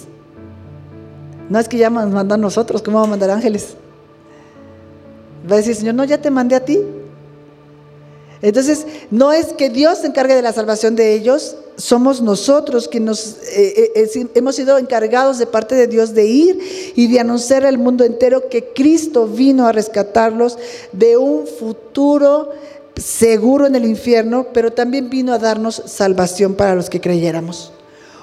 No 1.49 1.57
es 1.57 1.69
que 1.69 1.77
ya 1.77 1.89
nos 1.89 2.11
manda 2.11 2.35
a 2.35 2.37
nosotros, 2.37 2.81
¿cómo 2.81 2.99
va 2.99 3.05
a 3.05 3.07
mandar 3.07 3.29
ángeles? 3.31 3.75
Va 5.49 5.55
a 5.55 5.57
decir, 5.57 5.75
Señor, 5.75 5.95
no, 5.95 6.03
ya 6.03 6.21
te 6.21 6.29
mandé 6.29 6.55
a 6.55 6.65
ti. 6.65 6.79
Entonces, 8.41 8.85
no 9.11 9.33
es 9.33 9.47
que 9.47 9.69
Dios 9.69 9.99
se 9.99 10.07
encargue 10.07 10.35
de 10.35 10.41
la 10.41 10.53
salvación 10.53 10.95
de 10.95 11.13
ellos, 11.13 11.57
somos 11.75 12.21
nosotros 12.21 12.87
que 12.87 12.99
nos 12.99 13.37
eh, 13.55 13.91
eh, 13.95 14.27
hemos 14.35 14.55
sido 14.55 14.77
encargados 14.77 15.39
de 15.39 15.47
parte 15.47 15.75
de 15.75 15.87
Dios 15.87 16.13
de 16.13 16.25
ir 16.25 16.93
y 16.95 17.07
de 17.07 17.19
anunciar 17.19 17.65
al 17.65 17.77
mundo 17.77 18.03
entero 18.03 18.49
que 18.49 18.73
Cristo 18.73 19.27
vino 19.27 19.65
a 19.65 19.71
rescatarlos 19.71 20.57
de 20.91 21.17
un 21.17 21.47
futuro 21.47 22.49
seguro 22.95 23.65
en 23.65 23.75
el 23.75 23.85
infierno, 23.85 24.47
pero 24.53 24.73
también 24.73 25.09
vino 25.09 25.33
a 25.33 25.39
darnos 25.39 25.81
salvación 25.85 26.55
para 26.55 26.75
los 26.75 26.89
que 26.89 26.99
creyéramos. 26.99 27.71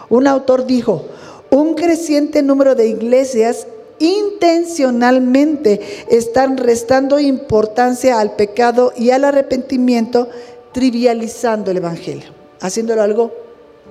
Un 0.09 0.27
autor 0.27 0.67
dijo, 0.67 1.07
un 1.51 1.75
creciente 1.75 2.43
número 2.43 2.75
de 2.75 2.89
iglesias 2.89 3.67
intencionalmente 3.99 5.81
están 6.09 6.57
restando 6.57 7.19
importancia 7.19 8.21
al 8.21 8.37
pecado 8.37 8.93
y 8.97 9.11
al 9.11 9.25
arrepentimiento, 9.25 10.29
trivializando 10.73 11.71
el 11.71 11.79
Evangelio, 11.79 12.29
haciéndolo 12.61 13.03
algo 13.03 13.33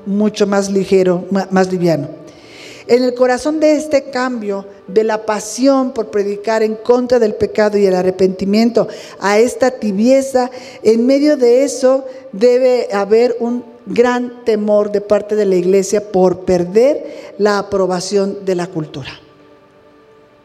mucho 0.05 0.45
más 0.47 0.69
ligero, 0.69 1.25
más 1.49 1.71
liviano. 1.71 2.09
En 2.87 3.03
el 3.03 3.15
corazón 3.15 3.59
de 3.59 3.75
este 3.75 4.11
cambio, 4.11 4.65
de 4.87 5.03
la 5.03 5.25
pasión 5.25 5.91
por 5.91 6.11
predicar 6.11 6.61
en 6.61 6.75
contra 6.75 7.17
del 7.17 7.33
pecado 7.33 7.79
y 7.79 7.85
el 7.87 7.95
arrepentimiento, 7.95 8.87
a 9.19 9.39
esta 9.39 9.71
tibieza, 9.71 10.51
en 10.83 11.07
medio 11.07 11.35
de 11.35 11.63
eso 11.63 12.05
debe 12.31 12.89
haber 12.93 13.37
un 13.39 13.63
gran 13.87 14.43
temor 14.45 14.91
de 14.91 15.01
parte 15.01 15.35
de 15.35 15.45
la 15.45 15.55
iglesia 15.55 16.11
por 16.11 16.41
perder 16.41 17.33
la 17.39 17.57
aprobación 17.57 18.45
de 18.45 18.55
la 18.55 18.67
cultura, 18.67 19.19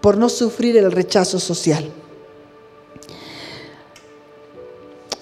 por 0.00 0.16
no 0.16 0.28
sufrir 0.28 0.76
el 0.76 0.92
rechazo 0.92 1.38
social. 1.38 1.90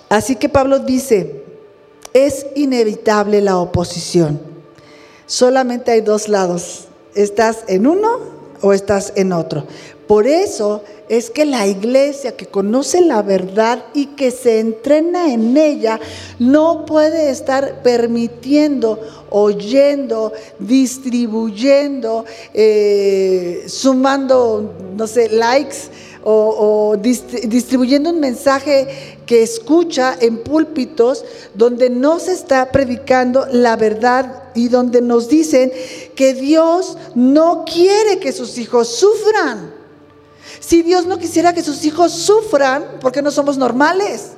Así 0.09 0.37
que 0.37 0.49
Pablo 0.49 0.79
dice, 0.79 1.45
es 2.15 2.47
inevitable 2.55 3.41
la 3.41 3.59
oposición. 3.59 4.41
Solamente 5.27 5.91
hay 5.91 6.01
dos 6.01 6.29
lados. 6.29 6.89
¿Estás 7.15 7.65
en 7.69 7.87
uno 7.87 8.38
o 8.61 8.73
estás 8.73 9.13
en 9.17 9.33
otro? 9.33 9.65
Por 10.07 10.27
eso 10.27 10.83
es 11.11 11.29
que 11.29 11.45
la 11.45 11.67
iglesia 11.67 12.35
que 12.35 12.47
conoce 12.47 13.03
la 13.03 13.21
verdad 13.23 13.85
y 13.93 14.07
que 14.07 14.31
se 14.31 14.59
entrena 14.59 15.33
en 15.33 15.57
ella 15.57 16.01
no 16.39 16.87
puede 16.87 17.31
estar 17.31 17.83
permitiendo, 17.83 18.99
oyendo, 19.29 20.33
distribuyendo, 20.59 22.25
eh, 22.55 23.65
sumando, 23.67 24.73
no 24.97 25.07
sé, 25.07 25.29
likes 25.29 25.77
o, 26.25 26.97
distribuyendo 26.97 28.11
un 28.11 28.21
mensaje 28.21 29.18
que 29.29 29.43
escucha 29.43 30.17
en 30.19 30.39
púlpitos 30.39 31.23
donde 31.53 31.91
no 31.91 32.19
se 32.19 32.33
está 32.33 32.73
predicando 32.73 33.47
la 33.53 33.77
verdad 33.77 34.45
y 34.55 34.69
donde 34.69 35.03
nos 35.03 35.29
dicen 35.29 35.71
que 36.17 36.33
Dios 36.33 36.97
no 37.15 37.67
quiere 37.67 38.21
que 38.21 38.33
sus 38.33 38.57
hijos 38.57 38.89
sufran. 38.89 39.71
Si 40.61 40.83
Dios 40.83 41.05
no 41.05 41.19
quisiera 41.19 41.53
que 41.53 41.63
sus 41.63 41.85
hijos 41.85 42.11
sufran, 42.11 43.01
¿por 43.03 43.13
qué 43.13 43.21
no 43.21 43.31
somos 43.31 43.59
normales? 43.59 44.29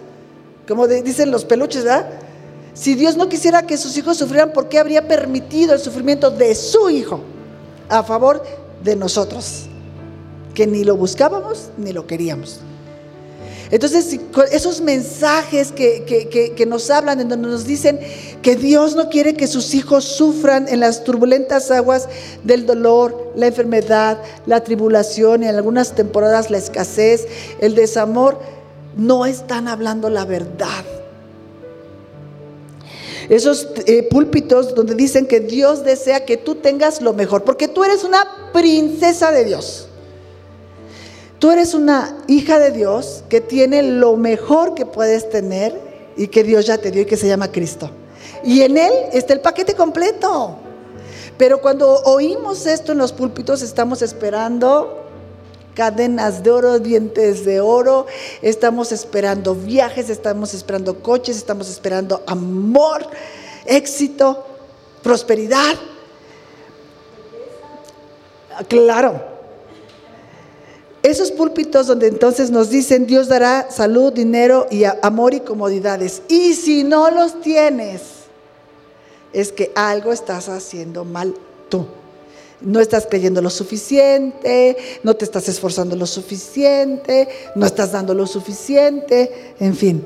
Como 0.66 0.88
dicen 0.88 1.30
los 1.30 1.44
peluches, 1.44 1.84
¿verdad? 1.84 2.10
Si 2.74 2.96
Dios 2.96 3.16
no 3.16 3.28
quisiera 3.28 3.64
que 3.68 3.76
sus 3.76 3.96
hijos 3.96 4.16
sufrieran, 4.16 4.52
¿por 4.52 4.68
qué 4.68 4.80
habría 4.80 5.06
permitido 5.06 5.72
el 5.72 5.78
sufrimiento 5.78 6.32
de 6.32 6.52
su 6.56 6.90
hijo 6.90 7.20
a 7.88 8.02
favor 8.02 8.42
de 8.82 8.96
nosotros? 8.96 9.66
Que 10.52 10.66
ni 10.66 10.82
lo 10.82 10.96
buscábamos 10.96 11.68
ni 11.76 11.92
lo 11.92 12.08
queríamos. 12.08 12.58
Entonces, 13.70 14.18
esos 14.50 14.80
mensajes 14.80 15.70
que, 15.70 16.66
nos 16.66 16.90
hablan, 16.90 17.20
en 17.20 17.28
donde 17.28 17.48
nos 17.48 17.66
dicen 17.66 18.00
que 18.42 18.56
Dios 18.56 18.96
no 18.96 19.08
quiere 19.08 19.34
que 19.34 19.46
sus 19.46 19.74
hijos 19.74 20.04
sufran 20.04 20.66
en 20.68 20.80
las 20.80 21.04
turbulentas 21.04 21.70
aguas 21.70 22.08
del 22.42 22.66
dolor, 22.66 23.32
la 23.36 23.46
enfermedad, 23.46 24.18
la 24.46 24.64
tribulación 24.64 25.42
y 25.42 25.46
en 25.46 25.54
algunas 25.54 25.94
temporadas 25.94 26.50
la 26.50 26.58
escasez, 26.58 27.26
el 27.60 27.76
desamor, 27.76 28.40
no 28.96 29.24
están 29.24 29.68
hablando 29.68 30.10
la 30.10 30.24
verdad. 30.24 30.84
Esos 33.28 33.68
eh, 33.86 34.02
púlpitos 34.10 34.74
donde 34.74 34.96
dicen 34.96 35.28
que 35.28 35.38
Dios 35.38 35.84
desea 35.84 36.24
que 36.24 36.36
tú 36.36 36.56
tengas 36.56 37.00
lo 37.00 37.12
mejor, 37.12 37.44
porque 37.44 37.68
tú 37.68 37.84
eres 37.84 38.02
una 38.02 38.26
princesa 38.52 39.30
de 39.30 39.44
Dios. 39.44 39.89
Tú 41.40 41.50
eres 41.50 41.72
una 41.72 42.18
hija 42.26 42.58
de 42.58 42.70
Dios 42.70 43.24
que 43.30 43.40
tiene 43.40 43.82
lo 43.82 44.18
mejor 44.18 44.74
que 44.74 44.84
puedes 44.84 45.30
tener 45.30 45.74
y 46.14 46.28
que 46.28 46.44
Dios 46.44 46.66
ya 46.66 46.76
te 46.76 46.90
dio 46.90 47.00
y 47.00 47.06
que 47.06 47.16
se 47.16 47.26
llama 47.26 47.50
Cristo. 47.50 47.90
Y 48.44 48.60
en 48.60 48.76
Él 48.76 48.92
está 49.14 49.32
el 49.32 49.40
paquete 49.40 49.74
completo. 49.74 50.58
Pero 51.38 51.62
cuando 51.62 52.02
oímos 52.04 52.66
esto 52.66 52.92
en 52.92 52.98
los 52.98 53.12
púlpitos 53.12 53.62
estamos 53.62 54.02
esperando 54.02 55.06
cadenas 55.72 56.42
de 56.42 56.50
oro, 56.50 56.78
dientes 56.78 57.46
de 57.46 57.58
oro, 57.58 58.04
estamos 58.42 58.92
esperando 58.92 59.54
viajes, 59.54 60.10
estamos 60.10 60.52
esperando 60.52 61.02
coches, 61.02 61.38
estamos 61.38 61.70
esperando 61.70 62.22
amor, 62.26 63.06
éxito, 63.64 64.44
prosperidad. 65.02 65.74
Claro, 68.68 69.29
esos 71.02 71.30
púlpitos 71.30 71.86
donde 71.86 72.08
entonces 72.08 72.50
nos 72.50 72.68
dicen 72.68 73.06
Dios 73.06 73.28
dará 73.28 73.70
salud, 73.70 74.12
dinero 74.12 74.66
y 74.70 74.84
amor 74.84 75.32
y 75.34 75.40
comodidades. 75.40 76.22
Y 76.28 76.54
si 76.54 76.84
no 76.84 77.10
los 77.10 77.40
tienes, 77.40 78.02
es 79.32 79.52
que 79.52 79.72
algo 79.74 80.12
estás 80.12 80.48
haciendo 80.48 81.04
mal 81.04 81.34
tú. 81.68 81.86
No 82.60 82.80
estás 82.80 83.06
creyendo 83.08 83.40
lo 83.40 83.48
suficiente, 83.48 84.76
no 85.02 85.14
te 85.14 85.24
estás 85.24 85.48
esforzando 85.48 85.96
lo 85.96 86.06
suficiente, 86.06 87.28
no 87.54 87.64
estás 87.64 87.92
dando 87.92 88.12
lo 88.12 88.26
suficiente, 88.26 89.54
en 89.58 89.74
fin. 89.74 90.04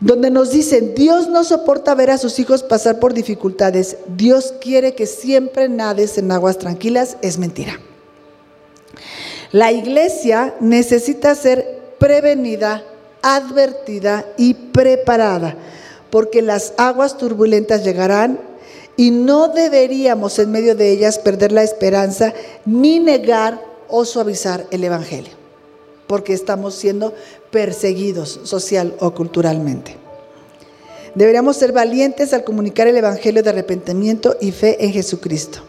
Donde 0.00 0.30
nos 0.30 0.50
dicen, 0.52 0.94
Dios 0.94 1.28
no 1.28 1.44
soporta 1.44 1.94
ver 1.94 2.10
a 2.10 2.18
sus 2.18 2.38
hijos 2.38 2.62
pasar 2.62 2.98
por 2.98 3.12
dificultades, 3.12 3.98
Dios 4.16 4.54
quiere 4.58 4.94
que 4.94 5.06
siempre 5.06 5.68
nades 5.68 6.16
en 6.16 6.32
aguas 6.32 6.56
tranquilas, 6.56 7.18
es 7.20 7.36
mentira. 7.36 7.78
La 9.52 9.72
iglesia 9.72 10.54
necesita 10.60 11.34
ser 11.34 11.94
prevenida, 11.98 12.82
advertida 13.22 14.26
y 14.36 14.54
preparada, 14.54 15.56
porque 16.10 16.42
las 16.42 16.74
aguas 16.76 17.16
turbulentas 17.16 17.84
llegarán 17.84 18.40
y 18.96 19.10
no 19.10 19.48
deberíamos 19.48 20.38
en 20.38 20.50
medio 20.50 20.74
de 20.74 20.90
ellas 20.90 21.18
perder 21.18 21.52
la 21.52 21.62
esperanza 21.62 22.32
ni 22.64 22.98
negar 22.98 23.60
o 23.88 24.04
suavizar 24.04 24.66
el 24.70 24.84
Evangelio, 24.84 25.32
porque 26.06 26.32
estamos 26.32 26.74
siendo 26.74 27.14
perseguidos 27.50 28.40
social 28.44 28.94
o 29.00 29.12
culturalmente. 29.12 29.96
Deberíamos 31.14 31.56
ser 31.56 31.72
valientes 31.72 32.34
al 32.34 32.44
comunicar 32.44 32.88
el 32.88 32.96
Evangelio 32.96 33.42
de 33.42 33.50
arrepentimiento 33.50 34.36
y 34.40 34.52
fe 34.52 34.84
en 34.84 34.92
Jesucristo. 34.92 35.60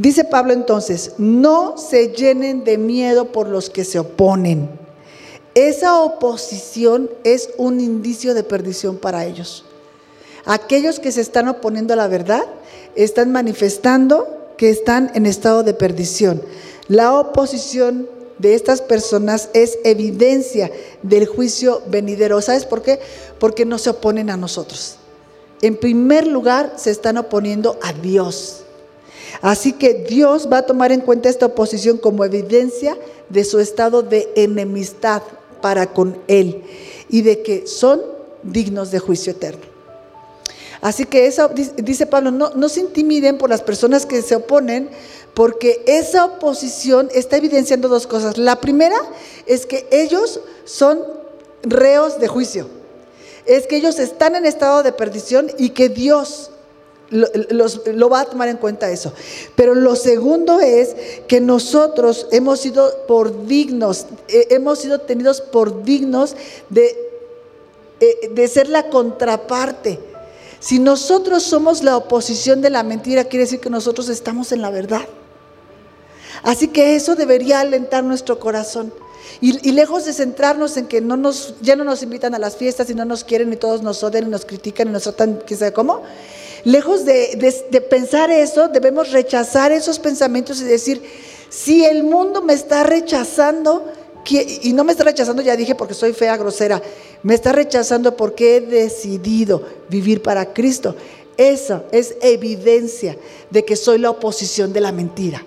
Dice 0.00 0.24
Pablo 0.24 0.54
entonces, 0.54 1.12
no 1.18 1.76
se 1.76 2.08
llenen 2.08 2.64
de 2.64 2.78
miedo 2.78 3.32
por 3.32 3.46
los 3.46 3.68
que 3.68 3.84
se 3.84 3.98
oponen. 3.98 4.70
Esa 5.54 6.00
oposición 6.00 7.10
es 7.22 7.50
un 7.58 7.80
indicio 7.80 8.32
de 8.32 8.42
perdición 8.42 8.96
para 8.96 9.26
ellos. 9.26 9.66
Aquellos 10.46 11.00
que 11.00 11.12
se 11.12 11.20
están 11.20 11.48
oponiendo 11.48 11.92
a 11.92 11.98
la 11.98 12.08
verdad 12.08 12.46
están 12.94 13.30
manifestando 13.30 14.54
que 14.56 14.70
están 14.70 15.10
en 15.14 15.26
estado 15.26 15.64
de 15.64 15.74
perdición. 15.74 16.40
La 16.88 17.14
oposición 17.14 18.08
de 18.38 18.54
estas 18.54 18.80
personas 18.80 19.50
es 19.52 19.78
evidencia 19.84 20.70
del 21.02 21.26
juicio 21.26 21.82
venidero. 21.88 22.40
¿Sabes 22.40 22.64
por 22.64 22.80
qué? 22.80 23.00
Porque 23.38 23.66
no 23.66 23.76
se 23.76 23.90
oponen 23.90 24.30
a 24.30 24.38
nosotros. 24.38 24.96
En 25.60 25.76
primer 25.76 26.26
lugar, 26.26 26.72
se 26.76 26.90
están 26.90 27.18
oponiendo 27.18 27.78
a 27.82 27.92
Dios. 27.92 28.64
Así 29.42 29.72
que 29.72 29.94
Dios 29.94 30.48
va 30.52 30.58
a 30.58 30.66
tomar 30.66 30.92
en 30.92 31.00
cuenta 31.00 31.28
esta 31.28 31.46
oposición 31.46 31.98
como 31.98 32.24
evidencia 32.24 32.96
de 33.28 33.44
su 33.44 33.60
estado 33.60 34.02
de 34.02 34.30
enemistad 34.36 35.22
para 35.60 35.92
con 35.92 36.18
Él 36.26 36.62
y 37.08 37.22
de 37.22 37.42
que 37.42 37.66
son 37.66 38.02
dignos 38.42 38.90
de 38.90 38.98
juicio 38.98 39.32
eterno. 39.32 39.70
Así 40.80 41.04
que 41.04 41.30
dice 41.76 42.06
Pablo, 42.06 42.30
no 42.30 42.68
se 42.68 42.80
intimiden 42.80 43.36
por 43.36 43.50
las 43.50 43.60
personas 43.60 44.06
que 44.06 44.22
se 44.22 44.36
oponen, 44.36 44.88
porque 45.34 45.82
esa 45.86 46.24
oposición 46.24 47.08
está 47.14 47.36
evidenciando 47.36 47.88
dos 47.88 48.06
cosas. 48.06 48.38
La 48.38 48.60
primera 48.60 48.96
es 49.46 49.66
que 49.66 49.86
ellos 49.90 50.40
son 50.64 51.00
reos 51.62 52.18
de 52.18 52.28
juicio, 52.28 52.66
es 53.44 53.66
que 53.66 53.76
ellos 53.76 53.98
están 53.98 54.36
en 54.36 54.46
estado 54.46 54.82
de 54.82 54.92
perdición 54.92 55.50
y 55.58 55.70
que 55.70 55.90
Dios 55.90 56.50
lo, 57.10 58.08
va 58.08 58.20
a 58.20 58.24
tomar 58.24 58.48
en 58.48 58.56
cuenta 58.56 58.90
eso. 58.90 59.12
Pero 59.56 59.74
lo 59.74 59.96
segundo 59.96 60.60
es 60.60 60.94
que 61.26 61.40
nosotros 61.40 62.28
hemos 62.30 62.60
sido 62.60 62.90
por 63.06 63.46
dignos, 63.46 64.06
eh, 64.28 64.48
hemos 64.50 64.78
sido 64.78 65.00
tenidos 65.00 65.40
por 65.40 65.84
dignos 65.84 66.36
de, 66.68 66.96
eh, 68.00 68.30
de 68.32 68.48
ser 68.48 68.68
la 68.68 68.88
contraparte. 68.88 69.98
Si 70.60 70.78
nosotros 70.78 71.42
somos 71.42 71.82
la 71.82 71.96
oposición 71.96 72.60
de 72.60 72.70
la 72.70 72.82
mentira, 72.82 73.24
quiere 73.24 73.44
decir 73.44 73.60
que 73.60 73.70
nosotros 73.70 74.08
estamos 74.08 74.52
en 74.52 74.62
la 74.62 74.70
verdad. 74.70 75.02
Así 76.42 76.68
que 76.68 76.94
eso 76.96 77.16
debería 77.16 77.60
alentar 77.60 78.04
nuestro 78.04 78.38
corazón. 78.38 78.92
Y, 79.42 79.72
lejos 79.72 80.04
de 80.04 80.12
centrarnos 80.12 80.76
en 80.76 80.86
que 80.86 81.00
no 81.00 81.16
nos, 81.16 81.54
ya 81.62 81.74
no 81.74 81.84
nos 81.84 82.02
invitan 82.02 82.34
a 82.34 82.38
las 82.38 82.56
fiestas 82.56 82.90
y 82.90 82.94
no 82.94 83.06
nos 83.06 83.24
quieren 83.24 83.50
y 83.52 83.56
todos 83.56 83.80
nos 83.82 84.02
odian 84.02 84.26
y 84.26 84.30
nos 84.30 84.44
critican 84.44 84.88
y 84.88 84.90
nos 84.90 85.04
tratan, 85.04 85.42
sabe 85.48 85.72
cómo, 85.72 86.02
lejos 86.64 87.04
de, 87.04 87.86
pensar 87.88 88.30
eso, 88.30 88.68
debemos 88.68 89.10
rechazar 89.10 89.72
esos 89.72 89.98
pensamientos 89.98 90.60
y 90.60 90.64
decir, 90.64 91.02
si 91.48 91.84
el 91.84 92.04
mundo 92.04 92.42
me 92.42 92.52
está 92.52 92.82
rechazando, 92.82 93.92
y 94.28 94.72
no 94.72 94.84
me 94.84 94.92
está 94.92 95.04
rechazando, 95.04 95.42
ya 95.42 95.56
dije, 95.56 95.74
porque 95.74 95.94
soy 95.94 96.12
fea, 96.12 96.36
grosera, 96.36 96.80
me 97.22 97.34
está 97.34 97.52
rechazando 97.52 98.16
porque 98.16 98.56
he 98.56 98.60
decidido 98.60 99.62
vivir 99.88 100.22
para 100.22 100.52
Cristo. 100.52 100.94
Eso 101.36 101.84
es 101.90 102.16
evidencia 102.20 103.16
de 103.50 103.64
que 103.64 103.76
soy 103.76 103.98
la 103.98 104.10
oposición 104.10 104.72
de 104.72 104.80
la 104.80 104.92
mentira. 104.92 105.44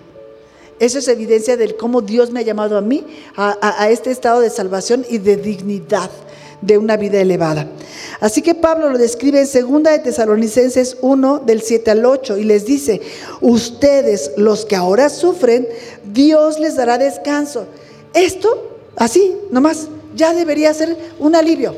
Eso 0.80 0.98
es 0.98 1.08
evidencia 1.08 1.56
de 1.56 1.76
cómo 1.76 2.02
Dios 2.02 2.30
me 2.30 2.40
ha 2.40 2.42
llamado 2.42 2.76
a 2.76 2.80
mí 2.80 3.06
a, 3.36 3.88
este 3.90 4.10
estado 4.10 4.40
de 4.40 4.50
salvación 4.50 5.06
y 5.08 5.18
de 5.18 5.36
dignidad 5.36 6.10
de 6.64 6.78
una 6.78 6.96
vida 6.96 7.20
elevada. 7.20 7.68
Así 8.20 8.42
que 8.42 8.54
Pablo 8.54 8.90
lo 8.90 8.98
describe 8.98 9.40
en 9.40 9.46
2 9.46 9.82
de 9.82 9.98
Tesalonicenses 9.98 10.96
1 11.00 11.42
del 11.44 11.62
7 11.62 11.90
al 11.90 12.04
8 12.04 12.38
y 12.38 12.44
les 12.44 12.64
dice, 12.64 13.00
ustedes 13.40 14.32
los 14.36 14.64
que 14.64 14.76
ahora 14.76 15.08
sufren, 15.08 15.68
Dios 16.04 16.58
les 16.58 16.76
dará 16.76 16.98
descanso. 16.98 17.66
Esto, 18.14 18.78
así, 18.96 19.36
nomás, 19.50 19.88
ya 20.14 20.32
debería 20.32 20.72
ser 20.72 20.96
un 21.18 21.34
alivio. 21.34 21.74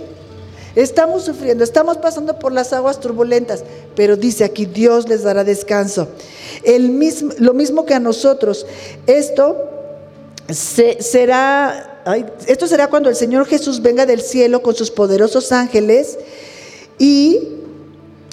Estamos 0.77 1.25
sufriendo, 1.25 1.65
estamos 1.65 1.97
pasando 1.97 2.39
por 2.39 2.53
las 2.53 2.75
aguas 2.75 3.01
turbulentas, 3.01 3.65
pero 3.95 4.15
dice 4.17 4.45
aquí, 4.45 4.67
Dios 4.67 5.09
les 5.09 5.23
dará 5.23 5.43
descanso. 5.43 6.09
El 6.63 6.91
mismo, 6.91 7.33
lo 7.39 7.55
mismo 7.55 7.87
que 7.87 7.95
a 7.95 7.99
nosotros. 7.99 8.67
Esto 9.07 9.57
será, 10.51 11.96
esto 12.47 12.67
será 12.67 12.89
cuando 12.89 13.09
el 13.09 13.17
Señor 13.17 13.47
Jesús 13.47 13.83
venga 13.83 14.07
del 14.07 14.21
cielo 14.21 14.63
con 14.63 14.75
sus 14.75 14.91
poderosos 14.91 15.53
ángeles 15.53 16.19
y 16.99 17.41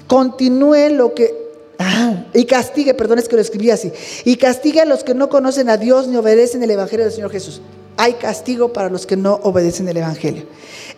continúe 0.08 0.90
lo 0.92 1.14
que 1.14 1.34
ah, 1.80 2.26
y 2.34 2.46
castigue, 2.46 2.94
perdón, 2.94 3.20
es 3.20 3.28
que 3.28 3.36
lo 3.36 3.42
escribí 3.42 3.72
así. 3.72 3.92
Y 4.26 4.38
castigue 4.38 4.82
a 4.82 4.86
los 4.86 5.04
que 5.04 5.14
no 5.14 5.30
conocen 5.30 5.70
a 5.70 5.78
Dios 5.78 6.08
ni 6.08 6.18
obedecen 6.18 6.62
el 6.64 6.72
Evangelio 6.72 7.06
del 7.06 7.14
Señor 7.14 7.32
Jesús 7.32 7.62
hay 7.98 8.14
castigo 8.14 8.74
para 8.74 8.90
los 8.90 9.06
que 9.06 9.18
no 9.18 9.40
obedecen 9.44 9.88
el 9.88 9.98
Evangelio. 9.98 10.44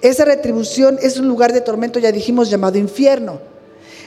Esa 0.02 0.26
retribución 0.26 0.98
es 1.02 1.18
un 1.18 1.28
lugar 1.28 1.54
de 1.54 1.62
tormento, 1.62 2.00
ya 2.00 2.12
dijimos, 2.12 2.50
llamado 2.50 2.78
infierno. 2.78 3.40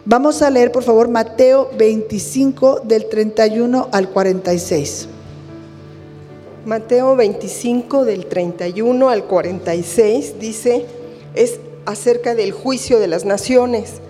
Vamos 0.05 0.43
a 0.43 0.51
leer, 0.51 0.73
por 0.73 0.83
favor, 0.83 1.09
Mateo 1.09 1.71
25 1.77 2.81
del 2.85 3.09
31 3.09 3.89
al 3.93 4.09
46. 4.09 5.09
Mateo 6.69 7.17
25 7.17 8.05
del 8.05 8.27
31 8.27 9.09
al 9.09 9.25
46 9.25 10.39
dice, 10.39 10.85
es 11.35 11.61
acerca 11.87 12.35
del 12.35 12.53
juicio 12.53 12.99
de 12.99 13.07
las 13.07 13.25
naciones. 13.25 14.03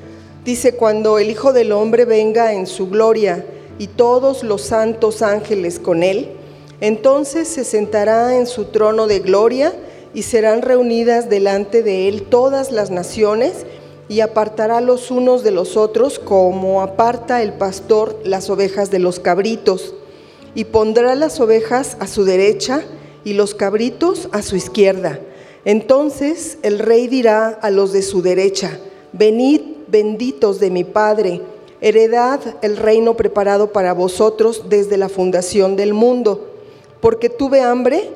Dice, 0.45 0.75
cuando 0.75 1.21
el 1.21 1.31
Hijo 1.31 1.53
del 1.53 1.71
Hombre 1.71 2.05
venga 2.05 2.53
en 2.55 2.67
su 2.67 2.89
gloria 2.91 3.47
y 3.79 3.87
todos 3.87 4.43
los 4.43 4.63
santos 4.63 5.23
ángeles 5.23 5.79
con 5.79 6.03
él, 6.03 6.31
entonces 6.81 7.47
se 7.47 7.63
sentará 7.63 8.37
en 8.37 8.49
su 8.49 8.65
trono 8.65 9.07
de 9.07 9.21
gloria 9.21 9.73
y 10.13 10.23
serán 10.25 10.63
reunidas 10.63 11.31
delante 11.31 11.85
de 11.85 12.09
él 12.09 12.25
todas 12.25 12.73
las 12.73 12.91
naciones 12.91 13.67
y 14.09 14.19
apartará 14.19 14.81
los 14.81 15.13
unos 15.13 15.45
de 15.45 15.53
los 15.53 15.77
otros 15.77 16.19
como 16.19 16.83
aparta 16.83 17.41
el 17.41 17.53
pastor 17.53 18.19
las 18.25 18.51
ovejas 18.51 18.91
de 18.91 18.99
los 18.99 19.21
cabritos. 19.21 19.95
Y 20.59 20.65
pondrá 20.65 21.15
las 21.15 21.39
ovejas 21.39 21.97
a 22.01 22.09
su 22.09 22.25
derecha 22.25 22.83
y 23.23 23.35
los 23.35 23.55
cabritos 23.55 24.29
a 24.33 24.43
su 24.43 24.57
izquierda. 24.57 25.21
Entonces 25.65 26.59
el 26.63 26.81
rey 26.81 27.07
dirá 27.07 27.49
a 27.49 27.71
los 27.71 27.93
de 27.93 28.03
su 28.03 28.23
derecha, 28.23 28.81
venid 29.13 29.61
benditos 29.87 30.59
de 30.59 30.71
mi 30.71 30.83
Padre, 30.83 31.43
heredad 31.81 32.41
el 32.63 32.77
reino 32.77 33.15
preparado 33.15 33.73
para 33.73 33.93
vosotros 33.93 34.65
desde 34.69 34.97
la 34.97 35.09
fundación 35.09 35.77
del 35.77 35.95
mundo 35.95 36.49
porque 37.01 37.29
tuve 37.29 37.61
hambre 37.61 38.11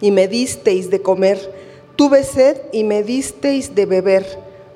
y 0.00 0.10
me 0.10 0.28
disteis 0.28 0.90
de 0.90 1.00
comer, 1.00 1.52
tuve 1.96 2.22
sed 2.24 2.58
y 2.72 2.84
me 2.84 3.02
disteis 3.02 3.74
de 3.74 3.86
beber, 3.86 4.26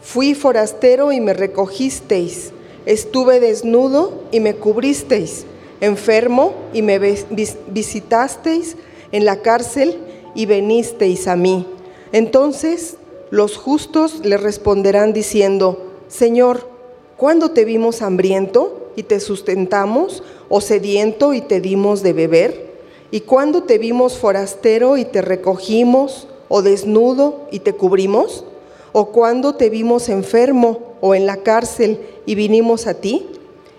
fui 0.01 0.35
forastero 0.35 1.13
y 1.13 1.21
me 1.21 1.35
recogisteis, 1.35 2.53
estuve 2.87 3.41
desnudo 3.41 4.23
y 4.31 4.41
me 4.41 4.57
cubristeis, 4.57 5.45
enfermo 5.81 6.55
y 6.73 6.83
me 6.83 6.99
visitasteis 6.99 8.77
en 9.13 9.25
la 9.25 9.43
cárcel 9.43 9.99
y 10.35 10.47
venisteis 10.47 11.27
a 11.27 11.37
mí. 11.37 11.67
Entonces 12.13 12.97
los 13.31 13.57
justos 13.57 14.25
le 14.25 14.37
responderán 14.37 15.13
diciendo, 15.13 15.87
Señor, 16.09 16.69
¿cuándo 17.17 17.53
te 17.53 17.65
vimos 17.65 18.03
hambriento 18.03 18.91
y 18.97 19.05
te 19.05 19.21
sustentamos, 19.21 20.23
o 20.49 20.61
sediento 20.61 21.33
y 21.33 21.41
te 21.41 21.61
dimos 21.61 22.03
de 22.03 22.13
beber? 22.13 22.71
¿Y 23.13 23.21
cuando 23.21 23.63
te 23.63 23.79
vimos 23.79 24.19
forastero 24.19 24.97
y 24.97 25.05
te 25.05 25.23
recogimos, 25.23 26.27
o 26.49 26.63
desnudo 26.63 27.47
y 27.51 27.61
te 27.61 27.73
cubrimos? 27.73 28.45
¿O 28.93 29.07
cuando 29.13 29.55
te 29.55 29.71
vimos 29.71 30.09
enfermo 30.09 30.97
o 31.01 31.15
en 31.15 31.25
la 31.25 31.39
cárcel 31.39 32.01
y 32.27 32.35
vinimos 32.35 32.89
a 32.89 32.95
ti? 32.95 33.27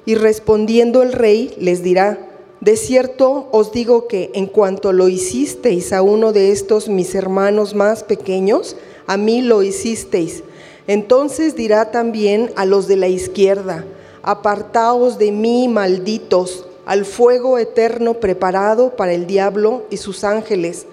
Y 0.05 0.15
respondiendo 0.15 1.03
el 1.03 1.13
rey 1.13 1.55
les 1.59 1.83
dirá, 1.83 2.27
de 2.59 2.75
cierto 2.75 3.47
os 3.51 3.71
digo 3.71 4.07
que 4.07 4.31
en 4.33 4.45
cuanto 4.45 4.93
lo 4.93 5.09
hicisteis 5.09 5.93
a 5.93 6.01
uno 6.01 6.31
de 6.31 6.51
estos 6.51 6.89
mis 6.89 7.15
hermanos 7.15 7.73
más 7.73 8.03
pequeños, 8.03 8.75
a 9.07 9.17
mí 9.17 9.41
lo 9.41 9.63
hicisteis. 9.63 10.43
Entonces 10.87 11.55
dirá 11.55 11.91
también 11.91 12.51
a 12.55 12.65
los 12.65 12.87
de 12.87 12.97
la 12.97 13.07
izquierda, 13.07 13.85
apartaos 14.23 15.17
de 15.17 15.31
mí, 15.31 15.67
malditos 15.67 16.65
al 16.85 17.05
fuego 17.05 17.57
eterno 17.57 18.15
preparado 18.15 18.95
para 18.95 19.13
el 19.13 19.27
diablo 19.27 19.83
y 19.89 19.97
sus 19.97 20.23
ángeles, 20.23 20.85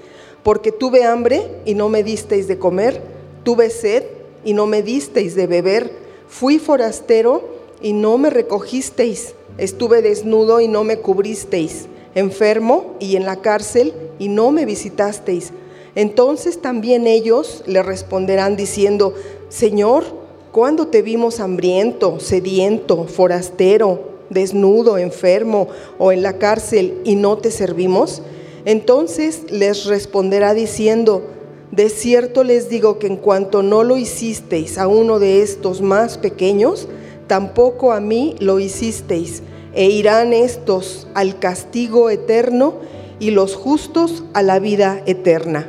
porque 0.43 0.73
tuve 0.73 1.05
hambre 1.05 1.51
y 1.65 1.75
no 1.75 1.89
me 1.89 2.03
disteis 2.03 2.47
de 2.47 2.59
comer, 2.59 3.03
tuve 3.43 3.71
sed 3.71 4.05
y 4.45 4.53
no 4.53 4.67
me 4.67 4.83
disteis 4.83 5.35
de 5.35 5.47
beber, 5.47 5.91
fui 6.29 6.59
forastero 6.59 7.58
y 7.81 7.93
no 7.93 8.19
me 8.19 8.31
recogisteis, 8.31 9.35
estuve 9.57 10.03
desnudo 10.03 10.61
y 10.61 10.69
no 10.69 10.85
me 10.85 10.99
cubristeis, 10.99 11.87
enfermo 12.15 12.95
y 13.01 13.17
en 13.17 13.25
la 13.25 13.37
cárcel 13.37 13.93
y 14.19 14.29
no 14.29 14.51
me 14.51 14.65
visitasteis. 14.65 15.53
Entonces 15.95 16.61
también 16.61 17.07
ellos 17.07 17.63
le 17.67 17.83
responderán 17.83 18.57
diciendo, 18.57 19.15
Señor, 19.49 20.05
¿cuándo 20.53 20.89
te 20.89 21.03
vimos 21.03 21.41
hambriento, 21.41 22.21
sediento, 22.21 23.05
forastero? 23.05 24.19
desnudo, 24.31 24.99
enfermo 24.99 25.69
o 25.99 26.13
en 26.13 26.23
la 26.23 26.39
cárcel 26.39 27.01
y 27.05 27.17
no 27.17 27.39
te 27.39 27.51
servimos? 27.51 28.23
Entonces 28.65 29.51
les 29.51 29.87
responderá 29.87 30.55
diciendo, 30.55 31.23
de 31.71 31.89
cierto 31.91 32.45
les 32.45 32.69
digo 32.69 32.99
que 32.99 33.07
en 33.07 33.17
cuanto 33.17 33.63
no 33.63 33.85
lo 33.85 33.97
hicisteis 33.97 34.79
a 34.79 34.89
uno 34.89 35.19
de 35.19 35.43
estos 35.43 35.81
más 35.81 36.19
pequeños, 36.19 36.89
tampoco 37.29 37.93
a 37.93 38.01
mí 38.01 38.35
lo 38.41 38.59
hicisteis, 38.59 39.43
e 39.75 39.91
irán 39.91 40.33
estos 40.33 41.07
al 41.15 41.39
castigo 41.39 42.11
eterno 42.11 42.75
y 43.21 43.31
los 43.31 43.55
justos 43.55 44.25
a 44.35 44.43
la 44.43 44.59
vida 44.59 45.03
eterna. 45.07 45.69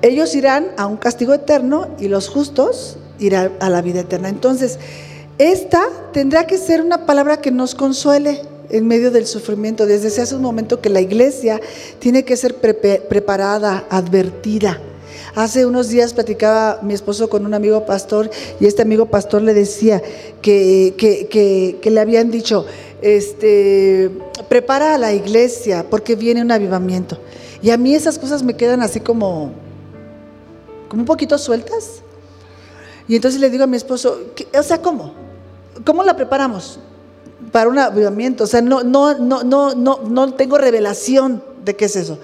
Ellos 0.00 0.34
irán 0.34 0.68
a 0.76 0.86
un 0.86 0.96
castigo 0.96 1.34
eterno 1.34 1.88
y 1.98 2.08
los 2.08 2.28
justos 2.28 2.96
irán 3.18 3.52
a 3.60 3.68
la 3.68 3.82
vida 3.82 4.00
eterna. 4.00 4.28
Entonces, 4.28 4.78
esta 5.38 5.82
tendrá 6.12 6.46
que 6.46 6.56
ser 6.56 6.80
una 6.80 7.04
palabra 7.04 7.40
que 7.40 7.50
nos 7.50 7.74
consuele 7.74 8.40
en 8.70 8.86
medio 8.86 9.10
del 9.10 9.26
sufrimiento. 9.26 9.86
Desde 9.86 10.22
hace 10.22 10.34
un 10.34 10.42
momento 10.42 10.80
que 10.80 10.88
la 10.88 11.00
iglesia 11.00 11.60
tiene 11.98 12.24
que 12.24 12.36
ser 12.36 12.56
preparada, 12.56 13.86
advertida. 13.90 14.80
Hace 15.38 15.66
unos 15.66 15.88
días 15.88 16.14
platicaba 16.14 16.80
mi 16.82 16.94
esposo 16.94 17.30
con 17.30 17.46
un 17.46 17.54
amigo 17.54 17.86
pastor 17.86 18.28
y 18.58 18.66
este 18.66 18.82
amigo 18.82 19.06
pastor 19.06 19.40
le 19.40 19.54
decía 19.54 20.02
que, 20.42 20.96
que, 20.98 21.90
le 21.92 22.00
habían 22.00 22.32
dicho, 22.32 22.66
este, 23.02 24.10
prepara 24.48 24.96
a 24.96 24.98
la 24.98 25.12
iglesia 25.12 25.86
porque 25.88 26.16
viene 26.16 26.42
un 26.42 26.50
avivamiento. 26.50 27.20
Y 27.62 27.70
a 27.70 27.76
mí 27.76 27.94
esas 27.94 28.18
cosas 28.18 28.42
me 28.42 28.56
quedan 28.56 28.82
así 28.82 28.98
como, 28.98 29.52
como 30.88 31.02
un 31.02 31.06
poquito 31.06 31.38
sueltas. 31.38 32.02
Y 33.06 33.14
entonces 33.14 33.40
le 33.40 33.48
digo 33.48 33.62
a 33.62 33.68
mi 33.68 33.76
esposo, 33.76 34.18
o 34.52 34.62
sea, 34.64 34.82
¿cómo? 34.82 35.14
¿Cómo 35.84 36.02
la 36.02 36.16
preparamos? 36.16 36.80
Para 37.52 37.70
un 37.70 37.78
avivamiento. 37.78 38.42
O 38.42 38.48
sea, 38.48 38.60
no, 38.60 38.82
no, 38.82 39.16
no, 39.16 39.44
no, 39.44 39.72
no, 39.76 40.00
no 40.02 40.34
tengo 40.34 40.58
revelación 40.58 41.44
de 41.64 41.76
qué 41.76 41.84
es 41.84 41.94
eso. 41.94 42.18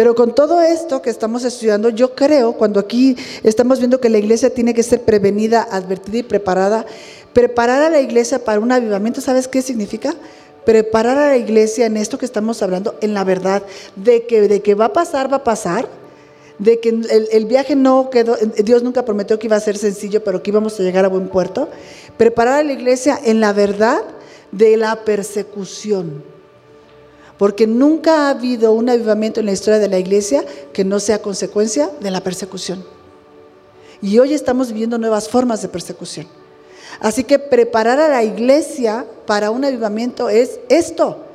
Pero 0.00 0.14
con 0.14 0.34
todo 0.34 0.62
esto 0.62 1.02
que 1.02 1.10
estamos 1.10 1.44
estudiando, 1.44 1.90
yo 1.90 2.14
creo, 2.14 2.54
cuando 2.54 2.80
aquí 2.80 3.18
estamos 3.42 3.80
viendo 3.80 4.00
que 4.00 4.08
la 4.08 4.16
iglesia 4.16 4.48
tiene 4.48 4.72
que 4.72 4.82
ser 4.82 5.02
prevenida, 5.02 5.68
advertida 5.70 6.16
y 6.16 6.22
preparada, 6.22 6.86
preparar 7.34 7.82
a 7.82 7.90
la 7.90 8.00
iglesia 8.00 8.42
para 8.42 8.60
un 8.60 8.72
avivamiento, 8.72 9.20
¿sabes 9.20 9.46
qué 9.46 9.60
significa? 9.60 10.14
Preparar 10.64 11.18
a 11.18 11.28
la 11.28 11.36
iglesia 11.36 11.84
en 11.84 11.98
esto 11.98 12.16
que 12.16 12.24
estamos 12.24 12.62
hablando, 12.62 12.94
en 13.02 13.12
la 13.12 13.24
verdad, 13.24 13.62
de 13.94 14.24
que, 14.24 14.48
de 14.48 14.62
que 14.62 14.74
va 14.74 14.86
a 14.86 14.92
pasar, 14.94 15.30
va 15.30 15.36
a 15.36 15.44
pasar, 15.44 15.86
de 16.58 16.80
que 16.80 16.88
el, 16.88 17.44
viaje 17.44 17.76
no 17.76 18.08
quedó, 18.08 18.38
Dios 18.64 18.82
nunca 18.82 19.04
prometió 19.04 19.38
que 19.38 19.48
iba 19.48 19.56
a 19.56 19.60
ser 19.60 19.76
sencillo, 19.76 20.24
pero 20.24 20.42
que 20.42 20.48
íbamos 20.48 20.80
a 20.80 20.82
llegar 20.82 21.04
a 21.04 21.08
buen 21.08 21.28
puerto. 21.28 21.68
Preparar 22.16 22.60
a 22.60 22.64
la 22.64 22.72
iglesia 22.72 23.20
en 23.22 23.38
la 23.40 23.52
verdad 23.52 24.00
de 24.50 24.78
la 24.78 25.04
persecución. 25.04 26.39
Porque 27.40 27.66
nunca 27.66 28.26
ha 28.26 28.30
habido 28.32 28.74
un 28.74 28.90
avivamiento 28.90 29.40
en 29.40 29.46
la 29.46 29.52
historia 29.52 29.78
de 29.78 29.88
la 29.88 29.98
iglesia 29.98 30.44
que 30.74 30.84
no 30.84 31.00
sea 31.00 31.22
consecuencia 31.22 31.88
de 31.98 32.10
la 32.10 32.20
persecución. 32.20 32.84
Y 34.02 34.18
hoy 34.18 34.34
estamos 34.34 34.68
viviendo 34.68 34.98
nuevas 34.98 35.26
formas 35.26 35.62
de 35.62 35.68
persecución. 35.68 36.26
Así 37.00 37.24
que 37.24 37.38
preparar 37.38 37.98
a 37.98 38.10
la 38.10 38.22
iglesia 38.22 39.06
para 39.26 39.50
un 39.50 39.64
avivamiento 39.64 40.28
es 40.28 40.60
esto 40.68 41.29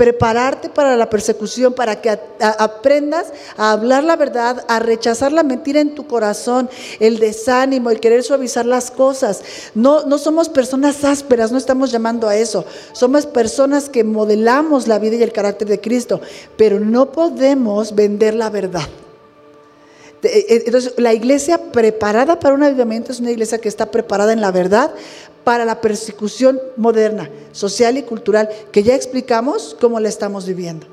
prepararte 0.00 0.70
para 0.70 0.96
la 0.96 1.10
persecución, 1.10 1.74
para 1.74 2.00
que 2.00 2.08
aprendas 2.40 3.26
a 3.58 3.72
hablar 3.72 4.02
la 4.02 4.16
verdad, 4.16 4.64
a 4.66 4.78
rechazar 4.78 5.30
la 5.30 5.42
mentira 5.42 5.78
en 5.78 5.94
tu 5.94 6.06
corazón, 6.06 6.70
el 7.00 7.18
desánimo, 7.18 7.90
el 7.90 8.00
querer 8.00 8.22
suavizar 8.22 8.64
las 8.64 8.90
cosas. 8.90 9.42
No, 9.74 10.06
no 10.06 10.16
somos 10.16 10.48
personas 10.48 11.04
ásperas, 11.04 11.52
no 11.52 11.58
estamos 11.58 11.92
llamando 11.92 12.28
a 12.28 12.36
eso. 12.36 12.64
Somos 12.92 13.26
personas 13.26 13.90
que 13.90 14.02
modelamos 14.02 14.88
la 14.88 14.98
vida 14.98 15.16
y 15.16 15.22
el 15.22 15.34
carácter 15.34 15.68
de 15.68 15.82
Cristo, 15.82 16.22
pero 16.56 16.80
no 16.80 17.12
podemos 17.12 17.94
vender 17.94 18.32
la 18.32 18.48
verdad. 18.48 18.88
Eh, 20.22 20.46
eh, 20.48 20.62
entonces, 20.66 20.94
la 20.96 21.12
iglesia 21.12 21.72
preparada 21.72 22.40
para 22.40 22.54
un 22.54 22.62
avivamiento 22.62 23.12
es 23.12 23.20
una 23.20 23.30
iglesia 23.30 23.58
que 23.58 23.68
está 23.68 23.90
preparada 23.90 24.32
en 24.32 24.40
la 24.40 24.50
verdad 24.50 24.92
para 25.50 25.64
la 25.64 25.80
persecución 25.80 26.60
moderna, 26.76 27.28
social 27.50 27.98
y 27.98 28.04
cultural, 28.04 28.48
que 28.70 28.84
ya 28.84 28.94
explicamos 28.94 29.76
cómo 29.80 29.98
la 29.98 30.08
estamos 30.08 30.46
viviendo. 30.46 30.86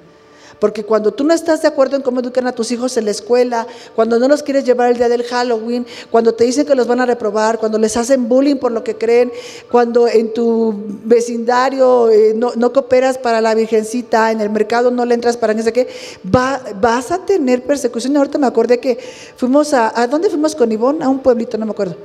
Porque 0.59 0.83
cuando 0.83 1.13
tú 1.13 1.23
no 1.23 1.31
estás 1.31 1.61
de 1.61 1.67
acuerdo 1.67 1.95
en 1.95 2.01
cómo 2.01 2.21
educan 2.21 2.47
a 2.47 2.51
tus 2.53 2.71
hijos 2.71 2.97
en 2.97 3.05
la 3.05 3.11
escuela, 3.11 3.67
cuando 3.95 4.17
no 4.17 4.27
los 4.27 4.41
quieres 4.41 4.65
llevar 4.65 4.89
el 4.89 4.97
día 4.97 5.09
del 5.09 5.21
Halloween, 5.25 5.85
cuando 6.09 6.33
te 6.33 6.43
dicen 6.43 6.65
que 6.65 6.73
los 6.73 6.87
van 6.87 6.99
a 7.01 7.05
reprobar, 7.05 7.59
cuando 7.59 7.77
les 7.77 7.95
hacen 7.97 8.27
bullying 8.27 8.55
por 8.55 8.71
lo 8.71 8.83
que 8.83 8.95
creen, 8.95 9.31
cuando 9.69 10.07
en 10.07 10.33
tu 10.33 10.73
vecindario 11.03 12.09
eh, 12.09 12.33
no, 12.35 12.73
cooperas 12.73 13.19
para 13.19 13.41
la 13.41 13.53
virgencita, 13.53 14.31
en 14.31 14.41
el 14.41 14.49
mercado 14.49 14.89
no 14.89 15.05
le 15.05 15.13
entras 15.13 15.37
para 15.37 15.53
no 15.53 15.61
sé 15.61 15.71
qué, 15.71 15.87
vas 16.23 17.11
a 17.11 17.23
tener 17.27 17.61
persecución. 17.61 18.17
Ahorita 18.17 18.39
me 18.39 18.47
acordé 18.47 18.79
que 18.79 18.97
fuimos 19.35 19.75
a, 19.75 20.01
¿a 20.01 20.07
dónde 20.07 20.31
fuimos 20.31 20.55
con 20.55 20.71
Ivonne? 20.71 21.05
A 21.05 21.09
un 21.09 21.19
pueblito, 21.19 21.59
no 21.59 21.67
me 21.67 21.73
acuerdo. 21.73 21.95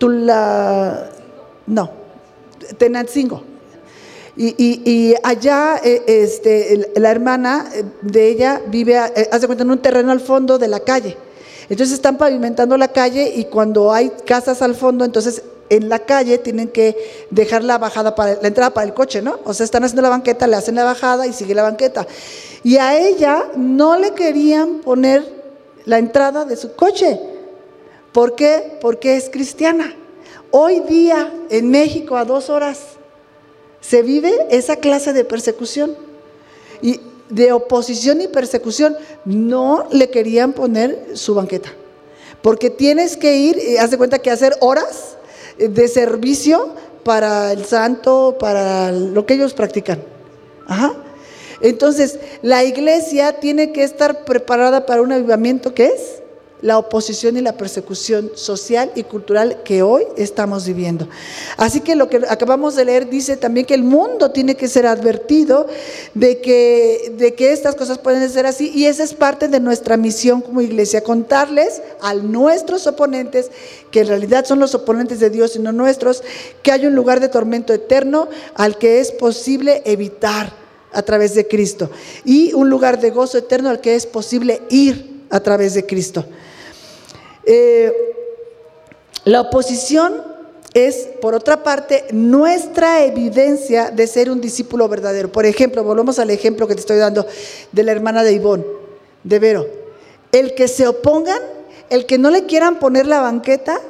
la 0.00 1.08
no, 1.66 1.90
Tenancingo. 2.78 3.42
Y, 4.34 4.54
y, 4.58 5.14
allá 5.22 5.78
eh, 5.84 6.02
este, 6.06 6.90
la 6.96 7.10
hermana 7.10 7.66
eh, 7.74 7.84
de 8.00 8.28
ella 8.30 8.62
vive, 8.66 8.96
eh, 9.14 9.28
hace 9.30 9.46
cuenta, 9.46 9.62
en 9.62 9.70
un 9.70 9.78
terreno 9.78 10.10
al 10.10 10.20
fondo 10.20 10.58
de 10.58 10.68
la 10.68 10.80
calle. 10.80 11.18
Entonces 11.68 11.94
están 11.94 12.16
pavimentando 12.16 12.76
la 12.78 12.88
calle 12.88 13.30
y 13.36 13.44
cuando 13.44 13.92
hay 13.92 14.10
casas 14.24 14.62
al 14.62 14.74
fondo, 14.74 15.04
entonces 15.04 15.42
en 15.68 15.88
la 15.88 15.98
calle 16.00 16.38
tienen 16.38 16.68
que 16.68 17.26
dejar 17.30 17.62
la 17.62 17.78
bajada 17.78 18.14
para 18.14 18.40
la 18.40 18.48
entrada 18.48 18.72
para 18.72 18.86
el 18.86 18.94
coche, 18.94 19.20
¿no? 19.20 19.38
O 19.44 19.52
sea, 19.52 19.64
están 19.64 19.84
haciendo 19.84 20.02
la 20.02 20.08
banqueta, 20.08 20.46
le 20.46 20.56
hacen 20.56 20.74
la 20.74 20.84
bajada 20.84 21.26
y 21.26 21.32
sigue 21.32 21.54
la 21.54 21.62
banqueta. 21.62 22.06
Y 22.62 22.76
a 22.78 22.98
ella 22.98 23.44
no 23.54 23.98
le 23.98 24.12
querían 24.12 24.80
poner 24.80 25.24
la 25.84 25.98
entrada 25.98 26.44
de 26.44 26.56
su 26.56 26.74
coche. 26.74 27.20
¿Por 28.12 28.34
qué? 28.34 28.78
Porque 28.80 29.16
es 29.16 29.28
cristiana. 29.30 29.94
Hoy 30.54 30.80
día 30.80 31.32
en 31.48 31.70
México 31.70 32.16
a 32.16 32.26
dos 32.26 32.50
horas 32.50 32.78
se 33.80 34.02
vive 34.02 34.32
esa 34.50 34.76
clase 34.76 35.14
de 35.14 35.24
persecución. 35.24 35.96
Y 36.82 37.00
de 37.30 37.52
oposición 37.52 38.20
y 38.20 38.28
persecución 38.28 38.94
no 39.24 39.88
le 39.90 40.10
querían 40.10 40.52
poner 40.52 41.12
su 41.14 41.34
banqueta. 41.34 41.70
Porque 42.42 42.68
tienes 42.68 43.16
que 43.16 43.36
ir, 43.38 43.58
eh, 43.58 43.78
haz 43.78 43.90
de 43.90 43.96
cuenta 43.96 44.18
que 44.18 44.30
hacer 44.30 44.54
horas 44.60 45.16
de 45.56 45.88
servicio 45.88 46.74
para 47.02 47.52
el 47.52 47.64
santo, 47.64 48.36
para 48.38 48.92
lo 48.92 49.24
que 49.24 49.34
ellos 49.34 49.54
practican. 49.54 50.02
Entonces, 51.62 52.18
la 52.42 52.64
iglesia 52.64 53.40
tiene 53.40 53.72
que 53.72 53.84
estar 53.84 54.24
preparada 54.24 54.84
para 54.84 55.00
un 55.00 55.12
avivamiento 55.12 55.74
que 55.74 55.86
es 55.86 56.21
la 56.62 56.78
oposición 56.78 57.36
y 57.36 57.40
la 57.40 57.56
persecución 57.56 58.30
social 58.34 58.92
y 58.94 59.02
cultural 59.02 59.62
que 59.64 59.82
hoy 59.82 60.04
estamos 60.16 60.64
viviendo. 60.64 61.08
Así 61.56 61.80
que 61.80 61.96
lo 61.96 62.08
que 62.08 62.22
acabamos 62.28 62.76
de 62.76 62.84
leer 62.84 63.10
dice 63.10 63.36
también 63.36 63.66
que 63.66 63.74
el 63.74 63.82
mundo 63.82 64.30
tiene 64.30 64.54
que 64.54 64.68
ser 64.68 64.86
advertido 64.86 65.66
de 66.14 66.40
que, 66.40 67.14
de 67.18 67.34
que 67.34 67.52
estas 67.52 67.74
cosas 67.74 67.98
pueden 67.98 68.28
ser 68.30 68.46
así 68.46 68.70
y 68.74 68.86
esa 68.86 69.02
es 69.02 69.12
parte 69.12 69.48
de 69.48 69.60
nuestra 69.60 69.96
misión 69.96 70.40
como 70.40 70.60
iglesia, 70.60 71.02
contarles 71.02 71.82
a 72.00 72.14
nuestros 72.14 72.86
oponentes, 72.86 73.50
que 73.90 74.00
en 74.00 74.06
realidad 74.06 74.44
son 74.44 74.60
los 74.60 74.74
oponentes 74.74 75.18
de 75.18 75.30
Dios 75.30 75.56
y 75.56 75.58
no 75.58 75.72
nuestros, 75.72 76.22
que 76.62 76.70
hay 76.70 76.86
un 76.86 76.94
lugar 76.94 77.18
de 77.18 77.28
tormento 77.28 77.72
eterno 77.72 78.28
al 78.54 78.78
que 78.78 79.00
es 79.00 79.10
posible 79.10 79.82
evitar 79.84 80.52
a 80.92 81.02
través 81.02 81.34
de 81.34 81.48
Cristo 81.48 81.90
y 82.24 82.52
un 82.52 82.70
lugar 82.70 83.00
de 83.00 83.10
gozo 83.10 83.38
eterno 83.38 83.70
al 83.70 83.80
que 83.80 83.96
es 83.96 84.06
posible 84.06 84.62
ir 84.70 85.24
a 85.30 85.40
través 85.40 85.74
de 85.74 85.86
Cristo. 85.86 86.24
Eh, 87.44 87.92
la 89.24 89.40
oposición 89.42 90.22
es, 90.74 91.08
por 91.20 91.34
otra 91.34 91.62
parte, 91.62 92.06
nuestra 92.12 93.04
evidencia 93.04 93.90
de 93.90 94.06
ser 94.06 94.30
un 94.30 94.40
discípulo 94.40 94.88
verdadero. 94.88 95.30
Por 95.30 95.44
ejemplo, 95.44 95.84
volvemos 95.84 96.18
al 96.18 96.30
ejemplo 96.30 96.66
que 96.66 96.74
te 96.74 96.80
estoy 96.80 96.96
dando 96.96 97.26
de 97.72 97.82
la 97.82 97.92
hermana 97.92 98.22
de 98.22 98.32
Ivón, 98.32 98.66
de 99.22 99.38
Vero. 99.38 99.66
El 100.32 100.54
que 100.54 100.68
se 100.68 100.86
opongan, 100.86 101.40
el 101.90 102.06
que 102.06 102.18
no 102.18 102.30
le 102.30 102.46
quieran 102.46 102.78
poner 102.78 103.06
la 103.06 103.20
banqueta, 103.20 103.80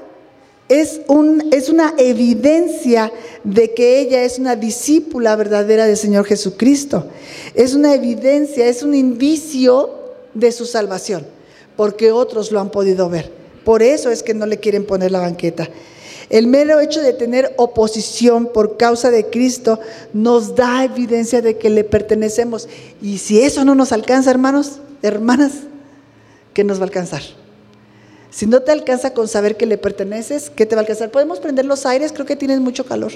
es, 0.68 1.02
un, 1.06 1.48
es 1.52 1.68
una 1.68 1.94
evidencia 1.98 3.12
de 3.44 3.74
que 3.74 4.00
ella 4.00 4.24
es 4.24 4.38
una 4.38 4.56
discípula 4.56 5.36
verdadera 5.36 5.86
del 5.86 5.96
Señor 5.96 6.24
Jesucristo. 6.24 7.06
Es 7.54 7.74
una 7.74 7.94
evidencia, 7.94 8.66
es 8.66 8.82
un 8.82 8.94
indicio 8.94 9.90
de 10.34 10.50
su 10.50 10.66
salvación, 10.66 11.26
porque 11.76 12.10
otros 12.10 12.50
lo 12.50 12.60
han 12.60 12.70
podido 12.70 13.08
ver. 13.08 13.41
Por 13.64 13.82
eso 13.82 14.10
es 14.10 14.22
que 14.22 14.34
no 14.34 14.46
le 14.46 14.58
quieren 14.58 14.84
poner 14.84 15.10
la 15.10 15.20
banqueta. 15.20 15.68
El 16.30 16.46
mero 16.46 16.80
hecho 16.80 17.02
de 17.02 17.12
tener 17.12 17.52
oposición 17.58 18.46
por 18.46 18.76
causa 18.76 19.10
de 19.10 19.26
Cristo 19.26 19.78
nos 20.14 20.54
da 20.54 20.84
evidencia 20.84 21.42
de 21.42 21.58
que 21.58 21.68
le 21.68 21.84
pertenecemos. 21.84 22.68
Y 23.02 23.18
si 23.18 23.42
eso 23.42 23.64
no 23.64 23.74
nos 23.74 23.92
alcanza, 23.92 24.30
hermanos, 24.30 24.80
hermanas, 25.02 25.52
¿qué 26.54 26.64
nos 26.64 26.78
va 26.78 26.82
a 26.82 26.86
alcanzar? 26.86 27.22
Si 28.30 28.46
no 28.46 28.62
te 28.62 28.72
alcanza 28.72 29.12
con 29.12 29.28
saber 29.28 29.58
que 29.58 29.66
le 29.66 29.76
perteneces, 29.76 30.48
¿qué 30.48 30.64
te 30.64 30.74
va 30.74 30.80
a 30.80 30.84
alcanzar? 30.84 31.10
Podemos 31.10 31.38
prender 31.38 31.66
los 31.66 31.84
aires, 31.84 32.12
creo 32.12 32.24
que 32.24 32.34
tienes 32.34 32.60
mucho 32.60 32.86
calor. 32.86 33.12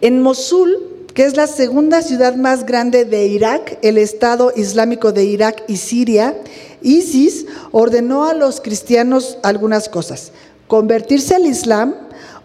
En 0.00 0.22
Mosul, 0.22 0.99
que 1.14 1.24
es 1.24 1.36
la 1.36 1.46
segunda 1.46 2.02
ciudad 2.02 2.36
más 2.36 2.64
grande 2.64 3.04
de 3.04 3.26
Irak, 3.26 3.78
el 3.82 3.98
Estado 3.98 4.52
Islámico 4.54 5.12
de 5.12 5.24
Irak 5.24 5.64
y 5.66 5.76
Siria, 5.76 6.36
ISIS 6.82 7.46
ordenó 7.72 8.24
a 8.24 8.34
los 8.34 8.60
cristianos 8.60 9.38
algunas 9.42 9.88
cosas, 9.88 10.32
convertirse 10.66 11.34
al 11.34 11.46
Islam 11.46 11.94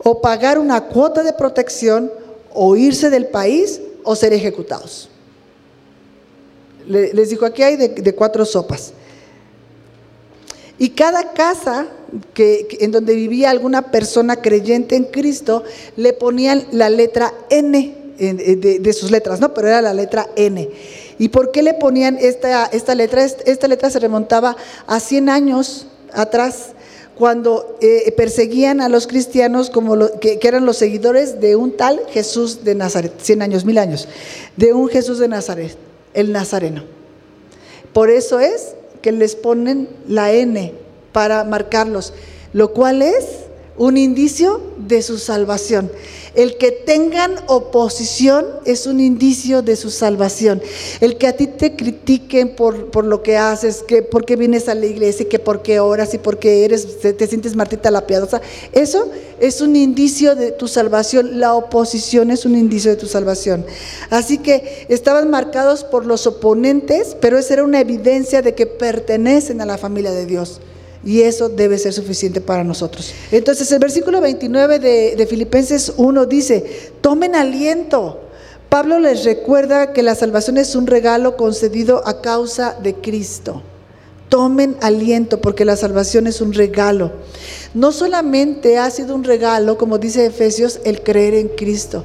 o 0.04 0.20
pagar 0.20 0.58
una 0.58 0.82
cuota 0.82 1.24
de 1.24 1.34
protección 1.34 2.12
o 2.54 2.76
irse 2.76 3.10
del 3.10 3.28
país 3.28 3.82
o 4.04 4.16
ser 4.16 4.34
ejecutados. 4.34 5.10
Les 6.88 7.30
dijo, 7.30 7.46
aquí 7.46 7.64
hay 7.64 7.78
de, 7.78 8.16
cuatro 8.16 8.46
sopas. 8.46 8.94
Y 10.78 10.90
cada 10.90 11.34
casa 11.34 11.88
en 12.48 12.92
donde 12.92 13.16
vivía 13.16 13.50
alguna 13.50 13.92
persona 13.92 14.36
creyente 14.36 14.96
en 14.96 15.06
Cristo, 15.06 15.64
le 15.96 16.14
ponían 16.14 16.68
la 16.72 16.90
letra 16.90 17.34
N 17.50 18.05
de, 18.18 18.80
de, 18.80 18.94
sus 18.94 19.12
letras, 19.12 19.40
¿no? 19.40 19.54
Pero 19.54 19.68
era 19.68 19.82
la 19.82 19.94
letra 19.94 20.28
N. 20.36 20.70
¿Y 21.18 21.30
por 21.30 21.52
qué 21.52 21.64
le 21.64 21.74
ponían 21.74 22.18
esta, 22.20 22.66
esta 22.66 22.96
letra? 22.96 23.24
Esta 23.24 23.68
letra 23.68 23.90
se 23.90 24.00
remontaba 24.00 24.56
a 24.88 25.00
100 25.00 25.30
años 25.30 25.88
atrás, 26.14 26.76
cuando 27.16 27.78
eh, 27.82 28.14
perseguían 28.16 28.82
a 28.82 28.90
los 28.90 29.08
cristianos 29.08 29.70
como 29.70 29.96
que, 30.20 30.40
eran 30.44 30.66
los 30.66 30.78
seguidores 30.78 31.40
de 31.40 31.56
un 31.56 31.76
tal 31.76 32.02
Jesús 32.10 32.64
de 32.64 32.76
Nazaret, 32.76 33.14
100 33.22 33.42
años, 33.42 33.66
mil 33.66 33.78
años, 33.78 34.08
de 34.58 34.74
un 34.74 34.90
Jesús 34.90 35.20
de 35.20 35.30
Nazaret, 35.30 35.78
el 36.14 36.32
Nazareno. 36.32 36.84
Por 37.94 38.10
eso 38.10 38.40
es 38.40 38.76
que 39.02 39.14
les 39.14 39.36
ponen 39.36 39.88
la 40.08 40.34
N 40.34 40.74
para 41.14 41.46
marcarlos, 41.46 42.14
lo 42.52 42.74
cual 42.74 43.02
es 43.02 43.45
un 43.78 43.98
indicio 43.98 44.62
de 44.78 45.02
su 45.02 45.18
salvación. 45.18 45.92
El 46.34 46.58
que 46.58 46.72
tengan 46.72 47.34
oposición 47.48 48.46
es 48.66 48.88
un 48.88 49.00
indicio 49.00 49.62
de 49.62 49.78
su 49.78 49.90
salvación. 49.90 50.62
El 51.00 51.18
que 51.18 51.28
a 51.28 51.36
ti 51.36 51.48
te 51.48 51.76
critiquen 51.76 52.56
por, 52.56 52.92
por 52.92 53.06
lo 53.06 53.24
que 53.24 53.38
haces, 53.38 53.84
que 53.84 54.02
por 54.02 54.26
qué 54.26 54.36
vienes 54.36 54.68
a 54.68 54.76
la 54.76 54.86
iglesia, 54.86 55.30
que 55.30 55.40
por 55.40 55.62
qué 55.62 55.80
oras 55.80 56.14
y 56.14 56.18
por 56.18 56.38
qué 56.38 56.66
eres, 56.66 57.00
te 57.00 57.28
sientes 57.28 57.56
Martita 57.56 57.90
la 57.90 58.06
piadosa, 58.06 58.42
eso 58.74 59.10
es 59.40 59.62
un 59.62 59.76
indicio 59.78 60.36
de 60.36 60.52
tu 60.52 60.68
salvación. 60.68 61.40
La 61.40 61.54
oposición 61.54 62.32
es 62.32 62.46
un 62.46 62.58
indicio 62.58 62.92
de 62.92 62.98
tu 62.98 63.08
salvación. 63.08 63.66
Así 64.10 64.38
que 64.38 64.86
estaban 64.90 65.30
marcados 65.30 65.86
por 65.86 66.06
los 66.06 66.28
oponentes, 66.28 67.16
pero 67.20 67.38
esa 67.38 67.56
era 67.56 67.64
una 67.64 67.80
evidencia 67.80 68.42
de 68.42 68.56
que 68.56 68.66
pertenecen 68.66 69.62
a 69.62 69.66
la 69.66 69.78
familia 69.78 70.12
de 70.12 70.26
Dios. 70.26 70.60
Y 71.06 71.22
eso 71.22 71.50
debe 71.50 71.78
ser 71.78 71.94
suficiente 71.94 72.42
para 72.42 72.64
nosotros. 72.64 73.14
Entonces 73.32 73.72
el 73.72 73.80
versículo 73.80 74.22
29 74.22 74.80
de, 74.80 75.28
Filipenses 75.30 75.94
1 75.96 76.26
dice, 76.26 76.92
tomen 77.02 77.36
aliento. 77.36 78.22
Pablo 78.70 79.00
les 79.00 79.24
recuerda 79.24 79.94
que 79.94 80.02
la 80.02 80.16
salvación 80.16 80.58
es 80.58 80.76
un 80.76 80.88
regalo 80.88 81.38
concedido 81.38 82.02
a 82.08 82.22
causa 82.22 82.76
de 82.82 82.96
Cristo. 82.96 83.62
Tomen 84.30 84.76
aliento 84.82 85.40
porque 85.40 85.64
la 85.64 85.78
salvación 85.78 86.26
es 86.26 86.42
un 86.42 86.52
regalo. 86.54 87.12
No 87.76 87.92
solamente 87.92 88.80
ha 88.80 88.90
sido 88.90 89.14
un 89.14 89.24
regalo, 89.24 89.78
como 89.78 90.00
dice 90.00 90.26
Efesios, 90.26 90.80
el 90.84 91.04
creer 91.04 91.36
en 91.36 91.50
Cristo, 91.50 92.04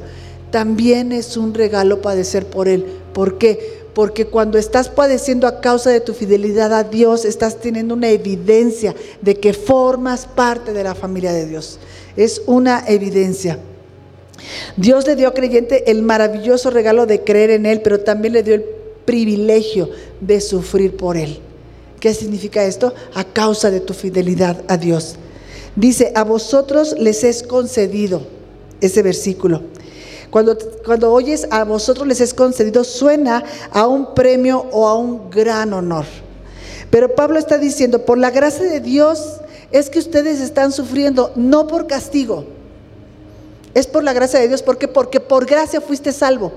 también 0.51 1.13
es 1.13 1.37
un 1.39 1.55
regalo 1.55 2.03
padecer 2.03 2.45
por 2.47 2.69
Él. 2.69 2.85
¿Por 3.15 3.39
qué? 3.39 3.80
Porque 3.95 4.27
cuando 4.27 4.59
estás 4.59 4.89
padeciendo 4.89 5.47
a 5.47 5.61
causa 5.61 5.91
de 5.91 6.01
tu 6.01 6.15
fidelidad 6.15 6.73
a 6.73 6.85
Dios, 6.85 7.25
estás 7.25 7.61
teniendo 7.61 7.95
una 7.95 8.09
evidencia 8.09 8.95
de 9.21 9.35
que 9.35 9.53
formas 9.53 10.27
parte 10.27 10.73
de 10.73 10.85
la 10.85 10.95
familia 10.95 11.33
de 11.33 11.47
Dios. 11.47 11.79
Es 12.17 12.43
una 12.47 12.85
evidencia. 12.87 13.59
Dios 14.77 15.07
le 15.07 15.17
dio 15.17 15.29
a 15.29 15.35
creyente 15.35 15.91
el 15.91 16.03
maravilloso 16.03 16.71
regalo 16.71 17.07
de 17.07 17.23
creer 17.23 17.51
en 17.51 17.67
Él, 17.67 17.83
pero 17.83 18.01
también 18.01 18.35
le 18.35 18.43
dio 18.43 18.55
el 18.55 18.65
privilegio 19.05 19.91
de 20.21 20.41
sufrir 20.41 20.97
por 20.97 21.17
Él. 21.17 21.39
¿Qué 21.99 22.15
significa 22.15 22.65
esto? 22.65 22.95
A 23.15 23.25
causa 23.25 23.71
de 23.71 23.81
tu 23.81 23.93
fidelidad 23.93 24.65
a 24.69 24.77
Dios. 24.77 25.17
Dice, 25.77 26.13
a 26.15 26.25
vosotros 26.25 26.95
les 26.99 27.25
es 27.25 27.43
concedido 27.43 28.23
ese 28.81 29.03
versículo 29.03 29.63
cuando, 30.31 30.57
cuando 30.85 31.13
oyes 31.13 31.47
a 31.51 31.65
vosotros 31.65 32.07
les 32.07 32.21
es 32.21 32.35
concedido, 32.35 32.85
suena 32.85 33.45
a 33.73 33.87
un 33.87 34.15
premio 34.15 34.67
o 34.71 34.87
a 34.87 34.97
un 34.97 35.31
gran 35.31 35.73
honor. 35.73 36.05
Pero 36.91 37.15
Pablo 37.15 37.39
está 37.39 37.59
diciendo, 37.59 38.05
por 38.05 38.19
la 38.19 38.31
gracia 38.31 38.65
de 38.65 38.81
Dios 38.81 39.41
es 39.71 39.91
que 39.91 39.99
ustedes 39.99 40.41
están 40.41 40.73
sufriendo, 40.73 41.33
no 41.37 41.67
por 41.67 41.87
castigo. 41.87 42.45
Es 43.75 43.87
por 43.87 44.03
la 44.03 44.13
gracia 44.13 44.41
de 44.41 44.49
Dios, 44.49 44.63
¿por 44.63 44.79
qué? 44.79 44.89
Porque 44.89 45.21
por 45.21 45.47
gracia 45.47 45.81
fuiste 45.81 46.13
salvo. 46.13 46.53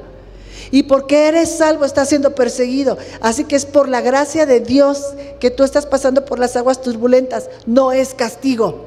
Y 0.71 0.83
porque 0.83 1.27
eres 1.27 1.57
salvo 1.57 1.85
estás 1.85 2.09
siendo 2.09 2.33
perseguido. 2.33 2.97
Así 3.21 3.43
que 3.43 3.55
es 3.55 3.65
por 3.65 3.87
la 3.87 4.01
gracia 4.01 4.47
de 4.47 4.59
Dios 4.59 5.13
que 5.39 5.51
tú 5.51 5.63
estás 5.63 5.85
pasando 5.85 6.25
por 6.25 6.39
las 6.39 6.55
aguas 6.55 6.81
turbulentas. 6.81 7.49
No 7.67 7.91
es 7.91 8.15
castigo 8.15 8.85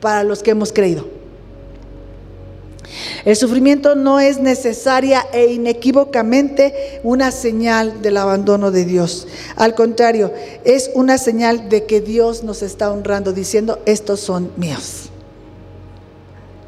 para 0.00 0.24
los 0.24 0.42
que 0.42 0.52
hemos 0.52 0.72
creído. 0.72 1.06
El 3.24 3.36
sufrimiento 3.36 3.94
no 3.94 4.20
es 4.20 4.38
necesaria 4.38 5.26
e 5.32 5.52
inequívocamente 5.52 7.00
una 7.02 7.30
señal 7.30 8.02
del 8.02 8.16
abandono 8.16 8.70
de 8.70 8.84
Dios. 8.84 9.26
Al 9.56 9.74
contrario, 9.74 10.32
es 10.64 10.90
una 10.94 11.18
señal 11.18 11.68
de 11.68 11.84
que 11.84 12.00
Dios 12.00 12.44
nos 12.44 12.62
está 12.62 12.90
honrando 12.90 13.32
diciendo, 13.32 13.80
estos 13.86 14.20
son 14.20 14.52
míos. 14.56 15.10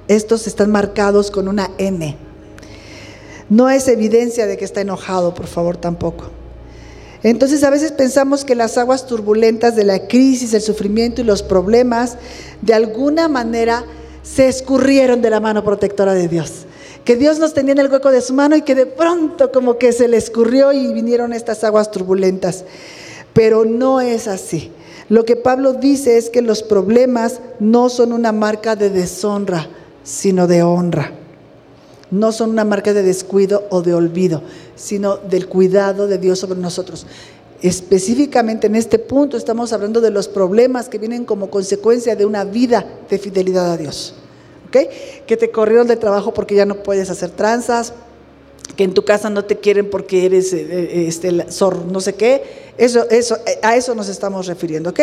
Estos 0.09 0.47
están 0.47 0.71
marcados 0.71 1.31
con 1.31 1.49
una 1.49 1.71
N. 1.79 2.17
No 3.49 3.71
es 3.71 3.89
evidencia 3.89 4.47
de 4.47 4.57
que 4.57 4.65
está 4.65 4.81
enojado, 4.81 5.35
por 5.35 5.47
favor, 5.47 5.77
tampoco. 5.77 6.25
Entonces 7.23 7.65
a 7.65 7.71
veces 7.71 7.93
pensamos 7.93 8.45
que 8.45 8.55
las 8.55 8.79
aguas 8.79 9.07
turbulentas 9.07 9.75
de 9.75 9.85
la 9.85 10.07
crisis, 10.07 10.55
el 10.55 10.63
sufrimiento 10.63 11.21
y 11.21 11.25
los 11.25 11.43
problemas, 11.43 12.17
de 12.63 12.75
alguna 12.75 13.29
manera 13.29 13.85
se 14.35 14.49
escurrieron 14.49 15.23
de 15.23 15.31
la 15.31 15.41
mano 15.41 15.65
protectora 15.65 16.15
de 16.15 16.29
Dios. 16.29 16.67
Que 17.05 17.17
Dios 17.17 17.39
nos 17.39 17.55
tenía 17.55 17.73
en 17.73 17.79
el 17.79 17.91
hueco 17.91 18.11
de 18.11 18.21
su 18.21 18.35
mano 18.35 18.57
y 18.57 18.63
que 18.63 18.75
de 18.75 18.87
pronto 18.87 19.51
como 19.51 19.79
que 19.79 19.93
se 19.93 20.09
le 20.09 20.17
escurrió 20.17 20.73
y 20.73 20.93
vinieron 20.93 21.33
estas 21.33 21.65
aguas 21.65 21.91
turbulentas. 21.91 22.65
Pero 23.33 23.65
no 23.65 24.01
es 24.01 24.29
así. 24.29 24.71
Lo 25.09 25.25
que 25.25 25.37
Pablo 25.37 25.73
dice 25.73 26.19
es 26.19 26.29
que 26.29 26.43
los 26.43 26.63
problemas 26.63 27.41
no 27.61 27.89
son 27.89 28.13
una 28.13 28.33
marca 28.33 28.77
de 28.77 28.91
deshonra, 28.91 29.69
sino 30.05 30.47
de 30.47 30.63
honra. 30.63 31.13
No 32.11 32.33
son 32.33 32.51
una 32.51 32.65
marca 32.65 32.93
de 32.93 33.03
descuido 33.03 33.67
o 33.71 33.81
de 33.83 33.95
olvido, 33.95 34.43
sino 34.77 35.17
del 35.17 35.47
cuidado 35.49 36.07
de 36.07 36.19
Dios 36.19 36.39
sobre 36.39 36.61
nosotros. 36.61 37.07
Específicamente 37.61 38.69
en 38.69 38.77
este 38.77 38.99
punto 38.99 39.37
estamos 39.37 39.73
hablando 39.73 40.01
de 40.01 40.11
los 40.11 40.29
problemas 40.29 40.89
que 40.89 40.99
vienen 40.99 41.25
como 41.25 41.51
consecuencia 41.51 42.15
de 42.15 42.25
una 42.25 42.45
vida 42.45 42.87
de 43.11 43.19
fidelidad 43.19 43.73
a 43.73 43.77
Dios. 43.77 44.15
Que 44.71 45.37
te 45.37 45.51
corrieron 45.51 45.89
de 45.89 45.97
trabajo 45.97 46.33
porque 46.35 46.55
ya 46.55 46.67
no 46.67 46.83
puedes 46.83 47.11
hacer 47.11 47.31
tranzas, 47.31 47.95
que 48.77 48.85
en 48.85 48.95
tu 48.95 49.05
casa 49.05 49.29
no 49.29 49.45
te 49.45 49.57
quieren 49.57 49.91
porque 49.91 50.27
eres 50.27 50.53
eh, 50.53 50.65
eh, 50.71 51.05
este, 51.09 51.33
no 51.33 52.01
sé 52.01 52.15
qué. 52.15 52.69
Eso, 52.79 53.11
eso, 53.11 53.37
eh, 53.45 53.59
a 53.63 53.75
eso 53.75 53.93
nos 53.97 54.09
estamos 54.09 54.47
refiriendo, 54.47 54.91
¿ok? 54.91 55.01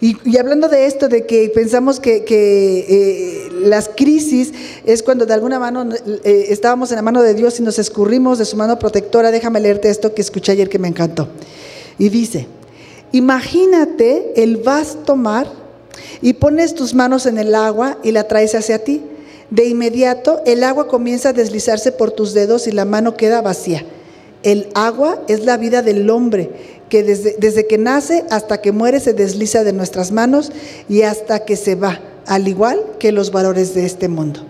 Y, 0.00 0.38
hablando 0.38 0.68
de 0.68 0.86
esto, 0.86 1.06
de 1.08 1.26
que 1.26 1.50
pensamos 1.54 2.00
que, 2.00 3.50
las 3.62 3.90
crisis 3.94 4.54
es 4.86 5.02
cuando 5.02 5.26
de 5.26 5.34
alguna 5.34 5.58
mano 5.58 5.86
estábamos 6.24 6.90
en 6.92 6.96
la 6.96 7.02
mano 7.02 7.20
de 7.20 7.34
Dios 7.34 7.60
y 7.60 7.62
nos 7.62 7.78
escurrimos 7.78 8.38
de 8.38 8.46
su 8.46 8.56
mano 8.56 8.78
protectora. 8.78 9.30
Déjame 9.30 9.60
leerte 9.60 9.90
esto 9.90 10.14
que 10.14 10.22
escuché 10.22 10.52
ayer 10.52 10.70
que 10.70 10.78
me 10.78 10.88
encantó. 10.88 11.28
Y 11.98 12.08
dice, 12.08 12.46
imagínate 13.12 14.32
el 14.36 14.58
vasto 14.58 15.16
mar 15.16 15.60
y 16.22 16.34
pones 16.34 16.74
tus 16.74 16.94
manos 16.94 17.26
en 17.26 17.38
el 17.38 17.54
agua 17.54 17.98
y 18.02 18.12
la 18.12 18.28
traes 18.28 18.54
hacia 18.54 18.84
ti. 18.84 19.02
De 19.50 19.66
inmediato 19.66 20.40
el 20.46 20.62
agua 20.62 20.86
comienza 20.86 21.30
a 21.30 21.32
deslizarse 21.32 21.92
por 21.92 22.12
tus 22.12 22.34
dedos 22.34 22.66
y 22.66 22.72
la 22.72 22.84
mano 22.84 23.16
queda 23.16 23.42
vacía. 23.42 23.84
El 24.42 24.68
agua 24.74 25.22
es 25.28 25.44
la 25.44 25.56
vida 25.56 25.82
del 25.82 26.08
hombre, 26.08 26.50
que 26.88 27.02
desde, 27.02 27.36
desde, 27.38 27.66
que 27.66 27.76
nace 27.76 28.24
hasta 28.30 28.60
que 28.60 28.72
muere 28.72 29.00
se 29.00 29.12
desliza 29.12 29.64
de 29.64 29.72
nuestras 29.72 30.12
manos 30.12 30.50
y 30.88 31.02
hasta 31.02 31.44
que 31.44 31.56
se 31.56 31.74
va, 31.74 32.00
al 32.26 32.48
igual 32.48 32.80
que 32.98 33.12
los 33.12 33.32
valores 33.32 33.74
de 33.74 33.84
este 33.84 34.08
mundo. 34.08 34.40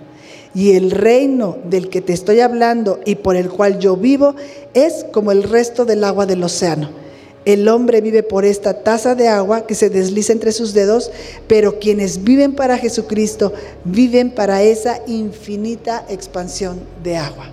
Y 0.55 0.73
el 0.73 0.91
reino 0.91 1.59
del 1.65 1.89
que 1.89 2.01
te 2.01 2.13
estoy 2.13 2.41
hablando 2.41 3.01
y 3.05 3.17
por 3.17 3.37
el 3.37 3.51
cual 3.51 3.79
yo 3.79 3.97
vivo 3.97 4.35
es 4.75 5.05
como 5.13 5.33
el 5.33 5.43
resto 5.43 5.85
del 5.85 6.05
agua 6.05 6.27
del 6.27 6.43
océano 6.45 7.00
el 7.45 7.69
hombre 7.69 8.01
vive 8.01 8.23
por 8.23 8.45
esta 8.45 8.83
taza 8.83 9.15
de 9.15 9.29
agua 9.29 9.67
que 9.67 9.75
se 9.75 9.91
desliza 9.91 10.33
entre 10.33 10.53
sus 10.53 10.75
dedos, 10.75 11.11
pero 11.47 11.79
quienes 11.79 12.23
viven 12.23 12.55
para 12.55 12.79
Jesucristo 12.79 13.53
viven 13.85 14.31
para 14.31 14.63
esa 14.63 15.01
infinita 15.07 16.05
expansión 16.09 16.81
de 17.03 17.17
agua. 17.17 17.51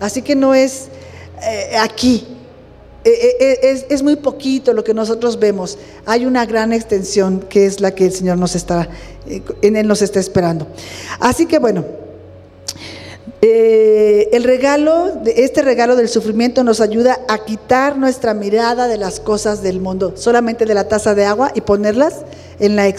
Así 0.00 0.22
que 0.22 0.34
no 0.34 0.54
es 0.54 0.88
eh, 1.42 1.76
aquí, 1.78 2.26
eh, 3.04 3.36
eh, 3.40 3.58
es, 3.62 3.86
es, 3.88 4.02
muy 4.02 4.16
poquito 4.16 4.72
lo 4.72 4.82
que 4.82 4.94
nosotros 4.94 5.38
vemos. 5.38 5.78
Hay 6.06 6.24
una 6.24 6.46
gran 6.46 6.72
extensión 6.72 7.40
que 7.40 7.66
es 7.66 7.80
la 7.80 7.94
que 7.94 8.06
el 8.06 8.12
Señor 8.12 8.38
nos 8.38 8.54
está, 8.54 8.88
en 9.62 9.76
Él 9.76 9.86
nos 9.86 10.00
está 10.02 10.20
esperando. 10.20 10.66
Así 11.18 11.46
que 11.46 11.58
bueno. 11.58 11.99
Eh, 13.42 14.28
el 14.32 14.44
regalo, 14.44 15.22
este 15.24 15.62
regalo 15.62 15.96
del 15.96 16.10
sufrimiento 16.10 16.62
nos 16.62 16.82
ayuda 16.82 17.20
a 17.26 17.38
quitar 17.46 17.96
nuestra 17.96 18.34
mirada 18.34 18.86
de 18.86 18.98
las 18.98 19.18
cosas 19.18 19.62
del 19.62 19.80
mundo, 19.80 20.12
solamente 20.16 20.66
de 20.66 20.74
la 20.74 20.88
taza 20.88 21.14
de 21.14 21.24
agua 21.24 21.50
y 21.54 21.62
ponerlas 21.62 22.16
en 22.58 22.76
la 22.76 22.86
eh, 22.86 22.94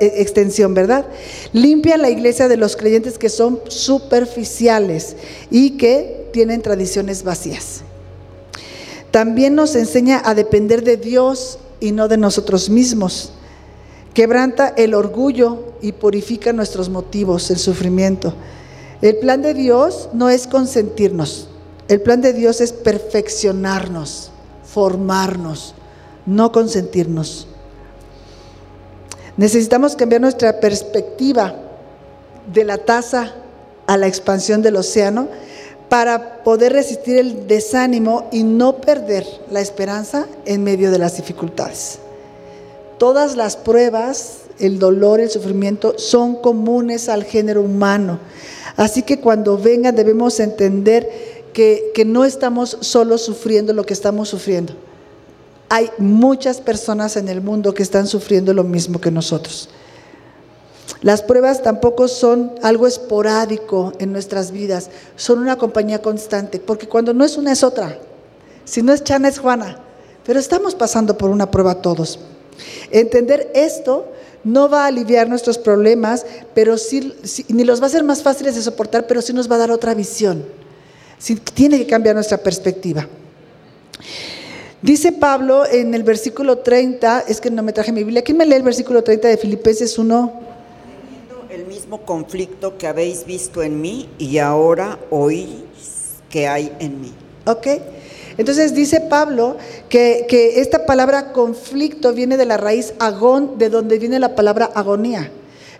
extensión, 0.00 0.74
¿verdad? 0.74 1.06
Limpia 1.52 1.96
la 1.96 2.10
iglesia 2.10 2.48
de 2.48 2.56
los 2.56 2.74
creyentes 2.74 3.18
que 3.18 3.28
son 3.28 3.60
superficiales 3.68 5.14
y 5.48 5.76
que 5.76 6.28
tienen 6.32 6.60
tradiciones 6.60 7.22
vacías. 7.22 7.82
También 9.12 9.54
nos 9.54 9.76
enseña 9.76 10.20
a 10.24 10.34
depender 10.34 10.82
de 10.82 10.96
Dios 10.96 11.60
y 11.78 11.92
no 11.92 12.08
de 12.08 12.16
nosotros 12.16 12.68
mismos. 12.68 13.32
Quebranta 14.12 14.74
el 14.76 14.92
orgullo 14.94 15.74
y 15.80 15.92
purifica 15.92 16.52
nuestros 16.52 16.88
motivos, 16.88 17.48
el 17.52 17.58
sufrimiento. 17.58 18.34
El 19.04 19.16
plan 19.16 19.42
de 19.42 19.52
Dios 19.52 20.08
no 20.14 20.30
es 20.30 20.46
consentirnos. 20.46 21.46
El 21.88 22.00
plan 22.00 22.22
de 22.22 22.32
Dios 22.32 22.62
es 22.62 22.72
perfeccionarnos, 22.72 24.30
formarnos, 24.64 25.74
no 26.24 26.52
consentirnos. 26.52 27.46
Necesitamos 29.36 29.94
cambiar 29.94 30.22
nuestra 30.22 30.58
perspectiva 30.58 31.54
de 32.50 32.64
la 32.64 32.78
taza 32.78 33.34
a 33.86 33.98
la 33.98 34.06
expansión 34.06 34.62
del 34.62 34.76
océano 34.76 35.28
para 35.90 36.42
poder 36.42 36.72
resistir 36.72 37.18
el 37.18 37.46
desánimo 37.46 38.30
y 38.32 38.42
no 38.42 38.78
perder 38.78 39.26
la 39.50 39.60
esperanza 39.60 40.24
en 40.46 40.64
medio 40.64 40.90
de 40.90 40.98
las 40.98 41.18
dificultades. 41.18 41.98
Todas 42.96 43.36
las 43.36 43.54
pruebas 43.56 44.44
el 44.58 44.78
dolor, 44.78 45.20
el 45.20 45.30
sufrimiento 45.30 45.98
son 45.98 46.36
comunes 46.36 47.08
al 47.08 47.24
género 47.24 47.62
humano. 47.62 48.18
Así 48.76 49.02
que 49.02 49.20
cuando 49.20 49.56
vengan 49.56 49.94
debemos 49.94 50.40
entender 50.40 51.08
que, 51.52 51.92
que 51.94 52.04
no 52.04 52.24
estamos 52.24 52.76
solo 52.80 53.18
sufriendo 53.18 53.72
lo 53.72 53.84
que 53.86 53.94
estamos 53.94 54.28
sufriendo. 54.28 54.74
Hay 55.68 55.90
muchas 55.98 56.60
personas 56.60 57.16
en 57.16 57.28
el 57.28 57.40
mundo 57.40 57.72
que 57.72 57.82
están 57.82 58.06
sufriendo 58.06 58.52
lo 58.52 58.64
mismo 58.64 59.00
que 59.00 59.10
nosotros. 59.10 59.68
Las 61.04 61.22
pruebas 61.22 61.62
tampoco 61.62 62.08
son 62.08 62.52
algo 62.62 62.86
esporádico 62.86 63.92
en 63.98 64.12
nuestras 64.12 64.50
vidas, 64.50 64.90
son 65.16 65.38
una 65.38 65.56
compañía 65.56 66.00
constante, 66.00 66.58
porque 66.60 66.88
cuando 66.88 67.12
no 67.12 67.24
es 67.24 67.36
una 67.36 67.52
es 67.52 67.62
otra. 67.62 67.98
Si 68.64 68.82
no 68.82 68.92
es 68.92 69.04
Chana 69.04 69.28
es 69.28 69.38
Juana, 69.38 69.78
pero 70.24 70.40
estamos 70.40 70.74
pasando 70.74 71.18
por 71.18 71.30
una 71.30 71.50
prueba 71.50 71.82
todos. 71.82 72.18
Entender 72.90 73.50
esto 73.54 74.06
no 74.44 74.68
va 74.68 74.84
a 74.84 74.86
aliviar 74.86 75.28
nuestros 75.28 75.58
problemas, 75.58 76.24
pero 76.54 76.78
sí, 76.78 77.14
ni 77.48 77.64
los 77.64 77.80
va 77.80 77.84
a 77.84 77.86
hacer 77.88 78.04
más 78.04 78.22
fáciles 78.22 78.54
de 78.54 78.62
soportar, 78.62 79.06
pero 79.06 79.22
sí 79.22 79.32
nos 79.32 79.50
va 79.50 79.56
a 79.56 79.58
dar 79.58 79.70
otra 79.70 79.94
visión. 79.94 80.44
Sí, 81.18 81.36
tiene 81.36 81.78
que 81.78 81.86
cambiar 81.86 82.14
nuestra 82.14 82.38
perspectiva. 82.38 83.08
Dice 84.82 85.12
Pablo 85.12 85.64
en 85.64 85.94
el 85.94 86.02
versículo 86.02 86.58
30, 86.58 87.24
es 87.26 87.40
que 87.40 87.50
no 87.50 87.62
me 87.62 87.72
traje 87.72 87.90
mi 87.90 88.04
Biblia, 88.04 88.22
¿quién 88.22 88.36
me 88.36 88.44
lee 88.44 88.56
el 88.56 88.62
versículo 88.62 89.02
30 89.02 89.28
de 89.28 89.36
Filipenses 89.38 89.98
1? 89.98 90.40
El 91.48 91.66
mismo 91.66 92.02
conflicto 92.02 92.76
que 92.76 92.86
habéis 92.86 93.24
visto 93.24 93.62
en 93.62 93.80
mí 93.80 94.10
y 94.18 94.38
ahora 94.38 94.98
oís 95.08 95.48
que 96.28 96.46
hay 96.48 96.70
en 96.80 97.00
mí. 97.00 97.12
Ok. 97.46 97.66
Entonces 98.36 98.74
dice 98.74 99.00
Pablo 99.00 99.56
que, 99.88 100.26
que, 100.28 100.60
esta 100.60 100.86
palabra 100.86 101.32
conflicto 101.32 102.12
viene 102.12 102.36
de 102.36 102.46
la 102.46 102.56
raíz 102.56 102.94
agón, 102.98 103.58
de 103.58 103.68
donde 103.68 103.98
viene 103.98 104.18
la 104.18 104.34
palabra 104.34 104.70
agonía. 104.74 105.30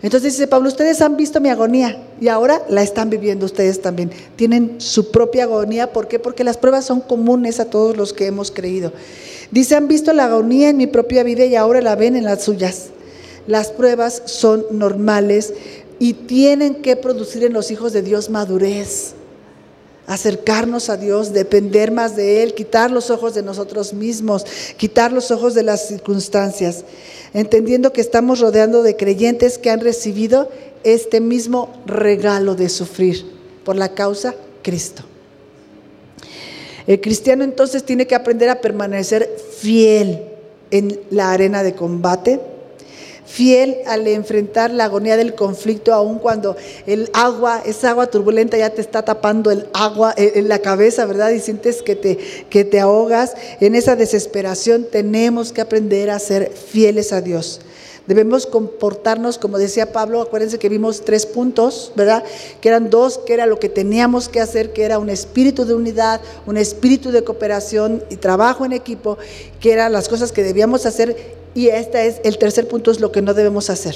Entonces 0.01 0.33
dice 0.33 0.47
Pablo, 0.47 0.67
ustedes 0.67 1.01
han 1.01 1.17
visto 1.17 1.41
mi 1.41 1.49
agonía 1.49 1.99
y 2.21 2.27
ahora 2.27 2.61
la 2.69 2.83
están 2.83 3.09
viviendo 3.09 3.45
ustedes 3.45 3.81
también. 3.81 4.11
Tienen 4.35 4.75
su 4.77 5.09
propia 5.09 5.45
agonía. 5.45 5.91
¿Por 5.91 6.07
qué? 6.07 6.19
Porque 6.19 6.43
las 6.43 6.57
pruebas 6.57 6.85
son 6.85 7.01
comunes 7.01 7.59
a 7.59 7.65
todos 7.65 7.97
los 7.97 8.13
que 8.13 8.27
hemos 8.27 8.51
creído. 8.51 8.93
Dice, 9.49 9.75
han 9.75 9.87
visto 9.87 10.13
la 10.13 10.25
agonía 10.25 10.69
en 10.69 10.77
mi 10.77 10.85
propia 10.85 11.23
vida 11.23 11.45
y 11.45 11.55
ahora 11.55 11.81
la 11.81 11.95
ven 11.95 12.15
en 12.15 12.25
las 12.25 12.43
suyas. 12.43 12.89
Las 13.47 13.71
pruebas 13.71 14.21
son 14.25 14.65
normales 14.69 15.53
y 15.97 16.13
tienen 16.13 16.75
que 16.75 16.95
producir 16.95 17.43
en 17.43 17.53
los 17.53 17.71
hijos 17.71 17.91
de 17.91 18.03
Dios 18.03 18.29
madurez 18.29 19.14
acercarnos 20.07 20.89
a 20.89 20.97
Dios, 20.97 21.33
depender 21.33 21.91
más 21.91 22.15
de 22.15 22.43
Él, 22.43 22.53
quitar 22.53 22.91
los 22.91 23.09
ojos 23.09 23.33
de 23.33 23.43
nosotros 23.43 23.93
mismos, 23.93 24.45
quitar 24.77 25.11
los 25.11 25.31
ojos 25.31 25.53
de 25.53 25.63
las 25.63 25.87
circunstancias, 25.87 26.83
entendiendo 27.33 27.91
que 27.91 28.01
estamos 28.01 28.39
rodeando 28.39 28.83
de 28.83 28.95
creyentes 28.95 29.57
que 29.57 29.71
han 29.71 29.81
recibido 29.81 30.49
este 30.83 31.21
mismo 31.21 31.73
regalo 31.85 32.55
de 32.55 32.69
sufrir 32.69 33.25
por 33.63 33.75
la 33.75 33.93
causa 33.93 34.35
Cristo. 34.61 35.03
El 36.87 37.01
cristiano 37.01 37.43
entonces 37.43 37.83
tiene 37.83 38.05
que 38.05 38.15
aprender 38.15 38.49
a 38.49 38.61
permanecer 38.61 39.35
fiel 39.59 40.21
en 40.69 40.99
la 41.09 41.31
arena 41.31 41.63
de 41.63 41.73
combate, 41.73 42.39
fiel 43.25 43.77
al 43.85 44.07
enfrentar 44.07 44.71
la 44.71 44.85
agonía 44.85 45.17
del 45.17 45.35
conflicto, 45.35 45.93
aun 45.93 46.19
cuando 46.19 46.55
el 46.85 47.09
agua, 47.13 47.61
esa 47.65 47.89
agua 47.91 48.07
turbulenta 48.07 48.57
ya 48.57 48.69
te 48.69 48.81
está 48.81 49.03
tapando 49.03 49.51
el 49.51 49.67
agua 49.73 50.13
eh, 50.17 50.33
en 50.35 50.47
la 50.47 50.59
cabeza, 50.59 51.05
¿verdad? 51.05 51.31
Y 51.31 51.39
sientes 51.39 51.81
que 51.81 51.95
te, 51.95 52.17
que 52.49 52.63
te 52.63 52.79
ahogas. 52.79 53.33
En 53.59 53.75
esa 53.75 53.95
desesperación 53.95 54.87
tenemos 54.91 55.51
que 55.51 55.61
aprender 55.61 56.09
a 56.09 56.19
ser 56.19 56.51
fieles 56.51 57.11
a 57.11 57.21
Dios. 57.21 57.61
Debemos 58.07 58.45
comportarnos, 58.45 59.39
como 59.39 59.57
decía 59.57 59.91
Pablo, 59.91 60.21
acuérdense 60.21 60.59
que 60.59 60.69
vimos 60.69 61.03
tres 61.03 61.25
puntos, 61.25 61.91
¿verdad? 61.95 62.23
Que 62.61 62.69
eran 62.69 62.91
dos, 62.91 63.17
que 63.17 63.33
era 63.33 63.47
lo 63.47 63.59
que 63.59 63.67
teníamos 63.67 64.29
que 64.29 64.39
hacer, 64.39 64.73
que 64.73 64.83
era 64.83 64.99
un 64.99 65.09
espíritu 65.09 65.65
de 65.65 65.73
unidad, 65.73 66.21
un 66.45 66.57
espíritu 66.57 67.11
de 67.11 67.23
cooperación 67.23 68.03
y 68.11 68.17
trabajo 68.17 68.63
en 68.63 68.73
equipo, 68.73 69.17
que 69.59 69.73
eran 69.73 69.91
las 69.91 70.07
cosas 70.07 70.31
que 70.31 70.43
debíamos 70.43 70.85
hacer 70.85 71.44
y 71.55 71.69
este 71.69 72.05
es 72.05 72.21
el 72.23 72.37
tercer 72.37 72.67
punto, 72.67 72.91
es 72.91 72.99
lo 72.99 73.11
que 73.11 73.23
no 73.23 73.33
debemos 73.33 73.71
hacer. 73.71 73.95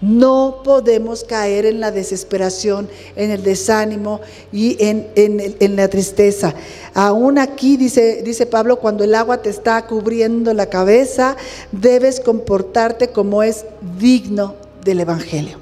No 0.00 0.60
podemos 0.64 1.24
caer 1.24 1.64
en 1.64 1.80
la 1.80 1.90
desesperación, 1.90 2.88
en 3.16 3.30
el 3.30 3.42
desánimo 3.42 4.20
y 4.52 4.76
en, 4.80 5.76
la 5.76 5.88
tristeza. 5.88 6.54
Aún 6.94 7.38
aquí, 7.38 7.76
dice, 7.76 8.22
dice 8.22 8.46
Pablo, 8.46 8.78
cuando 8.78 9.02
el 9.02 9.14
agua 9.14 9.42
te 9.42 9.50
está 9.50 9.86
cubriendo 9.86 10.52
la 10.54 10.66
cabeza, 10.66 11.36
debes 11.72 12.20
comportarte 12.20 13.08
como 13.08 13.42
es 13.42 13.64
digno 13.98 14.54
del 14.84 15.00
Evangelio. 15.00 15.58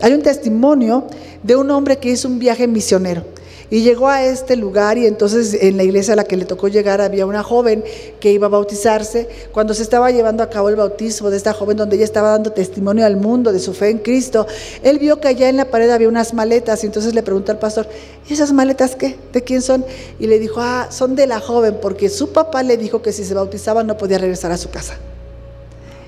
Hay 0.00 0.12
un 0.12 0.22
testimonio 0.22 1.06
de 1.42 1.56
un 1.56 1.70
hombre 1.70 1.98
que 1.98 2.10
hizo 2.10 2.28
un 2.28 2.38
viaje 2.38 2.66
misionero. 2.66 3.24
Y 3.72 3.80
llegó 3.80 4.06
a 4.06 4.22
este 4.22 4.54
lugar 4.56 4.98
y 4.98 5.06
entonces 5.06 5.54
en 5.54 5.78
la 5.78 5.82
iglesia 5.82 6.12
a 6.12 6.16
la 6.16 6.24
que 6.24 6.36
le 6.36 6.44
tocó 6.44 6.68
llegar 6.68 7.00
había 7.00 7.24
una 7.24 7.42
joven 7.42 7.82
que 8.20 8.30
iba 8.30 8.46
a 8.46 8.50
bautizarse. 8.50 9.30
Cuando 9.50 9.72
se 9.72 9.82
estaba 9.82 10.10
llevando 10.10 10.42
a 10.42 10.50
cabo 10.50 10.68
el 10.68 10.76
bautismo 10.76 11.30
de 11.30 11.38
esta 11.38 11.54
joven, 11.54 11.78
donde 11.78 11.96
ella 11.96 12.04
estaba 12.04 12.32
dando 12.32 12.52
testimonio 12.52 13.06
al 13.06 13.16
mundo 13.16 13.50
de 13.50 13.58
su 13.58 13.72
fe 13.72 13.88
en 13.88 14.00
Cristo, 14.00 14.46
él 14.82 14.98
vio 14.98 15.20
que 15.20 15.28
allá 15.28 15.48
en 15.48 15.56
la 15.56 15.70
pared 15.70 15.88
había 15.88 16.06
unas 16.06 16.34
maletas 16.34 16.82
y 16.82 16.86
entonces 16.86 17.14
le 17.14 17.22
preguntó 17.22 17.50
al 17.50 17.58
pastor, 17.58 17.88
¿y 18.28 18.34
esas 18.34 18.52
maletas 18.52 18.94
qué? 18.94 19.16
¿De 19.32 19.42
quién 19.42 19.62
son? 19.62 19.86
Y 20.18 20.26
le 20.26 20.38
dijo, 20.38 20.60
ah, 20.60 20.88
son 20.90 21.16
de 21.16 21.26
la 21.26 21.40
joven 21.40 21.78
porque 21.80 22.10
su 22.10 22.30
papá 22.30 22.62
le 22.62 22.76
dijo 22.76 23.00
que 23.00 23.10
si 23.10 23.24
se 23.24 23.32
bautizaba 23.32 23.82
no 23.82 23.96
podía 23.96 24.18
regresar 24.18 24.52
a 24.52 24.58
su 24.58 24.68
casa. 24.68 24.98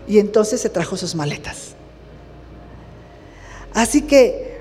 Y 0.07 0.19
entonces 0.19 0.61
se 0.61 0.69
trajo 0.69 0.99
sus 0.99 1.15
maletas. 1.15 1.69
Así 3.73 4.03
que 4.03 4.54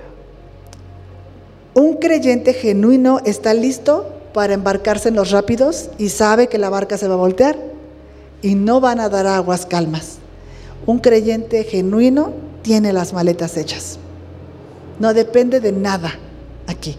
un 1.75 1.95
creyente 1.95 2.53
genuino 2.53 3.19
está 3.25 3.53
listo 3.53 4.13
para 4.33 4.53
embarcarse 4.53 5.09
en 5.09 5.15
los 5.15 5.31
rápidos 5.31 5.89
y 5.97 6.09
sabe 6.09 6.47
que 6.47 6.57
la 6.57 6.69
barca 6.69 6.97
se 6.97 7.07
va 7.07 7.15
a 7.15 7.17
voltear 7.17 7.57
y 8.41 8.55
no 8.55 8.79
van 8.79 8.99
a 8.99 9.09
dar 9.09 9.25
aguas 9.25 9.65
calmas. 9.65 10.17
Un 10.85 10.99
creyente 10.99 11.63
genuino 11.63 12.33
tiene 12.61 12.93
las 12.93 13.13
maletas 13.13 13.57
hechas. 13.57 13.97
No 14.99 15.13
depende 15.13 15.59
de 15.59 15.71
nada 15.71 16.13
aquí. 16.67 16.97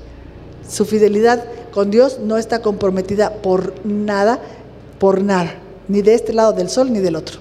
Su 0.68 0.84
fidelidad 0.84 1.44
con 1.70 1.90
Dios 1.90 2.18
no 2.18 2.36
está 2.36 2.60
comprometida 2.60 3.32
por 3.42 3.74
nada, 3.84 4.40
por 4.98 5.22
nada, 5.22 5.54
ni 5.86 6.02
de 6.02 6.14
este 6.14 6.32
lado 6.32 6.52
del 6.52 6.68
sol 6.68 6.92
ni 6.92 6.98
del 7.00 7.16
otro. 7.16 7.38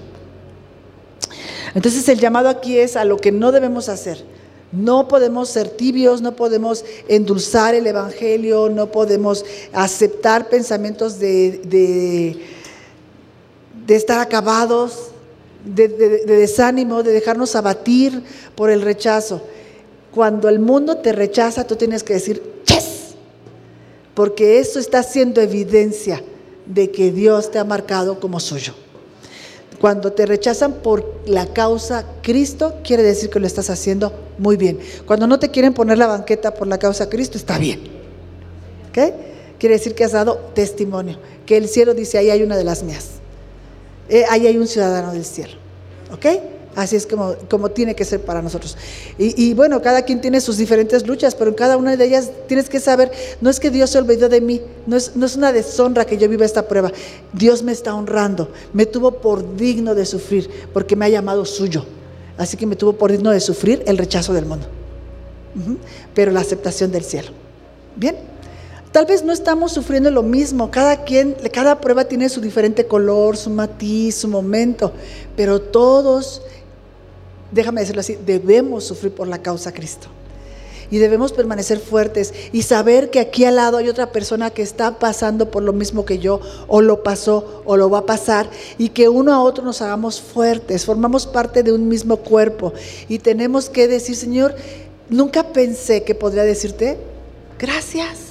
Entonces 1.74 2.08
el 2.08 2.20
llamado 2.20 2.48
aquí 2.48 2.78
es 2.78 2.96
a 2.96 3.04
lo 3.04 3.16
que 3.16 3.32
no 3.32 3.50
debemos 3.50 3.88
hacer 3.88 4.33
no 4.74 5.08
podemos 5.08 5.48
ser 5.48 5.68
tibios, 5.68 6.20
no 6.20 6.34
podemos 6.36 6.84
endulzar 7.08 7.74
el 7.74 7.86
Evangelio, 7.86 8.68
no 8.68 8.90
podemos 8.90 9.44
aceptar 9.72 10.48
pensamientos 10.48 11.18
de, 11.18 12.36
de, 13.86 13.94
estar 13.94 14.18
acabados, 14.18 15.10
de, 15.64 15.88
desánimo, 15.88 17.02
de 17.02 17.12
dejarnos 17.12 17.54
abatir 17.54 18.22
por 18.54 18.70
el 18.70 18.82
rechazo. 18.82 19.42
Cuando 20.12 20.48
el 20.48 20.58
mundo 20.58 20.98
te 20.98 21.12
rechaza, 21.12 21.66
tú 21.66 21.76
tienes 21.76 22.02
que 22.02 22.14
decir, 22.14 22.42
yes, 22.66 23.14
porque 24.14 24.58
eso 24.58 24.78
está 24.78 25.02
siendo 25.02 25.40
evidencia 25.40 26.22
de 26.66 26.90
que 26.90 27.12
Dios 27.12 27.50
te 27.50 27.58
ha 27.58 27.64
marcado 27.64 28.20
como 28.20 28.40
suyo. 28.40 28.74
Cuando 29.84 30.14
te 30.14 30.24
rechazan 30.24 30.72
por 30.72 31.20
la 31.26 31.52
causa 31.52 32.06
Cristo, 32.22 32.76
quiere 32.82 33.02
decir 33.02 33.28
que 33.28 33.38
lo 33.38 33.46
estás 33.46 33.68
haciendo 33.68 34.14
muy 34.38 34.56
bien. 34.56 34.78
Cuando 35.04 35.26
no 35.26 35.38
te 35.38 35.50
quieren 35.50 35.74
poner 35.74 35.98
la 35.98 36.06
banqueta 36.06 36.54
por 36.54 36.66
la 36.66 36.78
causa 36.78 37.10
Cristo, 37.10 37.36
está 37.36 37.58
bien. 37.58 37.82
¿Qué? 38.94 39.12
Quiere 39.58 39.74
decir 39.74 39.94
que 39.94 40.02
has 40.02 40.12
dado 40.12 40.36
testimonio. 40.54 41.18
Que 41.44 41.58
el 41.58 41.68
cielo 41.68 41.92
dice, 41.92 42.16
ahí 42.16 42.30
hay 42.30 42.42
una 42.42 42.56
de 42.56 42.64
las 42.64 42.82
mías. 42.82 43.08
Eh, 44.08 44.24
ahí 44.30 44.46
hay 44.46 44.56
un 44.56 44.66
ciudadano 44.66 45.12
del 45.12 45.26
cielo. 45.26 45.52
¿Ok? 46.14 46.24
Así 46.76 46.96
es 46.96 47.06
como, 47.06 47.36
como 47.48 47.70
tiene 47.70 47.94
que 47.94 48.04
ser 48.04 48.20
para 48.20 48.42
nosotros. 48.42 48.76
Y, 49.16 49.54
bueno, 49.54 49.80
cada 49.80 50.02
quien 50.02 50.20
tiene 50.20 50.40
sus 50.40 50.56
diferentes 50.56 51.06
luchas, 51.06 51.34
pero 51.34 51.50
en 51.50 51.56
cada 51.56 51.76
una 51.76 51.96
de 51.96 52.04
ellas 52.04 52.30
tienes 52.48 52.68
que 52.68 52.80
saber, 52.80 53.12
no 53.40 53.48
es 53.48 53.60
que 53.60 53.70
Dios 53.70 53.90
se 53.90 53.98
olvidó 53.98 54.28
de 54.28 54.40
mí, 54.40 54.60
no 54.86 54.96
es, 54.96 55.14
no 55.14 55.26
es 55.26 55.36
una 55.36 55.52
deshonra 55.52 56.04
que 56.04 56.18
yo 56.18 56.28
viva 56.28 56.44
esta 56.44 56.66
prueba. 56.66 56.90
Dios 57.32 57.62
me 57.62 57.72
está 57.72 57.94
honrando, 57.94 58.50
me 58.72 58.86
tuvo 58.86 59.12
por 59.12 59.56
digno 59.56 59.94
de 59.94 60.04
sufrir, 60.04 60.50
porque 60.72 60.96
me 60.96 61.04
ha 61.04 61.08
llamado 61.08 61.44
suyo. 61.44 61.84
Así 62.36 62.56
que 62.56 62.66
me 62.66 62.74
tuvo 62.76 62.94
por 62.94 63.12
digno 63.12 63.30
de 63.30 63.40
sufrir 63.40 63.82
el 63.86 63.96
rechazo 63.96 64.32
del 64.32 64.46
mundo, 64.46 64.66
pero 66.14 66.32
la 66.32 66.40
aceptación 66.40 66.90
del 66.90 67.04
cielo. 67.04 67.28
Bien, 67.94 68.16
tal 68.90 69.06
vez 69.06 69.22
no 69.22 69.32
estamos 69.32 69.70
sufriendo 69.70 70.10
lo 70.10 70.24
mismo, 70.24 70.72
cada 70.72 71.04
quien, 71.04 71.36
cada 71.52 71.80
prueba 71.80 72.04
tiene 72.06 72.28
su 72.28 72.40
diferente 72.40 72.86
color, 72.86 73.36
su 73.36 73.50
matiz, 73.50 74.16
su 74.16 74.26
momento, 74.26 74.92
pero 75.36 75.60
todos 75.60 76.42
déjame 77.54 77.80
decirlo 77.80 78.00
así, 78.00 78.18
debemos 78.26 78.84
sufrir 78.84 79.12
por 79.12 79.28
la 79.28 79.38
causa 79.38 79.72
Cristo. 79.72 80.08
y 80.90 80.98
debemos 80.98 81.32
permanecer 81.32 81.80
fuertes 81.80 82.34
y 82.52 82.62
saber 82.62 83.10
que 83.10 83.18
aquí 83.18 83.46
al 83.46 83.56
lado 83.56 83.78
hay 83.78 83.88
otra 83.88 84.12
persona 84.12 84.50
que 84.50 84.60
está 84.60 84.98
pasando 84.98 85.50
por 85.50 85.62
lo 85.62 85.72
mismo 85.72 86.04
que 86.04 86.18
yo, 86.18 86.40
o 86.68 86.82
lo 86.82 87.02
pasó, 87.02 87.62
o 87.64 87.78
lo 87.78 87.88
va 87.88 88.00
a 88.00 88.06
pasar, 88.06 88.50
y 88.76 88.90
que 88.90 89.08
uno 89.08 89.32
a 89.32 89.42
otro 89.42 89.64
nos 89.64 89.80
hagamos 89.80 90.20
fuertes, 90.20 90.84
formamos 90.84 91.26
parte 91.26 91.62
de 91.62 91.72
un 91.72 91.88
mismo 91.88 92.18
cuerpo 92.18 92.74
y 93.08 93.18
tenemos 93.18 93.70
que 93.70 93.88
decir, 93.88 94.14
Señor, 94.14 94.54
nunca 95.08 95.42
pensé 95.42 96.04
que 96.04 96.14
podría 96.14 96.44
decirte, 96.44 96.98
gracias. 97.58 98.23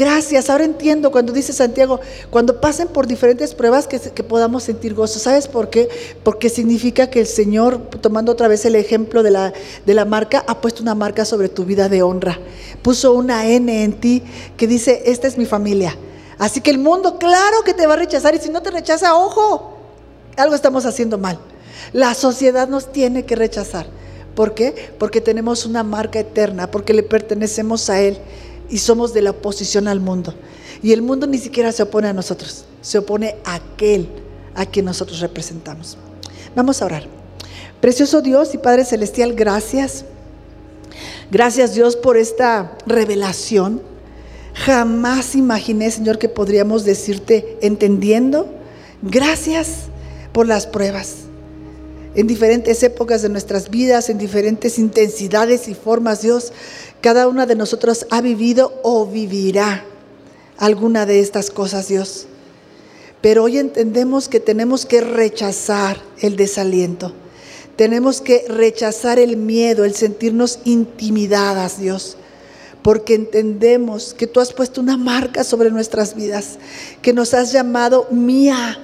Gracias, 0.00 0.48
ahora 0.48 0.64
entiendo 0.64 1.10
cuando 1.10 1.30
dice 1.30 1.52
Santiago, 1.52 2.00
cuando 2.30 2.58
pasen 2.58 2.88
por 2.88 3.06
diferentes 3.06 3.54
pruebas 3.54 3.86
que, 3.86 3.98
podamos 4.22 4.62
sentir 4.62 4.94
gozo. 4.94 5.18
¿Sabes 5.18 5.46
por 5.46 5.68
qué? 5.68 5.90
Porque 6.24 6.48
significa 6.48 7.10
que 7.10 7.20
el 7.20 7.26
Señor, 7.26 7.82
tomando 8.00 8.32
otra 8.32 8.48
vez 8.48 8.64
el 8.64 8.76
ejemplo 8.76 9.22
de 9.22 9.30
la, 9.30 9.52
de 9.84 9.92
la 9.92 10.06
marca, 10.06 10.42
ha 10.48 10.62
puesto 10.62 10.80
una 10.80 10.94
marca 10.94 11.26
sobre 11.26 11.50
tu 11.50 11.66
vida 11.66 11.90
de 11.90 12.00
honra. 12.00 12.38
Puso 12.80 13.12
una 13.12 13.44
N 13.44 13.84
en 13.84 13.92
ti 13.92 14.22
que 14.56 14.66
dice, 14.66 15.02
esta 15.04 15.28
es 15.28 15.36
mi 15.36 15.44
familia. 15.44 15.94
Así 16.38 16.62
que 16.62 16.70
el 16.70 16.78
mundo, 16.78 17.18
claro 17.18 17.62
que 17.62 17.74
te 17.74 17.86
va 17.86 17.92
a 17.92 17.98
rechazar 17.98 18.34
y 18.34 18.38
si 18.38 18.48
no 18.48 18.62
te 18.62 18.70
rechaza, 18.70 19.14
ojo, 19.14 19.76
algo 20.38 20.54
estamos 20.54 20.86
haciendo 20.86 21.18
mal. 21.18 21.38
La 21.92 22.14
sociedad 22.14 22.68
nos 22.68 22.90
tiene 22.90 23.26
que 23.26 23.36
rechazar. 23.36 23.84
¿Por 24.34 24.54
qué? 24.54 24.94
Porque 24.98 25.20
tenemos 25.20 25.66
una 25.66 25.82
marca 25.82 26.20
eterna, 26.20 26.70
porque 26.70 26.94
le 26.94 27.02
pertenecemos 27.02 27.90
a 27.90 28.00
Él 28.00 28.16
y 28.70 28.78
somos 28.78 29.12
de 29.12 29.22
la 29.22 29.30
oposición 29.30 29.88
al 29.88 30.00
mundo. 30.00 30.34
Y 30.82 30.92
el 30.92 31.02
mundo 31.02 31.26
ni 31.26 31.38
siquiera 31.38 31.72
se 31.72 31.82
opone 31.82 32.08
a 32.08 32.12
nosotros, 32.12 32.64
se 32.80 32.98
opone 32.98 33.36
a 33.44 33.56
aquel 33.56 34.08
a 34.54 34.66
quien 34.66 34.86
nosotros 34.86 35.20
representamos. 35.20 35.98
Vamos 36.54 36.80
a 36.80 36.86
orar. 36.86 37.04
Precioso 37.80 38.22
Dios 38.22 38.54
y 38.54 38.58
Padre 38.58 38.84
Celestial, 38.84 39.34
gracias. 39.34 40.04
Gracias 41.30 41.74
Dios 41.74 41.96
por 41.96 42.16
esta 42.16 42.76
revelación. 42.86 43.82
Jamás 44.54 45.34
imaginé, 45.34 45.90
Señor, 45.90 46.18
que 46.18 46.28
podríamos 46.28 46.84
decirte 46.84 47.58
entendiendo. 47.62 48.48
Gracias 49.02 49.86
por 50.32 50.46
las 50.46 50.66
pruebas. 50.66 51.14
En 52.14 52.26
diferentes 52.26 52.82
épocas 52.82 53.22
de 53.22 53.28
nuestras 53.28 53.70
vidas, 53.70 54.10
en 54.10 54.18
diferentes 54.18 54.78
intensidades 54.78 55.68
y 55.68 55.74
formas, 55.74 56.22
Dios, 56.22 56.52
cada 57.00 57.28
una 57.28 57.46
de 57.46 57.54
nosotros 57.54 58.06
ha 58.10 58.20
vivido 58.20 58.80
o 58.82 59.06
vivirá 59.06 59.84
alguna 60.58 61.06
de 61.06 61.20
estas 61.20 61.50
cosas, 61.50 61.88
Dios. 61.88 62.26
Pero 63.20 63.44
hoy 63.44 63.58
entendemos 63.58 64.28
que 64.28 64.40
tenemos 64.40 64.86
que 64.86 65.00
rechazar 65.00 66.00
el 66.20 66.36
desaliento. 66.36 67.12
Tenemos 67.76 68.20
que 68.20 68.44
rechazar 68.48 69.18
el 69.18 69.36
miedo, 69.36 69.84
el 69.84 69.94
sentirnos 69.94 70.58
intimidadas, 70.64 71.78
Dios. 71.78 72.16
Porque 72.82 73.14
entendemos 73.14 74.14
que 74.14 74.26
tú 74.26 74.40
has 74.40 74.52
puesto 74.52 74.80
una 74.80 74.96
marca 74.96 75.44
sobre 75.44 75.70
nuestras 75.70 76.14
vidas, 76.14 76.58
que 77.02 77.12
nos 77.12 77.34
has 77.34 77.52
llamado 77.52 78.06
mía 78.10 78.78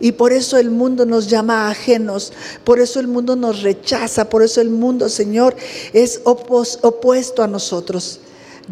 y 0.00 0.12
por 0.12 0.32
eso 0.32 0.56
el 0.56 0.70
mundo 0.70 1.04
nos 1.04 1.28
llama 1.28 1.70
ajenos, 1.70 2.32
por 2.64 2.80
eso 2.80 2.98
el 2.98 3.06
mundo 3.06 3.36
nos 3.36 3.62
rechaza, 3.62 4.28
por 4.28 4.42
eso 4.42 4.60
el 4.60 4.70
mundo, 4.70 5.08
Señor, 5.08 5.54
es 5.92 6.22
opuesto 6.24 7.42
a 7.42 7.46
nosotros. 7.46 8.20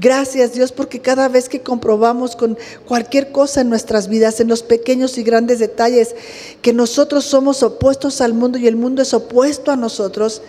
Gracias 0.01 0.53
Dios 0.53 0.71
porque 0.71 1.01
cada 1.01 1.29
vez 1.29 1.49
que 1.49 1.61
comprobamos 1.61 2.37
con 2.37 2.57
cualquier 2.87 3.33
cosa 3.33 3.63
en 3.63 3.69
nuestras 3.69 4.09
vidas, 4.09 4.39
en 4.39 4.49
los 4.49 4.63
pequeños 4.63 5.19
y 5.19 5.25
grandes 5.25 5.59
detalles, 5.59 6.15
que 6.63 6.73
nosotros 6.73 7.25
somos 7.25 7.63
opuestos 7.63 8.21
al 8.21 8.33
mundo 8.33 8.59
y 8.59 8.69
el 8.69 8.77
mundo 8.77 9.03
es 9.03 9.13
opuesto 9.13 9.73
a 9.73 9.77
nosotros, 9.77 10.41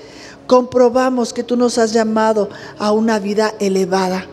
comprobamos 0.46 1.34
que 1.34 1.44
tú 1.44 1.58
nos 1.58 1.78
has 1.78 1.94
llamado 1.94 2.50
a 2.78 2.92
una 2.92 3.20
vida 3.20 3.56
elevada 3.60 4.28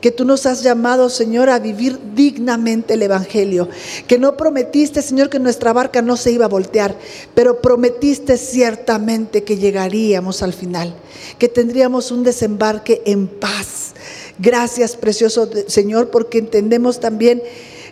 que 0.00 0.10
tú 0.10 0.24
nos 0.24 0.46
has 0.46 0.62
llamado, 0.62 1.08
Señor, 1.08 1.50
a 1.50 1.58
vivir 1.58 1.98
dignamente 2.14 2.94
el 2.94 3.02
Evangelio, 3.02 3.68
que 4.06 4.18
no 4.18 4.36
prometiste, 4.36 5.02
Señor, 5.02 5.28
que 5.28 5.38
nuestra 5.38 5.72
barca 5.72 6.02
no 6.02 6.16
se 6.16 6.32
iba 6.32 6.44
a 6.44 6.48
voltear, 6.48 6.96
pero 7.34 7.60
prometiste 7.60 8.36
ciertamente 8.36 9.44
que 9.44 9.56
llegaríamos 9.56 10.42
al 10.42 10.52
final, 10.52 10.94
que 11.38 11.48
tendríamos 11.48 12.10
un 12.10 12.24
desembarque 12.24 13.02
en 13.04 13.26
paz. 13.26 13.92
Gracias, 14.38 14.96
precioso 14.96 15.48
Señor, 15.66 16.10
porque 16.10 16.38
entendemos 16.38 17.00
también 17.00 17.42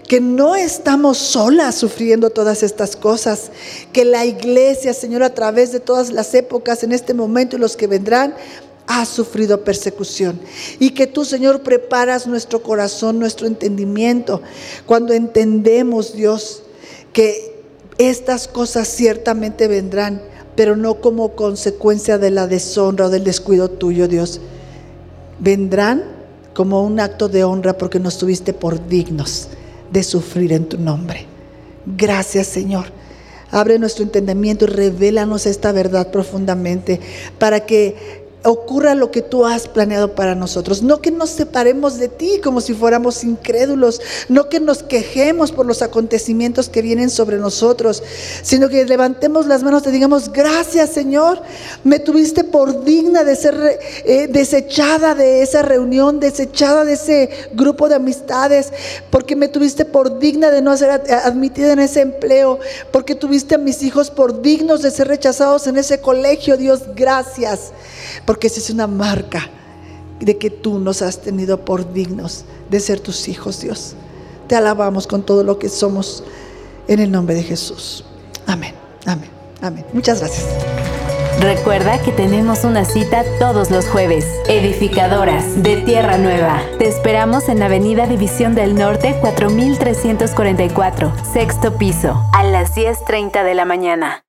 que 0.06 0.20
no 0.20 0.54
estamos 0.54 1.18
solas 1.18 1.74
sufriendo 1.74 2.30
todas 2.30 2.62
estas 2.62 2.96
cosas, 2.96 3.50
que 3.92 4.04
la 4.04 4.24
iglesia, 4.24 4.94
Señor, 4.94 5.22
a 5.22 5.34
través 5.34 5.72
de 5.72 5.80
todas 5.80 6.12
las 6.12 6.32
épocas, 6.34 6.84
en 6.84 6.92
este 6.92 7.12
momento 7.12 7.56
y 7.56 7.58
los 7.58 7.76
que 7.76 7.86
vendrán, 7.86 8.34
ha 8.86 9.04
sufrido 9.04 9.64
persecución. 9.64 10.40
Y 10.78 10.90
que 10.90 11.06
tú, 11.06 11.24
Señor, 11.24 11.62
preparas 11.62 12.26
nuestro 12.26 12.62
corazón, 12.62 13.18
nuestro 13.18 13.46
entendimiento, 13.46 14.42
cuando 14.86 15.12
entendemos, 15.12 16.14
Dios, 16.14 16.62
que 17.12 17.54
estas 17.98 18.48
cosas 18.48 18.88
ciertamente 18.88 19.68
vendrán, 19.68 20.22
pero 20.54 20.76
no 20.76 21.00
como 21.00 21.34
consecuencia 21.34 22.18
de 22.18 22.30
la 22.30 22.46
deshonra 22.46 23.06
o 23.06 23.10
del 23.10 23.24
descuido 23.24 23.68
tuyo, 23.70 24.08
Dios. 24.08 24.40
Vendrán 25.38 26.04
como 26.54 26.82
un 26.82 27.00
acto 27.00 27.28
de 27.28 27.44
honra 27.44 27.76
porque 27.76 28.00
nos 28.00 28.18
tuviste 28.18 28.54
por 28.54 28.88
dignos 28.88 29.48
de 29.90 30.02
sufrir 30.02 30.52
en 30.52 30.68
tu 30.68 30.78
nombre. 30.78 31.26
Gracias, 31.86 32.46
Señor. 32.46 32.86
Abre 33.50 33.78
nuestro 33.78 34.02
entendimiento 34.02 34.64
y 34.64 34.68
revélanos 34.68 35.46
esta 35.46 35.72
verdad 35.72 36.10
profundamente 36.10 37.00
para 37.38 37.60
que 37.60 38.25
ocurra 38.46 38.94
lo 38.94 39.10
que 39.10 39.22
tú 39.22 39.44
has 39.44 39.66
planeado 39.66 40.14
para 40.14 40.34
nosotros. 40.34 40.82
No 40.82 41.00
que 41.00 41.10
nos 41.10 41.30
separemos 41.30 41.98
de 41.98 42.08
ti 42.08 42.40
como 42.42 42.60
si 42.60 42.74
fuéramos 42.74 43.24
incrédulos, 43.24 44.00
no 44.28 44.48
que 44.48 44.60
nos 44.60 44.82
quejemos 44.82 45.52
por 45.52 45.66
los 45.66 45.82
acontecimientos 45.82 46.68
que 46.68 46.82
vienen 46.82 47.10
sobre 47.10 47.38
nosotros, 47.38 48.02
sino 48.42 48.68
que 48.68 48.84
levantemos 48.84 49.46
las 49.46 49.62
manos 49.62 49.86
y 49.86 49.90
digamos, 49.90 50.32
gracias 50.32 50.90
Señor, 50.90 51.42
me 51.82 51.98
tuviste 51.98 52.44
por 52.44 52.84
digna 52.84 53.24
de 53.24 53.36
ser 53.36 53.80
eh, 54.04 54.28
desechada 54.30 55.14
de 55.14 55.42
esa 55.42 55.62
reunión, 55.62 56.20
desechada 56.20 56.84
de 56.84 56.94
ese 56.94 57.30
grupo 57.52 57.88
de 57.88 57.96
amistades, 57.96 58.72
porque 59.10 59.34
me 59.34 59.48
tuviste 59.48 59.84
por 59.84 60.18
digna 60.18 60.50
de 60.50 60.62
no 60.62 60.76
ser 60.76 60.90
admitida 60.90 61.72
en 61.72 61.80
ese 61.80 62.00
empleo, 62.00 62.60
porque 62.92 63.14
tuviste 63.14 63.56
a 63.56 63.58
mis 63.58 63.82
hijos 63.82 64.10
por 64.10 64.40
dignos 64.40 64.82
de 64.82 64.90
ser 64.90 65.08
rechazados 65.08 65.66
en 65.66 65.76
ese 65.76 66.00
colegio, 66.00 66.56
Dios, 66.56 66.82
gracias 66.94 67.72
porque 68.36 68.48
esa 68.48 68.60
es 68.60 68.68
una 68.68 68.86
marca 68.86 69.48
de 70.20 70.36
que 70.36 70.50
tú 70.50 70.78
nos 70.78 71.00
has 71.00 71.22
tenido 71.22 71.64
por 71.64 71.94
dignos 71.94 72.44
de 72.68 72.80
ser 72.80 73.00
tus 73.00 73.28
hijos, 73.28 73.62
Dios. 73.62 73.94
Te 74.46 74.54
alabamos 74.54 75.06
con 75.06 75.22
todo 75.22 75.42
lo 75.42 75.58
que 75.58 75.70
somos 75.70 76.22
en 76.86 77.00
el 77.00 77.10
nombre 77.10 77.34
de 77.34 77.42
Jesús. 77.42 78.04
Amén, 78.46 78.74
amén, 79.06 79.30
amén. 79.62 79.86
Muchas 79.94 80.20
gracias. 80.20 80.44
Recuerda 81.40 81.98
que 82.02 82.12
tenemos 82.12 82.64
una 82.64 82.84
cita 82.84 83.24
todos 83.38 83.70
los 83.70 83.86
jueves. 83.86 84.26
Edificadoras 84.48 85.62
de 85.62 85.78
Tierra 85.78 86.18
Nueva. 86.18 86.60
Te 86.78 86.88
esperamos 86.88 87.48
en 87.48 87.62
Avenida 87.62 88.06
División 88.06 88.54
del 88.54 88.74
Norte 88.74 89.16
4344, 89.22 91.10
sexto 91.32 91.78
piso, 91.78 92.22
a 92.34 92.44
las 92.44 92.76
10.30 92.76 93.44
de 93.44 93.54
la 93.54 93.64
mañana. 93.64 94.25